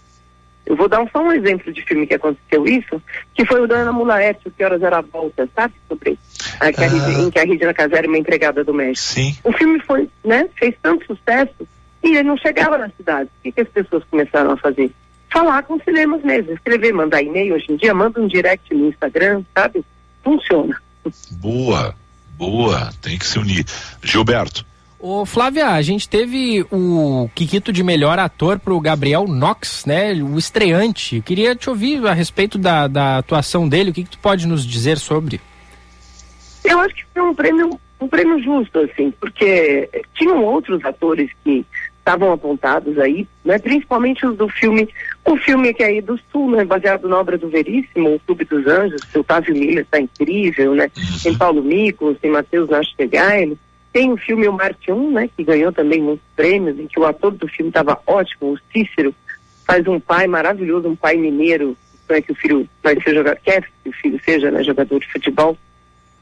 Eu 0.66 0.76
vou 0.76 0.88
dar 0.88 1.06
só 1.12 1.22
um 1.22 1.32
exemplo 1.32 1.74
de 1.74 1.82
filme 1.84 2.06
que 2.06 2.14
aconteceu 2.14 2.66
isso, 2.68 3.02
que 3.34 3.44
foi 3.46 3.60
o 3.60 3.68
da 3.68 3.78
Ana 3.78 3.92
Mulaerte, 3.92 4.48
o 4.48 4.52
Que 4.52 4.64
Horas 4.64 4.82
Era 4.84 5.00
a 5.00 5.02
Volta, 5.02 5.50
sabe? 5.56 5.74
Sobre 5.88 6.18
a, 6.60 6.72
que 6.72 6.84
a, 6.84 6.88
Regi- 6.88 7.22
em 7.22 7.30
que 7.32 7.40
a 7.40 7.44
Regina 7.44 7.74
Casé 7.74 7.98
era 7.98 8.08
uma 8.08 8.18
empregada 8.20 8.64
doméstica. 8.64 9.20
Sim. 9.22 9.36
O 9.44 9.52
filme 9.52 9.80
foi, 9.80 10.08
né, 10.24 10.48
fez 10.56 10.76
tanto 10.82 11.06
sucesso 11.08 11.68
e 12.04 12.16
ele 12.16 12.24
não 12.24 12.38
chegava 12.38 12.78
na 12.78 12.90
cidade. 12.90 13.30
O 13.40 13.44
que, 13.44 13.52
que 13.52 13.62
as 13.62 13.70
pessoas 13.70 14.04
começaram 14.10 14.52
a 14.52 14.58
fazer? 14.58 14.92
falar 15.32 15.64
com 15.64 15.80
cinemas 15.80 16.22
mesmo, 16.24 16.52
escrever, 16.54 16.94
mandar 16.94 17.22
e-mail 17.22 17.56
hoje 17.56 17.68
em 17.70 17.76
dia, 17.76 17.94
manda 17.94 18.20
um 18.20 18.28
direct 18.28 18.74
no 18.74 18.90
Instagram, 18.90 19.44
sabe? 19.56 19.86
Funciona. 20.24 20.76
Boa, 21.32 21.96
boa, 22.38 22.92
tem 23.02 23.18
que 23.18 23.26
se 23.26 23.40
unir. 23.40 23.66
Gilberto. 24.04 24.66
Ô 25.00 25.26
Flávia, 25.26 25.70
a 25.70 25.82
gente 25.82 26.10
teve 26.10 26.66
o 26.70 27.30
Kikito 27.34 27.72
de 27.72 27.84
melhor 27.84 28.20
ator 28.20 28.60
pro 28.60 28.80
Gabriel 28.82 29.26
Knox, 29.28 29.86
né? 29.86 30.12
O 30.14 30.38
estreante. 30.38 31.22
Queria 31.22 31.56
te 31.56 31.70
ouvir 31.70 32.06
a 32.06 32.12
respeito 32.12 32.58
da, 32.58 32.86
da 32.86 33.20
atuação 33.20 33.70
dele, 33.70 33.92
o 33.92 33.94
que, 33.94 34.04
que 34.04 34.10
tu 34.10 34.20
pode 34.20 34.46
nos 34.46 34.66
dizer 34.66 34.98
sobre? 34.98 35.40
Eu 36.66 36.80
acho 36.80 36.96
que 36.96 37.06
foi 37.14 37.22
um 37.22 37.34
prêmio, 37.34 37.80
um 38.02 38.10
prêmio 38.10 38.44
justo, 38.44 38.80
assim, 38.80 39.10
porque 39.12 39.90
tinham 40.16 40.44
outros 40.44 40.84
atores 40.84 41.32
que 41.46 41.66
estavam 42.00 42.32
apontados 42.32 42.98
aí, 42.98 43.28
né? 43.46 43.60
Principalmente 43.60 44.26
os 44.26 44.36
do 44.36 44.50
filme, 44.50 44.90
o 45.24 45.38
filme 45.38 45.74
que 45.74 45.84
é 45.84 45.88
aí 45.88 46.02
do 46.02 46.20
Sul, 46.32 46.52
né? 46.52 46.66
Baseado 46.66 47.08
na 47.08 47.20
obra 47.20 47.38
do 47.38 47.50
Veríssimo, 47.50 48.16
o 48.16 48.20
Clube 48.20 48.46
dos 48.46 48.66
Anjos, 48.66 49.02
o 49.14 49.20
Otávio 49.20 49.54
Miller 49.54 49.84
está 49.84 50.00
incrível, 50.00 50.74
né? 50.74 50.90
Tem 51.22 51.38
Paulo 51.38 51.62
Miklos, 51.62 52.18
tem 52.20 52.32
Matheus 52.32 52.70
Nastegaile, 52.70 53.58
tem 53.94 54.12
o 54.12 54.18
filme 54.18 54.48
O 54.48 54.54
Marte 54.54 54.92
1, 54.92 55.12
né? 55.12 55.30
Que 55.36 55.44
ganhou 55.44 55.72
também 55.72 56.02
muitos 56.02 56.26
prêmios, 56.36 56.80
em 56.80 56.88
que 56.88 57.00
o 57.00 57.06
ator 57.06 57.32
do 57.32 57.48
filme 57.48 57.70
estava 57.70 58.00
ótimo, 58.08 58.54
o 58.54 58.60
Cícero, 58.72 59.14
faz 59.66 59.86
um 59.88 60.00
pai 60.00 60.26
maravilhoso, 60.26 60.88
um 60.88 60.96
pai 60.96 61.16
mineiro, 61.16 61.78
né, 62.10 62.22
que 62.22 62.32
o 62.32 62.36
filho 62.36 62.68
vai 62.82 63.00
ser 63.02 63.14
jogador, 63.14 63.40
quer 63.44 63.64
que 63.84 63.90
o 63.90 63.94
filho 63.94 64.20
seja 64.26 64.50
né, 64.50 64.64
jogador 64.64 65.00
de 65.00 65.12
futebol. 65.12 65.56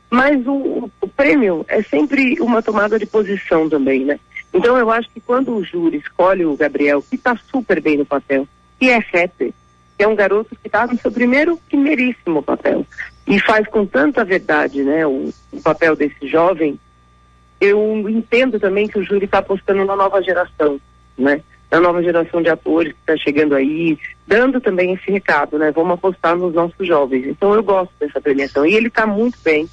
Mas 0.10 0.46
o, 0.46 0.90
o 1.02 1.08
prêmio 1.08 1.66
é 1.68 1.82
sempre 1.82 2.38
uma 2.42 2.62
tomada 2.62 3.00
de 3.00 3.06
posição 3.06 3.70
também, 3.70 4.06
né? 4.06 4.20
Então 4.58 4.76
eu 4.76 4.90
acho 4.90 5.08
que 5.12 5.22
quando 5.22 5.56
o 5.56 5.64
júri 5.64 5.98
escolhe 5.98 6.44
o 6.44 6.58
Gabriel, 6.58 7.04
que 7.04 7.16
está 7.16 7.38
super 7.52 7.80
bem 7.80 7.98
no 7.98 8.06
papel, 8.06 8.48
que 8.80 8.90
é 8.90 8.98
rapper, 8.98 9.54
que 9.96 10.04
é 10.04 10.08
um 10.08 10.16
garoto 10.16 10.56
que 10.56 10.68
está 10.68 10.88
no 10.88 10.98
seu 10.98 11.12
primeiro 11.12 11.58
primeiríssimo 11.70 12.42
papel 12.42 12.84
e 13.28 13.40
faz 13.40 13.68
com 13.68 13.86
tanta 13.86 14.26
verdade, 14.26 14.82
né, 14.84 15.06
o, 15.06 15.32
o 15.52 15.62
papel 15.62 15.96
desse 15.96 16.28
jovem, 16.28 16.80
eu 17.62 18.10
entendo 18.10 18.60
também 18.60 18.88
que 18.88 18.98
o 18.98 19.04
júri 19.04 19.26
está 19.26 19.40
apostando 19.40 19.86
na 19.86 19.96
nova 19.96 20.24
geração, 20.24 20.82
né? 21.16 21.42
Na 21.70 21.80
nova 21.80 22.02
geração 22.02 22.42
de 22.42 22.50
atores 22.50 22.94
que 22.94 23.00
está 23.00 23.18
chegando 23.18 23.54
aí, 23.54 23.98
dando 24.26 24.60
também 24.60 24.94
esse 24.94 25.12
recado, 25.12 25.58
né? 25.60 25.72
Vamos 25.72 25.94
apostar 25.94 26.36
nos 26.36 26.54
nossos 26.54 26.88
jovens. 26.88 27.26
Então 27.28 27.54
eu 27.54 27.64
gosto 27.64 27.92
dessa 28.00 28.22
premiação. 28.22 28.66
E 28.66 28.76
ele 28.76 28.88
está 28.88 29.06
muito 29.06 29.38
bem. 29.44 29.68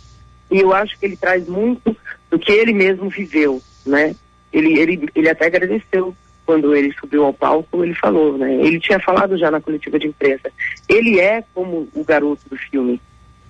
E 0.50 0.60
eu 0.60 0.72
acho 0.72 0.98
que 0.98 1.06
ele 1.06 1.16
traz 1.16 1.46
muito 1.46 1.96
do 2.30 2.38
que 2.38 2.50
ele 2.50 2.72
mesmo 2.72 3.08
viveu, 3.08 3.62
né? 3.86 4.14
Ele, 4.54 4.78
ele, 4.78 5.08
ele 5.16 5.28
até 5.28 5.46
agradeceu 5.46 6.14
quando 6.46 6.74
ele 6.76 6.92
subiu 6.92 7.24
ao 7.24 7.32
palco, 7.34 7.82
ele 7.82 7.94
falou, 7.94 8.38
né? 8.38 8.54
Ele 8.54 8.78
tinha 8.78 9.00
falado 9.00 9.36
já 9.36 9.50
na 9.50 9.60
coletiva 9.60 9.98
de 9.98 10.06
imprensa. 10.06 10.50
Ele 10.88 11.18
é 11.18 11.42
como 11.52 11.88
o 11.92 12.04
garoto 12.04 12.48
do 12.48 12.56
filme. 12.56 13.00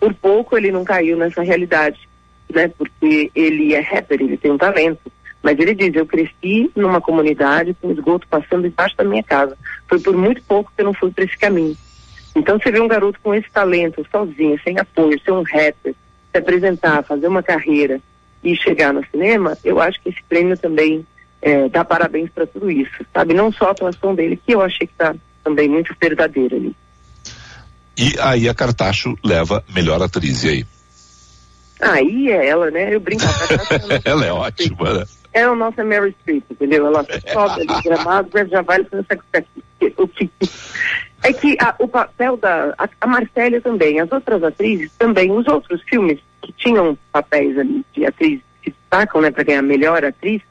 Por 0.01 0.15
pouco 0.15 0.57
ele 0.57 0.73
não 0.73 0.83
caiu 0.83 1.17
nessa 1.17 1.43
realidade, 1.43 2.09
né? 2.53 2.69
Porque 2.69 3.31
ele 3.35 3.75
é 3.75 3.81
rapper, 3.81 4.23
ele 4.23 4.39
tem 4.39 4.51
um 4.51 4.59
talento. 4.59 5.13
Mas 5.43 5.59
ele 5.59 5.75
diz, 5.75 5.95
eu 5.95 6.07
cresci 6.07 6.71
numa 6.75 7.03
comunidade 7.03 7.77
com 7.83 7.91
esgoto 7.91 8.27
passando 8.29 8.67
embaixo 8.67 8.97
da 8.97 9.05
minha 9.05 9.23
casa. 9.23 9.59
Foi 9.87 10.01
por 10.01 10.17
muito 10.17 10.43
pouco 10.45 10.73
que 10.75 10.81
eu 10.81 10.87
não 10.87 10.95
fui 10.95 11.11
para 11.11 11.25
esse 11.25 11.37
caminho. 11.37 11.77
Então 12.35 12.59
você 12.59 12.71
vê 12.71 12.81
um 12.81 12.89
garoto 12.89 13.21
com 13.23 13.35
esse 13.35 13.51
talento, 13.51 14.07
sozinho, 14.11 14.59
sem 14.65 14.79
apoio, 14.79 15.21
ser 15.21 15.33
um 15.33 15.43
rapper, 15.43 15.95
se 16.33 16.39
apresentar, 16.39 17.03
fazer 17.03 17.29
uma 17.29 17.43
carreira 17.43 18.01
e 18.45 18.55
chegar 18.57 18.92
no 18.92 19.05
cinema, 19.07 19.57
eu 19.64 19.80
acho 19.80 20.01
que 20.03 20.11
esse 20.11 20.22
prêmio 20.28 20.57
também 20.57 21.07
é, 21.40 21.68
dá 21.68 21.84
parabéns 21.84 22.30
para 22.30 22.47
tudo 22.47 22.70
isso, 22.70 23.05
sabe? 23.12 23.34
Não 23.34 23.51
só 23.51 23.68
a 23.68 23.70
atuação 23.70 24.14
dele, 24.14 24.38
que 24.45 24.55
eu 24.55 24.61
achei 24.61 24.86
que 24.86 24.92
está 24.92 25.14
também 25.42 25.68
muito 25.68 25.95
verdadeira 26.01 26.55
ali. 26.55 26.76
E 27.97 28.14
aí 28.20 28.49
a 28.49 28.55
Cartacho 28.55 29.16
leva 29.24 29.64
melhor 29.74 30.03
atriz, 30.03 30.45
e 30.45 30.49
aí? 30.49 30.66
Aí 31.80 32.30
é 32.30 32.47
ela, 32.47 32.70
né? 32.70 32.95
Eu 32.95 33.01
brinco. 33.01 33.22
Cartacho 33.49 33.92
é 33.92 34.01
ela 34.05 34.24
é 34.24 34.32
ótima, 34.32 34.92
né? 34.92 35.05
É 35.32 35.42
a 35.42 35.55
nossa 35.55 35.82
Mary 35.82 36.14
Streep, 36.20 36.45
entendeu? 36.51 36.86
Ela 36.86 37.05
sobe 37.32 37.66
ali, 37.68 37.82
gramado, 37.82 38.30
já 38.49 38.62
vai 38.62 38.84
fazer 38.84 39.07
o 39.97 40.09
que 40.09 40.30
é 41.24 41.32
que 41.32 41.57
a, 41.59 41.74
o 41.78 41.88
papel 41.88 42.36
da 42.36 42.74
a, 42.76 42.88
a 43.01 43.07
Marcélia 43.07 43.61
também, 43.61 43.99
as 43.99 44.12
outras 44.12 44.42
atrizes 44.42 44.92
também, 44.99 45.32
os 45.32 45.47
outros 45.49 45.82
filmes 45.88 46.20
que 46.45 46.53
tinham 46.53 46.97
papéis 47.12 47.59
ali 47.59 47.84
de 47.92 48.05
atriz 48.05 48.40
que 48.62 48.70
destacam, 48.70 49.20
né, 49.20 49.30
para 49.30 49.45
ganhar 49.45 49.62
melhor 49.62 50.05
atriz, 50.05 50.42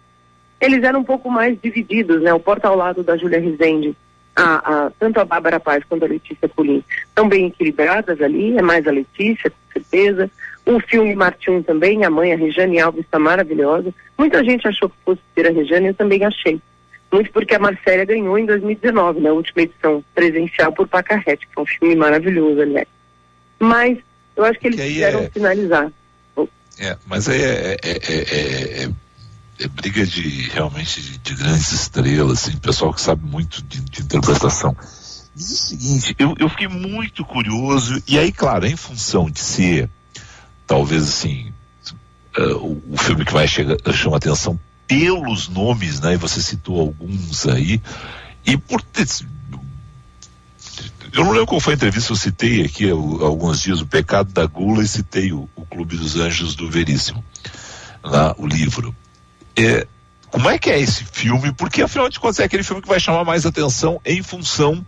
eles 0.59 0.83
eram 0.83 1.01
um 1.01 1.03
pouco 1.03 1.29
mais 1.29 1.59
divididos, 1.61 2.21
né? 2.21 2.33
O 2.33 2.39
Porta 2.39 2.67
ao 2.67 2.75
Lado 2.75 3.03
da 3.03 3.17
Júlia 3.17 3.39
Rezende, 3.39 3.95
a, 4.35 4.85
a, 4.85 4.91
tanto 4.97 5.19
a 5.19 5.25
Bárbara 5.25 5.59
Paz 5.59 5.83
quanto 5.87 6.05
a 6.05 6.07
Letícia 6.07 6.47
Pulim, 6.47 6.83
estão 7.05 7.27
bem 7.27 7.47
equilibradas 7.47 8.21
ali, 8.21 8.57
é 8.57 8.61
mais 8.61 8.87
a 8.87 8.91
Letícia, 8.91 9.49
com 9.49 9.73
certeza. 9.73 10.31
O 10.65 10.79
filme 10.79 11.13
Martim 11.13 11.61
também, 11.61 12.05
a 12.05 12.09
mãe, 12.09 12.31
a 12.31 12.37
Rejane 12.37 12.79
Alves, 12.79 13.03
está 13.03 13.19
maravilhosa. 13.19 13.93
Muita 14.17 14.43
gente 14.43 14.65
achou 14.65 14.89
que 14.89 14.95
fosse 15.03 15.21
ser 15.35 15.47
a 15.47 15.51
Rejane, 15.51 15.87
eu 15.87 15.93
também 15.93 16.23
achei. 16.23 16.61
Muito 17.11 17.31
porque 17.31 17.53
a 17.53 17.59
Marcélia 17.59 18.05
ganhou 18.05 18.37
em 18.37 18.45
2019, 18.45 19.19
na 19.19 19.33
última 19.33 19.63
edição 19.63 20.03
presencial 20.15 20.71
por 20.71 20.87
Pacarrete, 20.87 21.45
que 21.45 21.59
é 21.59 21.61
um 21.61 21.65
filme 21.65 21.95
maravilhoso, 21.95 22.61
aliás. 22.61 22.87
Mas 23.59 23.99
eu 24.35 24.45
acho 24.45 24.59
que 24.59 24.67
eles 24.67 24.79
quiseram 24.79 25.19
é... 25.21 25.29
finalizar. 25.29 25.91
É, 26.79 26.97
mas 27.05 27.29
aí 27.29 27.41
é, 27.41 27.77
é, 27.83 27.91
é, 27.91 28.89
é, 29.59 29.67
briga 29.67 30.05
de 30.05 30.49
realmente 30.49 31.01
de, 31.01 31.17
de, 31.19 31.35
grandes 31.35 31.71
estrelas, 31.71 32.47
assim, 32.47 32.57
pessoal 32.57 32.93
que 32.93 33.01
sabe 33.01 33.23
muito 33.25 33.61
de, 33.61 33.79
de 33.79 34.01
interpretação. 34.01 34.75
Diz 35.35 35.51
o 35.51 35.55
seguinte, 35.55 36.15
eu, 36.17 36.35
eu 36.39 36.49
fiquei 36.49 36.67
muito 36.67 37.23
curioso, 37.23 38.01
e 38.07 38.17
aí, 38.17 38.31
claro, 38.31 38.65
em 38.65 38.75
função 38.75 39.29
de 39.29 39.39
ser, 39.39 39.89
talvez 40.65 41.03
assim, 41.03 41.53
uh, 42.37 42.57
o, 42.57 42.83
o, 42.91 42.97
filme 42.97 43.23
que 43.23 43.33
vai 43.33 43.47
chegar, 43.47 43.77
chama 43.93 44.17
atenção 44.17 44.59
pelos 44.87 45.47
nomes, 45.47 45.99
né? 45.99 46.13
E 46.13 46.17
você 46.17 46.41
citou 46.41 46.79
alguns 46.79 47.47
aí, 47.47 47.81
e 48.45 48.57
por 48.57 48.81
ter, 48.81 49.07
eu 51.13 51.23
não 51.23 51.31
lembro 51.31 51.45
qual 51.47 51.61
foi 51.61 51.73
a 51.73 51.75
entrevista, 51.75 52.11
eu 52.11 52.15
citei 52.15 52.63
aqui 52.63 52.89
alguns 52.89 53.61
dias 53.61 53.81
o 53.81 53.87
Pecado 53.87 54.33
da 54.33 54.45
Gula 54.45 54.83
e 54.83 54.87
citei 54.87 55.31
o, 55.31 55.47
o 55.55 55.65
Clube 55.65 55.95
dos 55.95 56.19
Anjos 56.19 56.55
do 56.55 56.69
Veríssimo, 56.69 57.23
lá, 58.03 58.35
o 58.37 58.47
livro. 58.47 58.95
É, 59.55 59.85
como 60.31 60.49
é 60.49 60.57
que 60.57 60.71
é 60.71 60.79
esse 60.79 61.05
filme? 61.05 61.53
Porque 61.53 61.83
afinal 61.83 62.09
de 62.09 62.19
contas 62.19 62.39
é 62.39 62.45
aquele 62.45 62.63
filme 62.63 62.81
que 62.81 62.87
vai 62.87 62.99
chamar 62.99 63.23
mais 63.23 63.45
atenção 63.45 64.01
em 64.03 64.23
função 64.23 64.83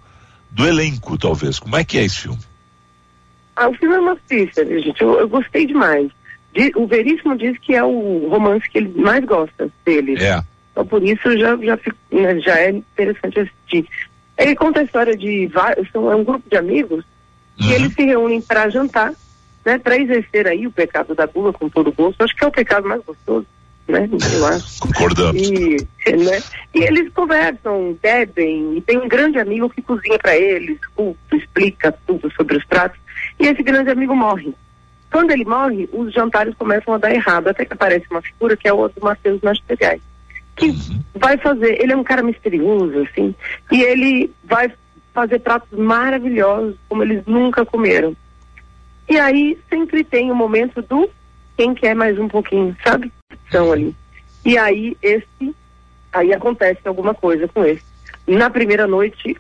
do 0.49 0.67
elenco, 0.67 1.17
talvez. 1.17 1.59
Como 1.59 1.76
é 1.76 1.84
que 1.84 1.97
é 1.99 2.03
esse 2.03 2.21
filme? 2.21 2.39
Ah, 3.55 3.69
o 3.69 3.73
filme 3.76 3.95
é 3.95 3.99
uma 3.99 4.15
pista, 4.15 4.65
gente. 4.65 4.99
Eu, 4.99 5.19
eu 5.19 5.30
gostei 5.30 5.67
demais. 5.67 6.11
De, 6.53 6.71
o 6.76 6.88
Veríssimo 6.88 7.38
diz 7.38 7.57
que 7.59 7.76
é 7.76 7.84
o 7.84 8.28
romance 8.30 8.67
que 8.69 8.80
ele 8.80 8.99
mais 8.99 9.23
gosta 9.23 9.69
dele. 9.86 10.15
É. 10.21 10.43
Então 10.71 10.86
por 10.88 11.03
isso 11.03 11.38
já, 11.38 11.55
já, 11.57 11.80
né, 12.11 12.39
já 12.39 12.59
é 12.59 12.71
interessante 12.71 13.39
assistir. 13.39 13.88
Ele 14.38 14.55
conta 14.55 14.81
a 14.81 14.83
história 14.83 15.15
de 15.15 15.47
vários, 15.47 15.89
são, 15.91 16.11
é 16.11 16.15
um 16.15 16.23
grupo 16.23 16.49
de 16.49 16.57
amigos 16.57 17.05
uhum. 17.59 17.71
eles 17.71 17.93
se 17.93 18.03
reúnem 18.03 18.41
para 18.41 18.69
jantar, 18.69 19.13
né, 19.65 19.77
para 19.77 19.97
exercer 19.97 20.47
aí 20.47 20.67
o 20.67 20.71
pecado 20.71 21.15
da 21.15 21.25
gula 21.25 21.53
com 21.53 21.69
todo 21.69 21.89
o 21.89 21.93
gosto. 21.93 22.21
Acho 22.21 22.36
que 22.36 22.43
é 22.43 22.47
o 22.47 22.51
pecado 22.51 22.88
mais 22.88 23.03
gostoso, 23.03 23.45
né? 23.88 24.07
Eu 24.33 24.45
acho. 24.45 24.79
Concordamos. 24.79 25.41
E, 25.41 25.77
né, 26.07 26.43
e 26.73 26.83
eles 26.83 27.11
conversam, 27.13 27.97
bebem, 28.01 28.77
e 28.77 28.81
tem 28.81 28.97
um 28.97 29.07
grande 29.07 29.39
amigo 29.39 29.69
que 29.69 29.81
cozinha 29.81 30.19
para 30.19 30.36
eles, 30.36 30.79
culto, 30.95 31.36
explica 31.36 31.91
tudo 32.05 32.31
sobre 32.33 32.57
os 32.57 32.65
pratos, 32.65 32.99
e 33.39 33.47
esse 33.47 33.63
grande 33.63 33.89
amigo 33.89 34.15
morre. 34.15 34.53
Quando 35.11 35.31
ele 35.31 35.45
morre, 35.45 35.89
os 35.93 36.13
jantares 36.13 36.53
começam 36.55 36.93
a 36.93 36.97
dar 36.97 37.13
errado, 37.13 37.47
até 37.47 37.63
que 37.63 37.71
aparece 37.71 38.05
uma 38.11 38.21
figura 38.21 38.57
que 38.57 38.67
é 38.67 38.73
o 38.73 38.77
outro 38.77 39.01
Matheus 39.01 39.41
Nastegais 39.41 40.01
que 40.55 40.73
vai 41.13 41.37
fazer, 41.37 41.81
ele 41.81 41.93
é 41.93 41.97
um 41.97 42.03
cara 42.03 42.23
misterioso, 42.23 42.99
assim, 42.99 43.35
e 43.71 43.81
ele 43.81 44.31
vai 44.43 44.71
fazer 45.13 45.39
pratos 45.39 45.77
maravilhosos, 45.77 46.75
como 46.87 47.03
eles 47.03 47.25
nunca 47.25 47.65
comeram. 47.65 48.15
E 49.09 49.19
aí 49.19 49.57
sempre 49.69 50.03
tem 50.03 50.29
o 50.29 50.33
um 50.33 50.37
momento 50.37 50.81
do 50.81 51.09
quem 51.57 51.73
quer 51.73 51.95
mais 51.95 52.17
um 52.19 52.27
pouquinho, 52.27 52.75
sabe? 52.83 53.11
São 53.51 53.71
ali. 53.71 53.95
E 54.43 54.57
aí 54.57 54.97
esse, 55.01 55.55
aí 56.11 56.33
acontece 56.33 56.81
alguma 56.85 57.13
coisa 57.13 57.47
com 57.47 57.63
esse. 57.63 57.83
Na 58.27 58.49
primeira 58.49 58.87
noite, 58.87 59.37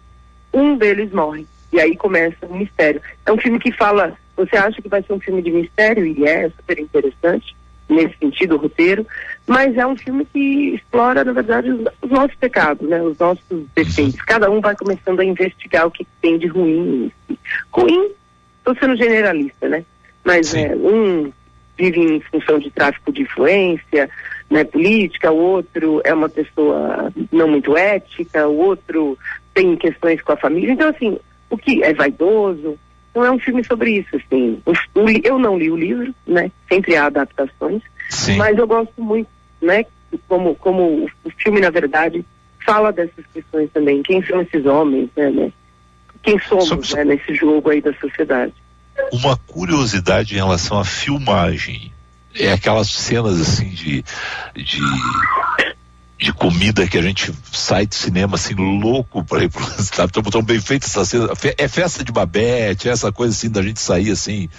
um 0.53 0.77
deles 0.77 1.11
morre. 1.11 1.45
E 1.73 1.79
aí 1.79 1.95
começa 1.95 2.45
o 2.45 2.53
um 2.53 2.57
mistério. 2.57 3.01
É 3.25 3.31
um 3.31 3.37
filme 3.37 3.59
que 3.59 3.71
fala, 3.71 4.15
você 4.37 4.55
acha 4.55 4.81
que 4.81 4.87
vai 4.87 5.01
ser 5.03 5.13
um 5.13 5.19
filme 5.19 5.41
de 5.41 5.51
mistério? 5.51 6.05
E 6.05 6.25
é, 6.25 6.45
é 6.45 6.49
super 6.49 6.79
interessante 6.79 7.55
nesse 7.87 8.17
sentido, 8.17 8.55
o 8.55 8.57
roteiro, 8.57 9.05
mas 9.45 9.77
é 9.77 9.85
um 9.85 9.95
filme 9.95 10.25
que 10.25 10.75
explora, 10.75 11.23
na 11.23 11.33
verdade, 11.33 11.69
os, 11.71 11.87
os 12.01 12.09
nossos 12.09 12.35
pecados, 12.35 12.87
né, 12.87 13.01
os 13.01 13.17
nossos 13.17 13.65
defeitos. 13.75 14.21
Cada 14.21 14.49
um 14.49 14.59
vai 14.59 14.75
começando 14.75 15.19
a 15.19 15.25
investigar 15.25 15.85
o 15.85 15.91
que 15.91 16.05
tem 16.21 16.37
de 16.37 16.47
ruim. 16.47 17.11
Ruim, 17.71 18.09
estou 18.57 18.75
sendo 18.75 18.95
generalista, 18.95 19.69
né? 19.69 19.85
Mas 20.23 20.53
é, 20.55 20.75
um 20.75 21.31
vive 21.77 21.99
em 21.99 22.19
função 22.21 22.57
de 22.57 22.71
tráfico 22.71 23.11
de 23.11 23.21
influência, 23.23 24.09
né, 24.49 24.63
política, 24.63 25.31
o 25.31 25.37
outro 25.37 26.01
é 26.03 26.13
uma 26.13 26.29
pessoa 26.29 27.11
não 27.31 27.47
muito 27.47 27.75
ética, 27.75 28.47
o 28.47 28.57
outro 28.57 29.17
tem 29.53 29.75
questões 29.75 30.21
com 30.21 30.31
a 30.31 30.37
família. 30.37 30.71
Então, 30.71 30.89
assim, 30.89 31.17
o 31.49 31.57
que 31.57 31.83
é 31.83 31.93
vaidoso, 31.93 32.77
não 33.15 33.23
é 33.23 33.31
um 33.31 33.39
filme 33.39 33.63
sobre 33.63 33.91
isso, 33.99 34.15
assim. 34.17 34.61
Eu 35.23 35.39
não 35.39 35.57
li 35.57 35.71
o 35.71 35.77
livro, 35.77 36.13
né? 36.27 36.51
Sempre 36.67 36.97
há 36.97 37.05
adaptações, 37.05 37.81
Sim. 38.09 38.35
mas 38.35 38.57
eu 38.57 38.67
gosto 38.67 39.01
muito, 39.01 39.29
né? 39.61 39.85
Como, 40.27 40.53
como 40.55 40.83
o, 40.83 41.05
o 41.23 41.29
filme, 41.37 41.61
na 41.61 41.69
verdade, 41.69 42.25
fala 42.65 42.91
dessas 42.91 43.25
questões 43.33 43.69
também. 43.71 44.03
Quem 44.03 44.21
são 44.25 44.41
esses 44.41 44.65
homens, 44.65 45.09
né? 45.15 45.29
né? 45.29 45.51
Quem 46.21 46.37
somos, 46.39 46.93
né? 46.93 47.05
Nesse 47.05 47.33
jogo 47.33 47.69
aí 47.69 47.81
da 47.81 47.93
sociedade. 47.93 48.53
Uma 49.11 49.37
curiosidade 49.37 50.33
em 50.33 50.37
relação 50.37 50.77
à 50.77 50.83
filmagem. 50.83 51.93
É 52.37 52.51
aquelas 52.51 52.89
cenas 52.89 53.39
assim 53.39 53.69
de, 53.69 54.03
de 54.53 54.81
de 56.17 56.31
comida 56.31 56.87
que 56.87 56.97
a 56.97 57.01
gente 57.01 57.31
sai 57.51 57.85
de 57.85 57.95
cinema 57.95 58.35
assim 58.35 58.53
louco 58.55 59.23
para 59.23 59.43
ir 59.43 59.49
pro 59.49 59.63
sabe 59.83 60.13
tão, 60.13 60.23
tão 60.23 60.41
bem 60.41 60.59
feita 60.61 60.85
essa 60.85 61.03
cena 61.03 61.29
é 61.57 61.67
festa 61.67 62.03
de 62.03 62.11
babete 62.11 62.87
é 62.87 62.91
essa 62.91 63.11
coisa 63.11 63.33
assim 63.33 63.49
da 63.49 63.61
gente 63.61 63.79
sair 63.79 64.11
assim 64.11 64.49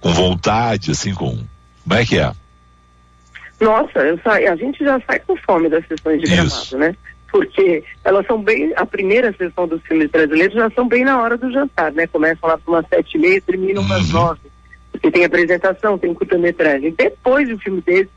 com 0.00 0.12
vontade 0.12 0.90
assim 0.90 1.14
com 1.14 1.38
como 1.82 1.94
é 1.94 2.04
que 2.04 2.18
é 2.18 2.32
Nossa, 3.60 4.00
eu 4.00 4.18
saio, 4.22 4.52
a 4.52 4.56
gente 4.56 4.84
já 4.84 5.00
sai 5.06 5.20
com 5.20 5.36
fome 5.36 5.68
das 5.68 5.86
sessões 5.86 6.20
de 6.20 6.28
gramado, 6.28 6.78
né? 6.78 6.96
Porque 7.32 7.82
elas 8.04 8.26
são 8.26 8.42
bem, 8.42 8.74
a 8.76 8.84
primeira 8.84 9.34
sessão 9.38 9.66
dos 9.66 9.82
filmes 9.82 10.10
brasileiros 10.10 10.54
já 10.54 10.68
são 10.70 10.86
bem 10.86 11.02
na 11.02 11.20
hora 11.20 11.38
do 11.38 11.50
jantar, 11.50 11.90
né? 11.90 12.06
Começam 12.06 12.46
lá 12.46 12.58
por 12.58 12.74
umas 12.74 12.86
sete 12.88 13.16
e 13.16 13.20
meia, 13.20 13.40
terminam 13.40 13.82
umas 13.82 14.10
nove. 14.10 14.40
Porque 14.92 15.10
tem 15.10 15.24
apresentação, 15.24 15.96
tem 15.96 16.12
curta-metragem. 16.12 16.94
Depois 16.96 17.48
do 17.48 17.58
filme 17.58 17.80
desse, 17.80 18.10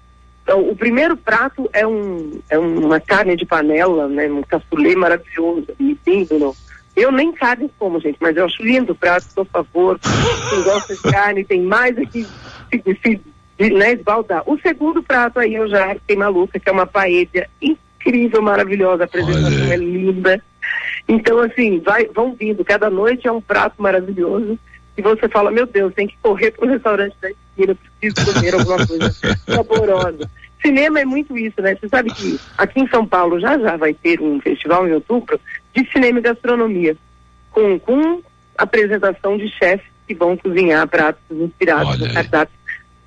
então, 0.46 0.70
o 0.70 0.76
primeiro 0.76 1.18
prato 1.18 1.68
é, 1.74 1.88
um, 1.88 2.40
é 2.52 2.60
uma 2.60 3.00
carne 3.00 3.36
de 3.36 3.48
panela, 3.48 4.08
né? 4.08 4.28
Um 4.28 4.44
cassoulet 4.44 4.96
maravilhoso, 4.96 5.66
lindo, 5.80 6.38
não. 6.38 6.56
Eu 6.96 7.12
nem 7.12 7.32
carne 7.32 7.70
como, 7.80 8.00
gente, 8.00 8.18
mas 8.22 8.38
eu 8.38 8.46
acho 8.46 8.62
lindo 8.64 8.94
o 8.94 8.96
prato, 8.96 9.26
por 9.34 9.48
favor. 9.48 10.00
Quem 10.00 10.64
gosta 10.64 10.96
de 10.96 11.02
carne, 11.02 11.44
tem 11.44 11.64
mais 11.64 11.98
aqui, 11.98 12.28
se, 12.70 13.00
se, 13.02 13.22
de, 13.58 13.70
né, 13.72 13.94
esbaldar. 13.94 14.44
O 14.46 14.56
segundo 14.60 15.02
prato 15.02 15.40
aí 15.40 15.56
eu 15.56 15.68
já 15.68 15.96
fiquei 15.96 16.16
maluca, 16.16 16.60
que 16.60 16.70
é 16.70 16.72
uma 16.72 16.86
paella 16.86 17.48
incrível, 17.60 18.40
maravilhosa, 18.44 19.04
a 19.04 19.06
apresentação 19.06 19.72
é 19.72 19.78
linda. 19.78 20.44
Então, 21.08 21.40
assim, 21.40 21.80
vai, 21.80 22.06
vão 22.06 22.36
vindo, 22.36 22.64
cada 22.64 22.88
noite 22.88 23.28
é 23.28 23.32
um 23.32 23.42
prato 23.42 23.82
maravilhoso. 23.82 24.60
E 24.96 25.02
você 25.02 25.28
fala, 25.28 25.50
meu 25.50 25.66
Deus, 25.66 25.92
tem 25.96 26.06
que 26.06 26.18
correr 26.22 26.52
para 26.52 26.68
o 26.68 26.70
restaurante 26.70 27.16
da 27.20 27.32
esquina, 27.56 27.78
preciso 28.00 28.34
comer 28.34 28.54
alguma 28.54 28.88
coisa 28.88 29.12
saborosa. 29.48 30.30
Cinema 30.62 31.00
é 31.00 31.06
muito 31.06 31.38
isso, 31.38 31.62
né? 31.62 31.76
Você 31.76 31.88
sabe 31.88 32.14
que 32.14 32.40
aqui 32.58 32.82
em 32.82 32.88
São 32.88 33.06
Paulo 33.06 33.40
já 33.40 33.58
já 33.58 33.78
vai 33.78 33.94
ter 33.94 34.20
um 34.20 34.40
festival 34.42 34.88
em 34.88 34.94
outubro 34.94 35.40
de 35.74 35.90
cinema 35.92 36.20
e 36.20 36.24
gastronomia, 36.24 36.98
com, 37.52 37.80
com 37.80 38.22
apresentação 38.58 39.38
de 39.38 39.48
chefes 39.50 39.86
que 40.08 40.16
vão 40.16 40.38
cozinhar 40.38 40.88
pratos 40.88 41.22
inspirados 41.32 42.00
no 42.00 42.14
cardápio. 42.14 42.56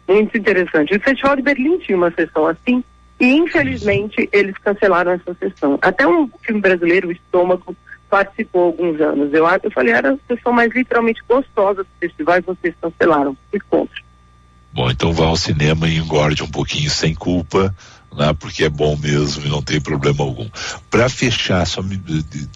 Muito 0.06 0.36
interessante. 0.36 0.96
O 0.96 1.00
Festival 1.00 1.36
de 1.36 1.42
Berlim 1.42 1.78
tinha 1.78 1.96
uma 1.96 2.10
sessão 2.10 2.46
assim, 2.46 2.82
e 3.20 3.26
infelizmente 3.26 4.28
eles 4.32 4.56
cancelaram 4.58 5.12
essa 5.12 5.34
sessão. 5.34 5.78
Até 5.82 6.06
um 6.06 6.30
filme 6.42 6.60
brasileiro, 6.60 7.08
O 7.08 7.12
Estômago, 7.12 7.76
participou 8.08 8.66
alguns 8.66 9.00
anos. 9.00 9.32
Eu, 9.32 9.46
eu 9.62 9.70
falei, 9.70 9.92
era 9.92 10.12
a 10.12 10.18
sessão 10.26 10.52
mais 10.52 10.72
literalmente 10.72 11.22
gostosa 11.28 11.84
do 11.84 11.88
festival 12.00 12.38
e 12.38 12.40
vocês 12.40 12.74
cancelaram. 12.80 13.36
Fui 13.50 13.60
contra. 13.68 14.07
Bom, 14.78 14.88
então 14.92 15.12
vá 15.12 15.26
ao 15.26 15.36
cinema 15.36 15.88
e 15.88 15.96
engorde 15.96 16.40
um 16.40 16.46
pouquinho 16.46 16.88
sem 16.88 17.12
culpa, 17.12 17.74
né? 18.16 18.32
Porque 18.38 18.62
é 18.62 18.68
bom 18.68 18.96
mesmo 18.96 19.44
e 19.44 19.48
não 19.48 19.60
tem 19.60 19.80
problema 19.80 20.22
algum. 20.22 20.48
Para 20.88 21.08
fechar, 21.08 21.66
só 21.66 21.82
me, 21.82 22.00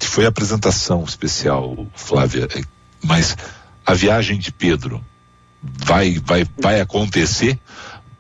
foi 0.01 0.25
a 0.25 0.29
apresentação 0.29 1.03
especial, 1.03 1.85
Flávia, 1.97 2.47
é, 2.55 2.63
mas 3.05 3.37
a 3.85 3.93
viagem 3.95 4.39
de 4.39 4.53
Pedro 4.53 5.05
vai 5.61 6.23
vai 6.25 6.45
vai 6.61 6.81
acontecer? 6.81 7.59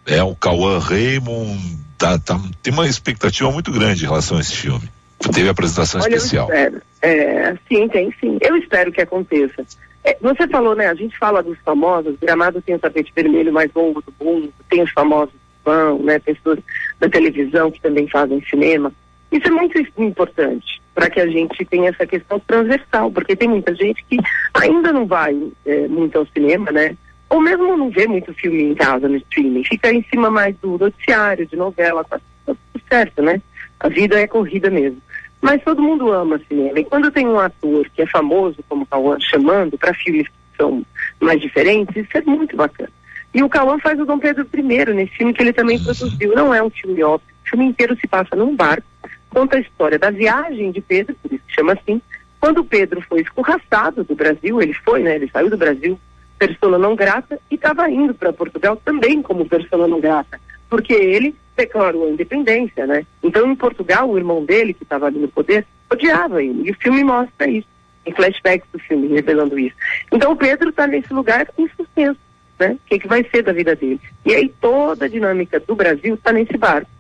É 0.04 0.20
o 0.20 0.34
Cauã 0.34 0.80
Raymond, 0.80 1.78
tá, 1.96 2.18
tá, 2.18 2.40
tem 2.60 2.72
uma 2.72 2.88
expectativa 2.88 3.52
muito 3.52 3.70
grande 3.70 4.02
em 4.02 4.08
relação 4.08 4.36
a 4.36 4.40
esse 4.40 4.56
filme. 4.56 4.90
Teve 5.32 5.48
apresentação 5.48 6.00
Olha, 6.00 6.16
especial. 6.16 6.50
Eu 6.50 6.56
espero. 6.56 6.82
É, 7.02 7.54
sim, 7.68 7.88
tem 7.88 8.12
sim. 8.18 8.36
Eu 8.40 8.56
espero 8.56 8.90
que 8.90 9.00
aconteça. 9.00 9.64
É, 10.04 10.16
você 10.20 10.48
falou, 10.48 10.74
né? 10.74 10.88
A 10.88 10.94
gente 10.94 11.16
fala 11.16 11.42
dos 11.42 11.58
famosos, 11.58 12.16
Gramado 12.20 12.60
tem 12.60 12.74
o 12.74 12.78
tapete 12.78 13.12
vermelho 13.14 13.52
mais 13.52 13.70
longo 13.74 14.02
do 14.02 14.12
mundo, 14.24 14.52
tem 14.68 14.82
os 14.82 14.90
famosos 14.90 15.34
fãs, 15.64 16.00
né? 16.00 16.18
Pessoas 16.18 16.58
da 16.98 17.08
televisão 17.08 17.70
que 17.70 17.80
também 17.80 18.08
fazem 18.08 18.42
cinema. 18.44 18.92
Isso 19.30 19.48
é 19.48 19.50
muito 19.50 19.78
importante 19.98 20.82
para 20.94 21.08
que 21.08 21.20
a 21.20 21.26
gente 21.26 21.64
tenha 21.64 21.88
essa 21.88 22.06
questão 22.06 22.38
transversal, 22.40 23.10
porque 23.10 23.34
tem 23.34 23.48
muita 23.48 23.74
gente 23.74 24.04
que 24.04 24.18
ainda 24.52 24.92
não 24.92 25.06
vai 25.06 25.34
é, 25.64 25.88
muito 25.88 26.18
ao 26.18 26.26
cinema, 26.26 26.70
né? 26.70 26.96
Ou 27.30 27.40
mesmo 27.40 27.76
não 27.76 27.88
vê 27.88 28.06
muito 28.06 28.34
filme 28.34 28.62
em 28.62 28.74
casa 28.74 29.08
no 29.08 29.16
streaming, 29.16 29.64
fica 29.64 29.90
em 29.90 30.04
cima 30.10 30.30
mais 30.30 30.54
do 30.56 30.76
noticiário, 30.76 31.46
de 31.46 31.56
novela, 31.56 32.04
tá 32.04 32.20
tudo 32.44 32.58
certo, 32.90 33.22
né? 33.22 33.40
A 33.80 33.88
vida 33.88 34.20
é 34.20 34.26
corrida 34.26 34.68
mesmo. 34.68 35.00
Mas 35.42 35.60
todo 35.64 35.82
mundo 35.82 36.12
ama 36.12 36.40
cinema. 36.48 36.78
E 36.78 36.84
quando 36.84 37.10
tem 37.10 37.26
um 37.26 37.38
ator 37.38 37.90
que 37.90 38.02
é 38.02 38.06
famoso, 38.06 38.64
como 38.68 38.84
o 38.84 38.86
Cauã, 38.86 39.18
chamando 39.20 39.76
para 39.76 39.92
filmes 39.92 40.28
que 40.28 40.56
são 40.56 40.86
mais 41.20 41.40
diferentes, 41.40 41.96
isso 41.96 42.16
é 42.16 42.22
muito 42.22 42.56
bacana. 42.56 42.90
E 43.34 43.42
o 43.42 43.48
Cauã 43.48 43.76
faz 43.80 43.98
o 43.98 44.04
Dom 44.04 44.20
Pedro 44.20 44.46
I 44.54 44.94
nesse 44.94 45.16
filme 45.16 45.34
que 45.34 45.42
ele 45.42 45.52
também 45.52 45.82
produziu. 45.82 46.32
Não 46.34 46.54
é 46.54 46.62
um 46.62 46.70
filme 46.70 47.02
óbvio. 47.02 47.34
O 47.44 47.50
filme 47.50 47.64
inteiro 47.66 47.96
se 47.96 48.06
passa 48.06 48.36
num 48.36 48.54
barco. 48.54 48.86
Conta 49.30 49.56
a 49.56 49.60
história 49.60 49.98
da 49.98 50.10
viagem 50.10 50.70
de 50.70 50.80
Pedro, 50.80 51.16
por 51.20 51.32
isso 51.32 51.42
chama 51.48 51.72
assim. 51.72 52.00
Quando 52.38 52.64
Pedro 52.64 53.00
foi 53.00 53.22
escorraçado 53.22 54.04
do 54.04 54.14
Brasil, 54.14 54.62
ele 54.62 54.74
foi, 54.74 55.02
né? 55.02 55.16
Ele 55.16 55.30
saiu 55.32 55.50
do 55.50 55.56
Brasil, 55.56 55.98
persona 56.38 56.78
não 56.78 56.94
grata, 56.94 57.38
e 57.50 57.54
estava 57.56 57.90
indo 57.90 58.14
para 58.14 58.32
Portugal 58.32 58.76
também 58.84 59.22
como 59.22 59.48
persona 59.48 59.88
não 59.88 60.00
grata. 60.00 60.40
Porque 60.68 60.92
ele 60.92 61.34
declarou 61.62 62.06
a 62.06 62.10
independência, 62.10 62.86
né? 62.86 63.06
Então, 63.22 63.50
em 63.50 63.54
Portugal, 63.54 64.08
o 64.08 64.18
irmão 64.18 64.44
dele, 64.44 64.74
que 64.74 64.82
estava 64.82 65.06
ali 65.06 65.18
no 65.18 65.28
poder, 65.28 65.64
odiava 65.90 66.42
ele. 66.42 66.68
E 66.68 66.70
o 66.72 66.76
filme 66.76 67.04
mostra 67.04 67.48
isso. 67.48 67.68
Tem 68.04 68.14
flashbacks 68.14 68.68
do 68.72 68.78
filme 68.80 69.08
revelando 69.08 69.58
isso. 69.58 69.76
Então, 70.10 70.32
o 70.32 70.36
Pedro 70.36 70.70
está 70.70 70.86
nesse 70.86 71.12
lugar 71.12 71.48
em 71.56 71.68
suspenso, 71.76 72.18
né? 72.58 72.72
O 72.72 72.80
que, 72.86 72.98
que 72.98 73.08
vai 73.08 73.24
ser 73.30 73.42
da 73.42 73.52
vida 73.52 73.76
dele? 73.76 74.00
E 74.24 74.34
aí, 74.34 74.52
toda 74.60 75.04
a 75.04 75.08
dinâmica 75.08 75.60
do 75.60 75.76
Brasil 75.76 76.14
está 76.14 76.32
nesse 76.32 76.56
barco. 76.56 76.90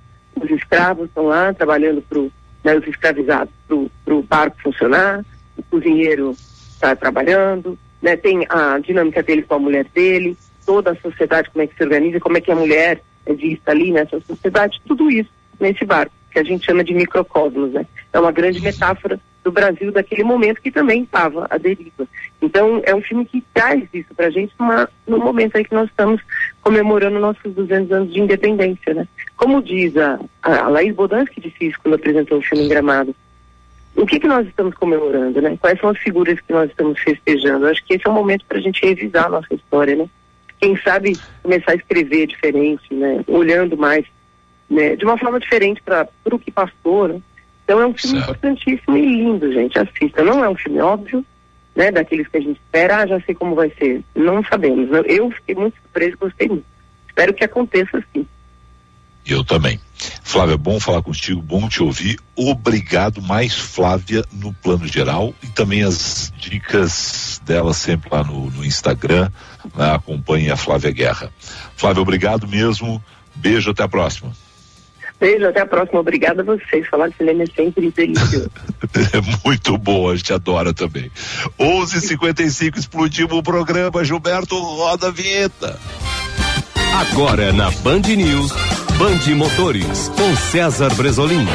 Os 0.40 0.50
escravos 0.50 1.08
estão 1.08 1.26
lá 1.26 1.52
trabalhando 1.52 2.00
para 2.02 2.20
né, 2.64 2.78
os 2.78 2.86
escravizados 2.86 3.52
para 3.66 4.14
o 4.14 4.22
barco 4.22 4.56
funcionar, 4.62 5.24
o 5.56 5.62
cozinheiro 5.64 6.30
está 6.30 6.94
trabalhando, 6.94 7.76
né? 8.00 8.16
Tem 8.16 8.46
a 8.48 8.78
dinâmica 8.78 9.22
dele 9.22 9.42
com 9.42 9.54
a 9.54 9.58
mulher 9.58 9.86
dele, 9.92 10.36
toda 10.64 10.92
a 10.92 10.96
sociedade, 10.96 11.50
como 11.50 11.64
é 11.64 11.66
que 11.66 11.76
se 11.76 11.82
organiza, 11.82 12.20
como 12.20 12.38
é 12.38 12.40
que 12.40 12.52
a 12.52 12.56
mulher 12.56 13.02
vista 13.26 13.70
ali 13.70 13.92
nessa 13.92 14.20
sociedade, 14.20 14.80
tudo 14.86 15.10
isso 15.10 15.30
nesse 15.60 15.84
barco, 15.84 16.12
que 16.30 16.38
a 16.38 16.44
gente 16.44 16.64
chama 16.64 16.82
de 16.82 16.94
microcosmos, 16.94 17.72
né? 17.72 17.86
É 18.12 18.18
uma 18.18 18.32
grande 18.32 18.60
metáfora 18.60 19.20
do 19.44 19.50
Brasil 19.50 19.90
daquele 19.90 20.22
momento 20.22 20.60
que 20.60 20.70
também 20.70 21.02
estava 21.02 21.46
à 21.50 21.58
deriva. 21.58 22.06
Então, 22.40 22.80
é 22.84 22.94
um 22.94 23.02
filme 23.02 23.24
que 23.24 23.42
traz 23.52 23.82
isso 23.92 24.14
pra 24.14 24.30
gente 24.30 24.52
numa, 24.58 24.88
no 25.06 25.18
momento 25.18 25.56
aí 25.56 25.64
que 25.64 25.74
nós 25.74 25.88
estamos 25.88 26.20
comemorando 26.60 27.18
nossos 27.18 27.52
200 27.52 27.92
anos 27.92 28.12
de 28.12 28.20
independência, 28.20 28.94
né? 28.94 29.06
Como 29.36 29.62
diz 29.62 29.96
a, 29.96 30.20
a 30.42 30.68
Laís 30.68 30.94
Bodansky 30.94 31.40
disse 31.40 31.66
isso 31.66 31.78
quando 31.82 31.94
apresentou 31.94 32.38
o 32.38 32.42
filme 32.42 32.64
em 32.64 32.68
Gramado, 32.68 33.14
o 33.96 34.06
que 34.06 34.20
que 34.20 34.28
nós 34.28 34.46
estamos 34.46 34.74
comemorando, 34.74 35.40
né? 35.40 35.56
Quais 35.60 35.78
são 35.80 35.90
as 35.90 35.98
figuras 35.98 36.40
que 36.40 36.52
nós 36.52 36.70
estamos 36.70 36.98
festejando? 37.00 37.66
Eu 37.66 37.70
acho 37.70 37.84
que 37.84 37.94
esse 37.94 38.06
é 38.06 38.10
o 38.10 38.14
momento 38.14 38.44
para 38.46 38.58
a 38.58 38.60
gente 38.60 38.84
revisar 38.84 39.26
a 39.26 39.30
nossa 39.30 39.54
história, 39.54 39.96
né? 39.96 40.08
Quem 40.62 40.76
sabe 40.76 41.18
começar 41.42 41.72
a 41.72 41.74
escrever 41.74 42.28
diferente, 42.28 42.94
né? 42.94 43.24
Olhando 43.26 43.76
mais, 43.76 44.06
né? 44.70 44.94
De 44.94 45.04
uma 45.04 45.18
forma 45.18 45.40
diferente 45.40 45.82
para 45.82 46.08
o 46.30 46.38
que 46.38 46.52
passou, 46.52 47.08
né? 47.08 47.20
Então 47.64 47.80
é 47.80 47.86
um 47.86 47.92
filme 47.92 48.18
certo. 48.18 48.30
importantíssimo 48.30 48.96
e 48.96 49.04
lindo, 49.04 49.52
gente. 49.52 49.76
Assista. 49.76 50.22
Não 50.22 50.44
é 50.44 50.48
um 50.48 50.54
filme 50.54 50.80
óbvio, 50.80 51.26
né? 51.74 51.90
Daqueles 51.90 52.28
que 52.28 52.36
a 52.36 52.40
gente 52.40 52.60
espera, 52.60 52.98
ah, 52.98 53.06
já 53.08 53.20
sei 53.22 53.34
como 53.34 53.56
vai 53.56 53.72
ser. 53.76 54.04
Não 54.14 54.40
sabemos. 54.44 54.88
Eu 55.04 55.32
fiquei 55.32 55.56
muito 55.56 55.76
surpreso, 55.82 56.16
gostei 56.16 56.46
muito. 56.46 56.64
Espero 57.08 57.34
que 57.34 57.42
aconteça 57.42 57.98
assim. 57.98 58.24
Eu 59.26 59.42
também. 59.42 59.80
Flávia, 60.22 60.56
bom 60.56 60.78
falar 60.78 61.02
contigo, 61.02 61.42
bom 61.42 61.68
te 61.68 61.82
ouvir. 61.82 62.18
Obrigado, 62.36 63.20
mais 63.20 63.56
Flávia 63.56 64.24
no 64.32 64.52
plano 64.52 64.86
geral 64.86 65.34
e 65.42 65.48
também 65.48 65.82
as 65.82 66.32
dicas 66.36 67.40
dela 67.44 67.74
sempre 67.74 68.08
lá 68.10 68.22
no, 68.22 68.50
no 68.50 68.64
Instagram. 68.64 69.28
Né? 69.76 69.94
Acompanhe 69.94 70.50
a 70.50 70.56
Flávia 70.56 70.90
Guerra. 70.90 71.32
Flávia, 71.76 72.02
obrigado 72.02 72.46
mesmo. 72.46 73.02
Beijo, 73.34 73.70
até 73.70 73.82
a 73.82 73.88
próxima. 73.88 74.32
Beijo, 75.22 75.46
até 75.46 75.60
a 75.60 75.66
próxima. 75.66 76.00
Obrigada 76.00 76.42
a 76.42 76.44
vocês. 76.44 76.86
Falar 76.88 77.08
de 77.08 77.16
cinema 77.16 77.44
é 77.44 77.46
sempre 77.46 77.90
delicioso. 77.90 78.50
é 79.14 79.46
muito 79.46 79.78
bom, 79.78 80.10
a 80.10 80.16
gente 80.16 80.32
adora 80.32 80.74
também. 80.74 81.10
11:55 81.60 82.76
explodimos 82.76 83.38
o 83.38 83.42
programa. 83.42 84.04
Gilberto, 84.04 84.58
roda 84.60 85.08
a 85.08 85.10
vinheta. 85.12 85.78
Agora 86.92 87.52
na 87.52 87.70
Band 87.70 88.00
News, 88.00 88.52
Band 88.98 89.34
Motores, 89.36 90.08
com 90.08 90.36
César 90.36 90.92
Bresolim. 90.94 91.46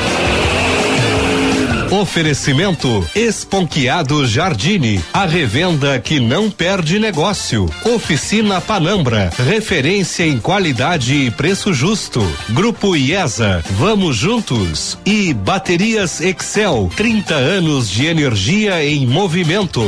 Oferecimento 1.91 3.07
Esponquiado 3.15 4.27
Jardine, 4.27 5.01
a 5.13 5.25
revenda 5.25 5.97
que 5.99 6.19
não 6.19 6.51
perde 6.51 6.99
negócio. 6.99 7.69
Oficina 7.85 8.59
Panambra, 8.59 9.31
referência 9.38 10.25
em 10.25 10.38
qualidade 10.38 11.15
e 11.15 11.31
preço 11.31 11.73
justo. 11.73 12.21
Grupo 12.49 12.95
IESA, 12.95 13.63
vamos 13.71 14.17
juntos. 14.17 14.97
E 15.05 15.33
Baterias 15.33 16.19
Excel, 16.19 16.91
30 16.95 17.33
anos 17.35 17.89
de 17.89 18.05
energia 18.05 18.83
em 18.83 19.07
movimento. 19.07 19.81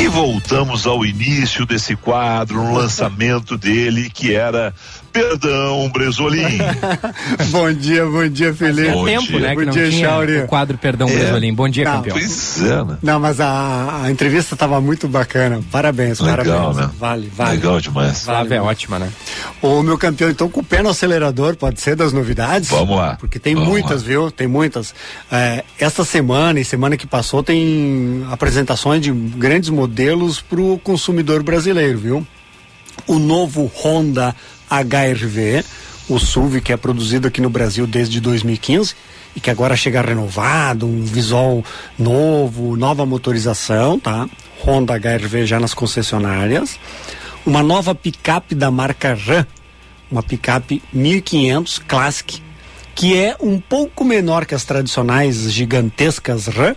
E 0.00 0.08
voltamos 0.08 0.86
ao 0.86 1.04
início 1.04 1.66
desse 1.66 1.94
quadro, 1.94 2.64
no 2.64 2.74
lançamento 2.74 3.58
dele, 3.58 4.08
que 4.08 4.34
era 4.34 4.74
Perdão, 5.12 5.88
Bresolim. 5.92 6.58
bom 7.50 7.72
dia, 7.72 8.06
bom 8.06 8.28
dia, 8.28 8.54
Felipe. 8.54 8.88
Fazia 8.88 9.04
tempo, 9.04 9.26
dia. 9.26 9.40
né, 9.40 9.48
que 9.50 9.54
Bom 9.56 9.62
não 9.64 9.72
dia, 9.72 9.90
tinha 9.90 10.08
Chauri. 10.08 10.38
o 10.38 10.46
quadro 10.46 10.78
Perdão 10.78 11.08
É. 11.08 11.12
Bresolim. 11.12 11.52
Bom 11.54 11.68
dia, 11.68 11.84
Não, 11.84 11.92
campeão. 11.96 12.16
Pois 12.16 12.62
é, 12.62 12.84
né? 12.84 12.98
Não, 13.02 13.18
mas 13.20 13.40
a, 13.40 14.02
a 14.04 14.10
entrevista 14.10 14.54
estava 14.54 14.80
muito 14.80 15.08
bacana. 15.08 15.60
Parabéns, 15.70 16.20
Legal, 16.20 16.44
parabéns. 16.44 16.76
né? 16.76 16.90
Vale, 16.98 17.32
vale. 17.34 17.50
Legal 17.56 17.80
demais. 17.80 18.24
Flávia 18.24 18.54
é 18.56 18.60
ótima, 18.60 18.98
né? 18.98 19.08
Ô, 19.60 19.82
meu 19.82 19.98
campeão, 19.98 20.30
então 20.30 20.48
com 20.48 20.60
o 20.60 20.64
pé 20.64 20.82
no 20.82 20.88
acelerador, 20.90 21.56
pode 21.56 21.80
ser 21.80 21.96
das 21.96 22.12
novidades? 22.12 22.68
Vamos 22.70 22.96
lá. 22.96 23.16
Porque 23.18 23.38
tem 23.38 23.54
Vamos 23.54 23.68
muitas, 23.68 24.02
lá. 24.02 24.08
viu? 24.08 24.30
Tem 24.30 24.46
muitas. 24.46 24.94
É, 25.30 25.64
esta 25.78 26.04
semana 26.04 26.60
e 26.60 26.64
semana 26.64 26.96
que 26.96 27.06
passou 27.06 27.42
tem 27.42 28.24
apresentações 28.30 29.00
de 29.02 29.10
grandes 29.10 29.70
modelos 29.70 30.40
para 30.40 30.60
o 30.60 30.78
consumidor 30.78 31.42
brasileiro, 31.42 31.98
viu? 31.98 32.26
O 33.06 33.18
novo 33.18 33.70
Honda 33.82 34.34
HRV, 34.70 35.64
o 36.08 36.18
SUV 36.18 36.60
que 36.60 36.72
é 36.72 36.76
produzido 36.76 37.28
aqui 37.28 37.40
no 37.40 37.50
Brasil 37.50 37.86
desde 37.86 38.20
2015 38.20 38.94
e 39.34 39.40
que 39.40 39.50
agora 39.50 39.76
chega 39.76 40.00
renovado, 40.00 40.86
um 40.86 41.04
visual 41.04 41.64
novo, 41.98 42.76
nova 42.76 43.04
motorização, 43.04 43.98
tá? 43.98 44.28
Honda 44.64 44.94
HRV 44.94 45.46
já 45.46 45.58
nas 45.58 45.74
concessionárias. 45.74 46.78
Uma 47.44 47.62
nova 47.62 47.94
picape 47.94 48.54
da 48.54 48.70
marca 48.70 49.14
Ram, 49.14 49.46
uma 50.10 50.22
picape 50.22 50.82
1500 50.92 51.78
Classic, 51.78 52.42
que 52.94 53.16
é 53.16 53.36
um 53.40 53.58
pouco 53.58 54.04
menor 54.04 54.44
que 54.44 54.54
as 54.54 54.64
tradicionais 54.64 55.50
gigantescas 55.50 56.46
Ram 56.46 56.76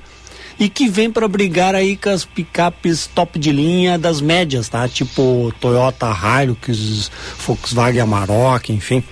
e 0.59 0.69
que 0.69 0.87
vem 0.87 1.11
para 1.11 1.27
brigar 1.27 1.75
aí 1.75 1.95
com 1.97 2.09
as 2.09 2.25
picapes 2.25 3.07
top 3.07 3.37
de 3.39 3.51
linha 3.51 3.97
das 3.97 4.21
médias, 4.21 4.69
tá? 4.69 4.87
Tipo 4.87 5.53
Toyota 5.59 6.07
Hilux, 6.07 7.11
Volkswagen 7.45 8.01
Amarok, 8.01 8.71
enfim. 8.71 9.03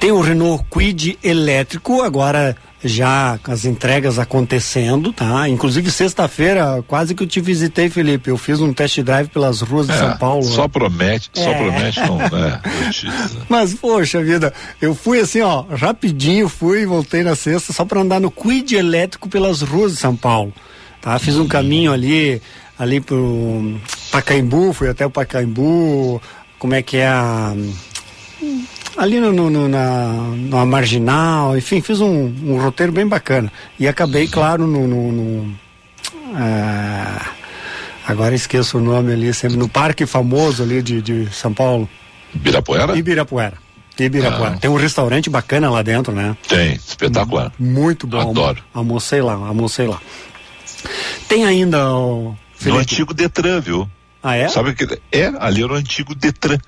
Tem 0.00 0.12
o 0.12 0.20
Renault 0.20 0.64
Kwid 0.70 1.18
elétrico, 1.22 2.02
agora 2.02 2.56
já 2.84 3.36
com 3.42 3.50
as 3.50 3.64
entregas 3.64 4.16
acontecendo, 4.20 5.12
tá? 5.12 5.48
Inclusive 5.48 5.90
sexta-feira, 5.90 6.84
quase 6.86 7.12
que 7.12 7.24
eu 7.24 7.26
te 7.26 7.40
visitei, 7.40 7.90
Felipe. 7.90 8.30
Eu 8.30 8.38
fiz 8.38 8.60
um 8.60 8.72
test 8.72 9.00
drive 9.00 9.26
pelas 9.28 9.60
ruas 9.60 9.88
de 9.88 9.92
É, 9.94 9.96
São 9.98 10.16
Paulo. 10.16 10.44
Só 10.44 10.68
promete, 10.68 11.28
só 11.34 11.50
É. 11.50 11.54
promete, 11.54 12.00
não, 12.00 12.18
né? 12.18 12.60
Justiça. 12.86 13.38
Mas, 13.48 13.74
poxa 13.74 14.22
vida, 14.22 14.54
eu 14.80 14.94
fui 14.94 15.18
assim, 15.18 15.40
ó, 15.40 15.62
rapidinho, 15.62 16.48
fui 16.48 16.82
e 16.82 16.86
voltei 16.86 17.24
na 17.24 17.34
sexta 17.34 17.72
só 17.72 17.84
para 17.84 18.00
andar 18.00 18.20
no 18.20 18.30
Quid 18.30 18.76
elétrico 18.76 19.28
pelas 19.28 19.62
ruas 19.62 19.92
de 19.92 19.98
São 19.98 20.14
Paulo. 20.14 20.52
Tá? 21.00 21.18
Fiz 21.18 21.34
um 21.36 21.48
caminho 21.48 21.92
ali, 21.92 22.40
ali 22.78 23.00
pro 23.00 23.74
Pacaembu, 24.12 24.72
fui 24.72 24.88
até 24.88 25.04
o 25.04 25.10
Pacaembu, 25.10 26.22
como 26.60 26.74
é 26.74 26.82
que 26.82 26.98
é 26.98 27.08
a. 27.08 27.52
Ali 28.98 29.20
no, 29.20 29.32
no- 29.32 29.48
no- 29.48 29.68
na, 29.68 30.08
na 30.50 30.66
marginal, 30.66 31.56
enfim, 31.56 31.80
fiz 31.80 32.00
um, 32.00 32.34
um 32.44 32.60
roteiro 32.60 32.90
bem 32.92 33.06
bacana. 33.06 33.50
E 33.78 33.86
acabei, 33.86 34.26
claro, 34.26 34.66
no. 34.66 34.86
no- 34.88 35.12
no, 35.12 35.54
ah, 36.34 37.30
agora 38.06 38.34
esqueço 38.34 38.78
o 38.78 38.80
nome 38.80 39.12
ali, 39.12 39.32
sempre 39.32 39.56
no 39.56 39.68
parque 39.68 40.04
famoso 40.04 40.62
ali 40.62 40.82
de, 40.82 41.00
de 41.00 41.28
São 41.32 41.54
Paulo. 41.54 41.88
Ibirapuera? 42.34 42.96
Ibirapuera. 42.96 43.54
Ibirapuera. 43.98 44.54
Ah. 44.54 44.58
Tem 44.58 44.70
um 44.70 44.76
restaurante 44.76 45.28
bacana 45.30 45.70
lá 45.70 45.82
dentro, 45.82 46.12
né? 46.12 46.36
Tem, 46.48 46.74
espetacular. 46.74 47.52
Muito 47.58 48.06
bom. 48.06 48.30
Adoro. 48.30 48.62
Almocei 48.74 49.20
lá, 49.22 49.32
almocei 49.34 49.86
lá. 49.86 50.00
Tem 51.28 51.44
ainda 51.44 51.92
o. 51.94 52.30
No 52.30 52.36
Felipe. 52.54 52.80
antigo 52.82 53.14
Detran, 53.14 53.60
viu? 53.60 53.88
Ah, 54.22 54.36
é? 54.36 54.48
Sabe 54.48 54.74
que 54.74 55.00
é 55.12 55.32
ali 55.38 55.62
era 55.62 55.72
o 55.72 55.76
antigo 55.76 56.14
Detran. 56.14 56.58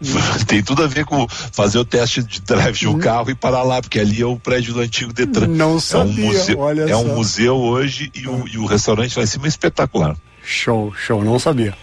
Tem 0.46 0.62
tudo 0.62 0.82
a 0.82 0.86
ver 0.86 1.04
com 1.04 1.26
fazer 1.28 1.78
o 1.78 1.84
teste 1.84 2.22
de 2.22 2.40
drive 2.40 2.78
de 2.78 2.88
um 2.88 2.98
carro 2.98 3.30
e 3.30 3.34
parar 3.34 3.62
lá, 3.62 3.80
porque 3.80 3.98
ali 3.98 4.20
é 4.20 4.26
o 4.26 4.36
prédio 4.36 4.74
do 4.74 4.80
antigo 4.80 5.12
Detran. 5.12 5.46
Não 5.46 5.72
é 5.72 5.74
um 5.74 5.80
sabia, 5.80 6.26
museu, 6.26 6.58
olha 6.58 6.82
é 6.82 6.96
um 6.96 7.06
só. 7.06 7.14
museu 7.14 7.56
hoje 7.56 8.10
e 8.14 8.28
o, 8.28 8.46
e 8.48 8.58
o 8.58 8.66
restaurante 8.66 9.16
lá 9.16 9.24
em 9.24 9.26
cima 9.26 9.46
é 9.46 9.48
espetacular. 9.48 10.16
Show, 10.44 10.92
show, 10.94 11.24
não 11.24 11.38
sabia. 11.38 11.74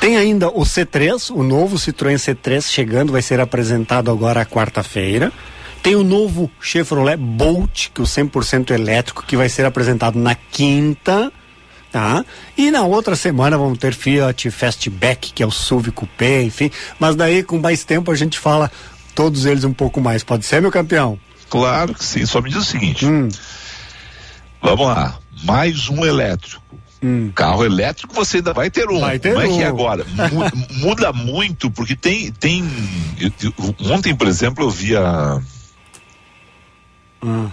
Tem 0.00 0.16
ainda 0.16 0.48
o 0.48 0.62
C3, 0.62 1.30
o 1.30 1.42
novo 1.42 1.76
Citroën 1.76 2.14
C3 2.14 2.62
chegando, 2.62 3.12
vai 3.12 3.20
ser 3.20 3.40
apresentado 3.40 4.10
agora 4.10 4.46
quarta-feira. 4.46 5.32
Tem 5.82 5.94
o 5.94 6.04
novo 6.04 6.50
Chevrolet 6.60 7.16
Bolt, 7.16 7.88
que 7.92 8.00
é 8.00 8.04
o 8.04 8.06
100% 8.06 8.70
elétrico, 8.70 9.24
que 9.26 9.36
vai 9.36 9.48
ser 9.48 9.64
apresentado 9.64 10.18
na 10.18 10.34
quinta, 10.34 11.32
tá? 11.92 12.24
E 12.56 12.70
na 12.70 12.82
outra 12.84 13.16
semana 13.16 13.56
vamos 13.58 13.78
ter 13.78 13.94
Fiat 13.94 14.50
Fastback, 14.50 15.32
que 15.32 15.42
é 15.42 15.46
o 15.46 15.50
SUV 15.50 15.90
Coupé, 15.92 16.42
enfim. 16.42 16.70
Mas 16.98 17.16
daí 17.16 17.42
com 17.42 17.58
mais 17.58 17.84
tempo 17.84 18.10
a 18.10 18.14
gente 18.14 18.38
fala 18.38 18.70
todos 19.14 19.44
eles 19.46 19.64
um 19.64 19.72
pouco 19.72 20.00
mais. 20.00 20.22
Pode 20.24 20.44
ser, 20.46 20.60
meu 20.62 20.70
campeão? 20.70 21.18
Claro 21.48 21.94
que 21.94 22.04
sim, 22.04 22.24
só 22.26 22.40
me 22.40 22.48
diz 22.50 22.58
o 22.58 22.64
seguinte. 22.64 23.04
Hum. 23.06 23.28
Vamos 24.62 24.86
lá, 24.86 25.18
mais 25.44 25.88
um 25.88 26.04
elétrico. 26.04 26.62
Carro 27.34 27.64
elétrico 27.64 28.14
você 28.14 28.36
ainda 28.36 28.52
vai 28.52 28.68
ter 28.70 28.86
um. 28.90 28.98
Hum. 28.98 29.00
Vai 29.00 29.18
ter 29.18 29.32
Não 29.32 29.40
é 29.40 29.46
que 29.48 29.52
um. 29.54 29.66
agora. 29.66 30.04
Mu- 30.30 30.86
muda 30.86 31.12
muito, 31.14 31.70
porque 31.70 31.96
tem. 31.96 32.30
tem 32.30 32.62
eu- 33.18 33.32
eu- 33.42 33.74
ontem, 33.90 34.14
por 34.14 34.28
exemplo, 34.28 34.64
eu 34.64 34.70
vi 34.70 34.94
a. 34.94 35.40
Ah. 37.22 37.46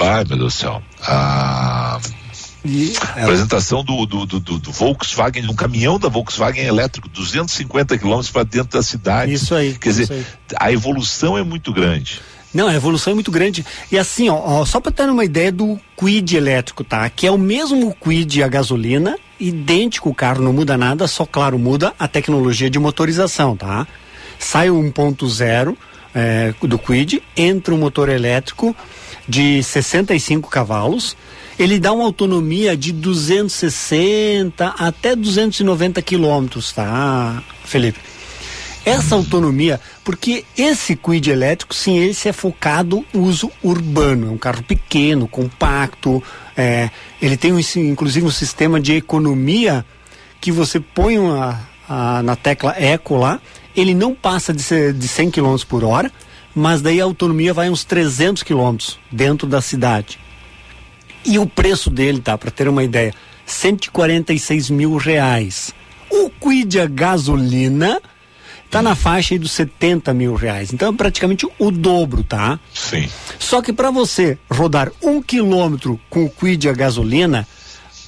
Ai, 0.00 0.24
meu 0.24 0.38
Deus 0.38 0.38
do 0.38 0.50
céu. 0.50 0.82
A 1.02 1.98
E, 2.64 2.92
apresentação 3.16 3.82
do, 3.82 4.06
do, 4.06 4.24
do, 4.26 4.40
do- 4.40 4.70
Volkswagen, 4.72 5.48
um 5.48 5.54
caminhão 5.54 5.98
da 5.98 6.08
Volkswagen 6.08 6.64
elétrico, 6.64 7.08
250 7.08 7.98
quilômetros 7.98 8.30
para 8.30 8.44
dentro 8.44 8.78
da 8.78 8.82
cidade. 8.82 9.32
Isso 9.32 9.54
aí, 9.54 9.74
Quer 9.74 9.90
isso 9.90 10.00
dizer, 10.00 10.14
aí. 10.14 10.24
a 10.58 10.72
evolução 10.72 11.36
é 11.36 11.42
muito 11.42 11.72
grande. 11.72 12.20
Não, 12.54 12.68
a 12.68 12.74
evolução 12.74 13.12
é 13.12 13.14
muito 13.14 13.30
grande. 13.30 13.64
E 13.90 13.98
assim, 13.98 14.28
ó, 14.28 14.34
ó, 14.36 14.64
só 14.66 14.78
para 14.78 14.92
ter 14.92 15.08
uma 15.08 15.24
ideia 15.24 15.50
do 15.50 15.80
Quid 15.96 16.36
elétrico, 16.36 16.84
tá? 16.84 17.08
Que 17.08 17.26
é 17.26 17.30
o 17.30 17.38
mesmo 17.38 17.94
Quid 17.98 18.42
a 18.42 18.48
gasolina, 18.48 19.16
idêntico 19.40 20.10
o 20.10 20.14
carro, 20.14 20.42
não 20.42 20.52
muda 20.52 20.76
nada, 20.76 21.08
só 21.08 21.24
claro, 21.24 21.58
muda 21.58 21.94
a 21.98 22.06
tecnologia 22.06 22.68
de 22.68 22.78
motorização, 22.78 23.56
tá? 23.56 23.86
Sai 24.38 24.68
o 24.70 24.74
1.0 24.82 25.74
é, 26.14 26.52
do 26.62 26.78
Quid, 26.78 27.22
entra 27.36 27.74
um 27.74 27.78
motor 27.78 28.08
elétrico 28.10 28.76
de 29.28 29.62
65 29.62 30.48
cavalos. 30.50 31.16
Ele 31.58 31.78
dá 31.78 31.92
uma 31.92 32.04
autonomia 32.04 32.76
de 32.76 32.92
260 32.92 34.66
até 34.78 35.14
290 35.14 36.00
quilômetros, 36.02 36.72
tá, 36.72 37.42
Felipe? 37.64 37.98
essa 38.84 39.14
autonomia, 39.14 39.80
porque 40.02 40.44
esse 40.58 40.96
Quid 40.96 41.28
elétrico, 41.30 41.72
sim, 41.72 41.98
esse 42.04 42.28
é 42.28 42.32
focado 42.32 43.04
uso 43.14 43.48
urbano, 43.62 44.26
é 44.26 44.30
um 44.30 44.36
carro 44.36 44.60
pequeno, 44.64 45.28
compacto, 45.28 46.20
é, 46.56 46.90
ele 47.20 47.36
tem 47.36 47.52
um, 47.52 47.60
inclusive 47.76 48.26
um 48.26 48.30
sistema 48.30 48.80
de 48.80 48.94
economia 48.96 49.86
que 50.40 50.50
você 50.50 50.80
põe 50.80 51.16
uma, 51.16 51.60
a- 51.88 52.24
na 52.24 52.34
tecla 52.34 52.74
Eco 52.76 53.16
lá, 53.16 53.40
ele 53.76 53.94
não 53.94 54.16
passa 54.16 54.52
de, 54.52 54.92
de 54.92 55.06
100 55.06 55.30
km 55.30 55.54
por 55.68 55.84
hora, 55.84 56.10
mas 56.54 56.82
daí 56.82 57.00
a 57.00 57.04
autonomia 57.04 57.54
vai 57.54 57.70
uns 57.70 57.84
300 57.84 58.42
km 58.42 58.76
dentro 59.10 59.46
da 59.46 59.60
cidade. 59.60 60.18
E 61.24 61.38
o 61.38 61.46
preço 61.46 61.88
dele, 61.88 62.20
tá, 62.20 62.36
para 62.36 62.50
ter 62.50 62.68
uma 62.68 62.82
ideia, 62.82 63.14
146 63.46 64.70
mil 64.70 64.96
reais. 64.96 65.72
O 66.10 66.28
Quid 66.30 66.80
a 66.80 66.86
gasolina 66.86 68.00
tá 68.70 68.82
na 68.82 68.94
faixa 68.94 69.34
aí 69.34 69.38
dos 69.38 69.52
70 69.52 70.12
mil 70.14 70.34
reais. 70.34 70.72
Então 70.72 70.88
é 70.88 70.96
praticamente 70.96 71.46
o 71.58 71.70
dobro, 71.70 72.24
tá? 72.24 72.58
Sim. 72.72 73.08
Só 73.38 73.60
que 73.60 73.72
para 73.72 73.90
você 73.90 74.38
rodar 74.50 74.90
um 75.02 75.22
quilômetro 75.22 76.00
com 76.08 76.24
o 76.24 76.30
Quid 76.30 76.68
a 76.68 76.72
gasolina, 76.72 77.46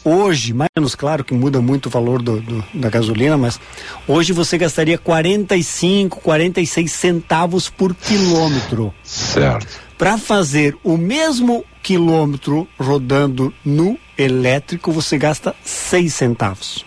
hoje, 0.04 0.52
mais 0.52 0.68
ou 0.76 0.80
menos 0.82 0.94
claro 0.94 1.24
que 1.24 1.32
muda 1.34 1.60
muito 1.60 1.86
o 1.86 1.90
valor 1.90 2.20
do, 2.22 2.40
do- 2.40 2.64
da 2.74 2.90
gasolina, 2.90 3.36
mas 3.38 3.58
hoje 4.06 4.32
você 4.32 4.58
gastaria 4.58 4.98
45, 4.98 6.20
46 6.20 6.92
centavos 6.92 7.68
por 7.70 7.94
quilômetro. 7.94 8.92
Certo. 9.02 9.66
Para 9.96 10.18
fazer 10.18 10.76
o 10.84 10.96
mesmo 10.96 11.64
quilômetro 11.82 12.68
rodando 12.78 13.52
no 13.64 13.96
elétrico, 14.18 14.92
você 14.92 15.16
gasta 15.16 15.54
6 15.64 16.12
centavos. 16.12 16.84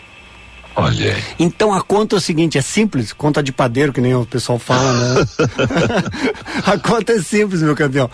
Olha 0.76 1.16
aí. 1.16 1.24
Então 1.40 1.74
a 1.74 1.82
conta 1.82 2.16
é 2.16 2.18
o 2.18 2.22
seguinte, 2.22 2.58
é 2.58 2.62
simples, 2.62 3.12
conta 3.12 3.42
de 3.42 3.52
padeiro, 3.52 3.92
que 3.92 4.00
nem 4.02 4.14
o 4.14 4.26
pessoal 4.26 4.60
fala, 4.60 4.94
né? 4.94 5.26
a 6.66 6.78
conta 6.78 7.14
é 7.14 7.22
simples, 7.22 7.62
meu 7.64 7.76
campeão. 7.76 8.10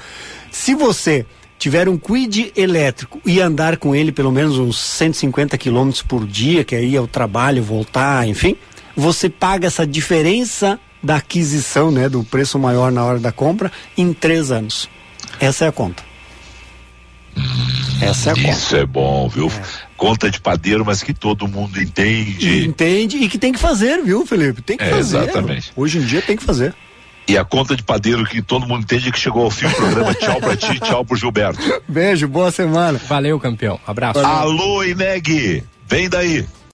Se 0.49 0.73
você 0.73 1.25
tiver 1.59 1.87
um 1.87 1.97
quid 1.97 2.51
elétrico 2.55 3.21
e 3.25 3.39
andar 3.39 3.77
com 3.77 3.95
ele 3.95 4.11
pelo 4.11 4.31
menos 4.31 4.57
uns 4.57 4.77
150 4.79 5.57
quilômetros 5.57 6.01
por 6.01 6.25
dia, 6.27 6.63
que 6.63 6.75
aí 6.75 6.95
é 6.95 7.01
o 7.01 7.07
trabalho, 7.07 7.63
voltar, 7.63 8.27
enfim, 8.27 8.55
você 8.95 9.29
paga 9.29 9.67
essa 9.67 9.87
diferença 9.87 10.79
da 11.01 11.15
aquisição, 11.17 11.91
né, 11.91 12.07
do 12.09 12.23
preço 12.23 12.57
maior 12.59 12.91
na 12.91 13.03
hora 13.03 13.19
da 13.19 13.31
compra, 13.31 13.71
em 13.97 14.13
três 14.13 14.51
anos. 14.51 14.89
Essa 15.39 15.65
é 15.65 15.67
a 15.67 15.71
conta. 15.71 16.03
Essa 18.01 18.29
é 18.29 18.33
a 18.33 18.35
conta. 18.35 18.49
Isso 18.49 18.75
é 18.75 18.85
bom, 18.85 19.29
viu? 19.29 19.51
Conta 19.97 20.29
de 20.29 20.39
padeiro, 20.39 20.85
mas 20.85 21.01
que 21.01 21.13
todo 21.13 21.47
mundo 21.47 21.81
entende. 21.81 22.65
Entende 22.65 23.17
e 23.17 23.29
que 23.29 23.37
tem 23.37 23.53
que 23.53 23.59
fazer, 23.59 24.01
viu, 24.03 24.25
Felipe? 24.25 24.61
Tem 24.61 24.77
que 24.77 24.83
É, 24.83 24.89
fazer. 24.89 25.19
exatamente. 25.23 25.71
Hoje 25.75 25.97
em 25.99 26.01
dia 26.01 26.21
tem 26.21 26.35
que 26.35 26.43
fazer. 26.43 26.75
E 27.28 27.38
a 27.38 27.45
conta 27.45 27.76
de 27.76 27.84
padeiro 27.84 28.26
que 28.26 28.41
todo 28.41 28.67
mundo 28.67 28.84
entende 28.84 29.09
é 29.09 29.11
que 29.11 29.19
chegou 29.19 29.43
ao 29.43 29.51
fim 29.51 29.67
do 29.67 29.76
programa. 29.76 30.13
Tchau 30.15 30.39
pra 30.39 30.57
ti, 30.57 30.80
tchau 30.80 31.05
pro 31.05 31.15
Gilberto. 31.15 31.61
Beijo, 31.88 32.28
boa 32.28 32.51
semana. 32.51 32.99
Valeu, 33.07 33.39
campeão. 33.39 33.80
Abraço. 33.88 34.19
Alô, 34.19 34.84
Ineg, 34.84 35.63
vem 35.88 36.09
daí. 36.09 36.45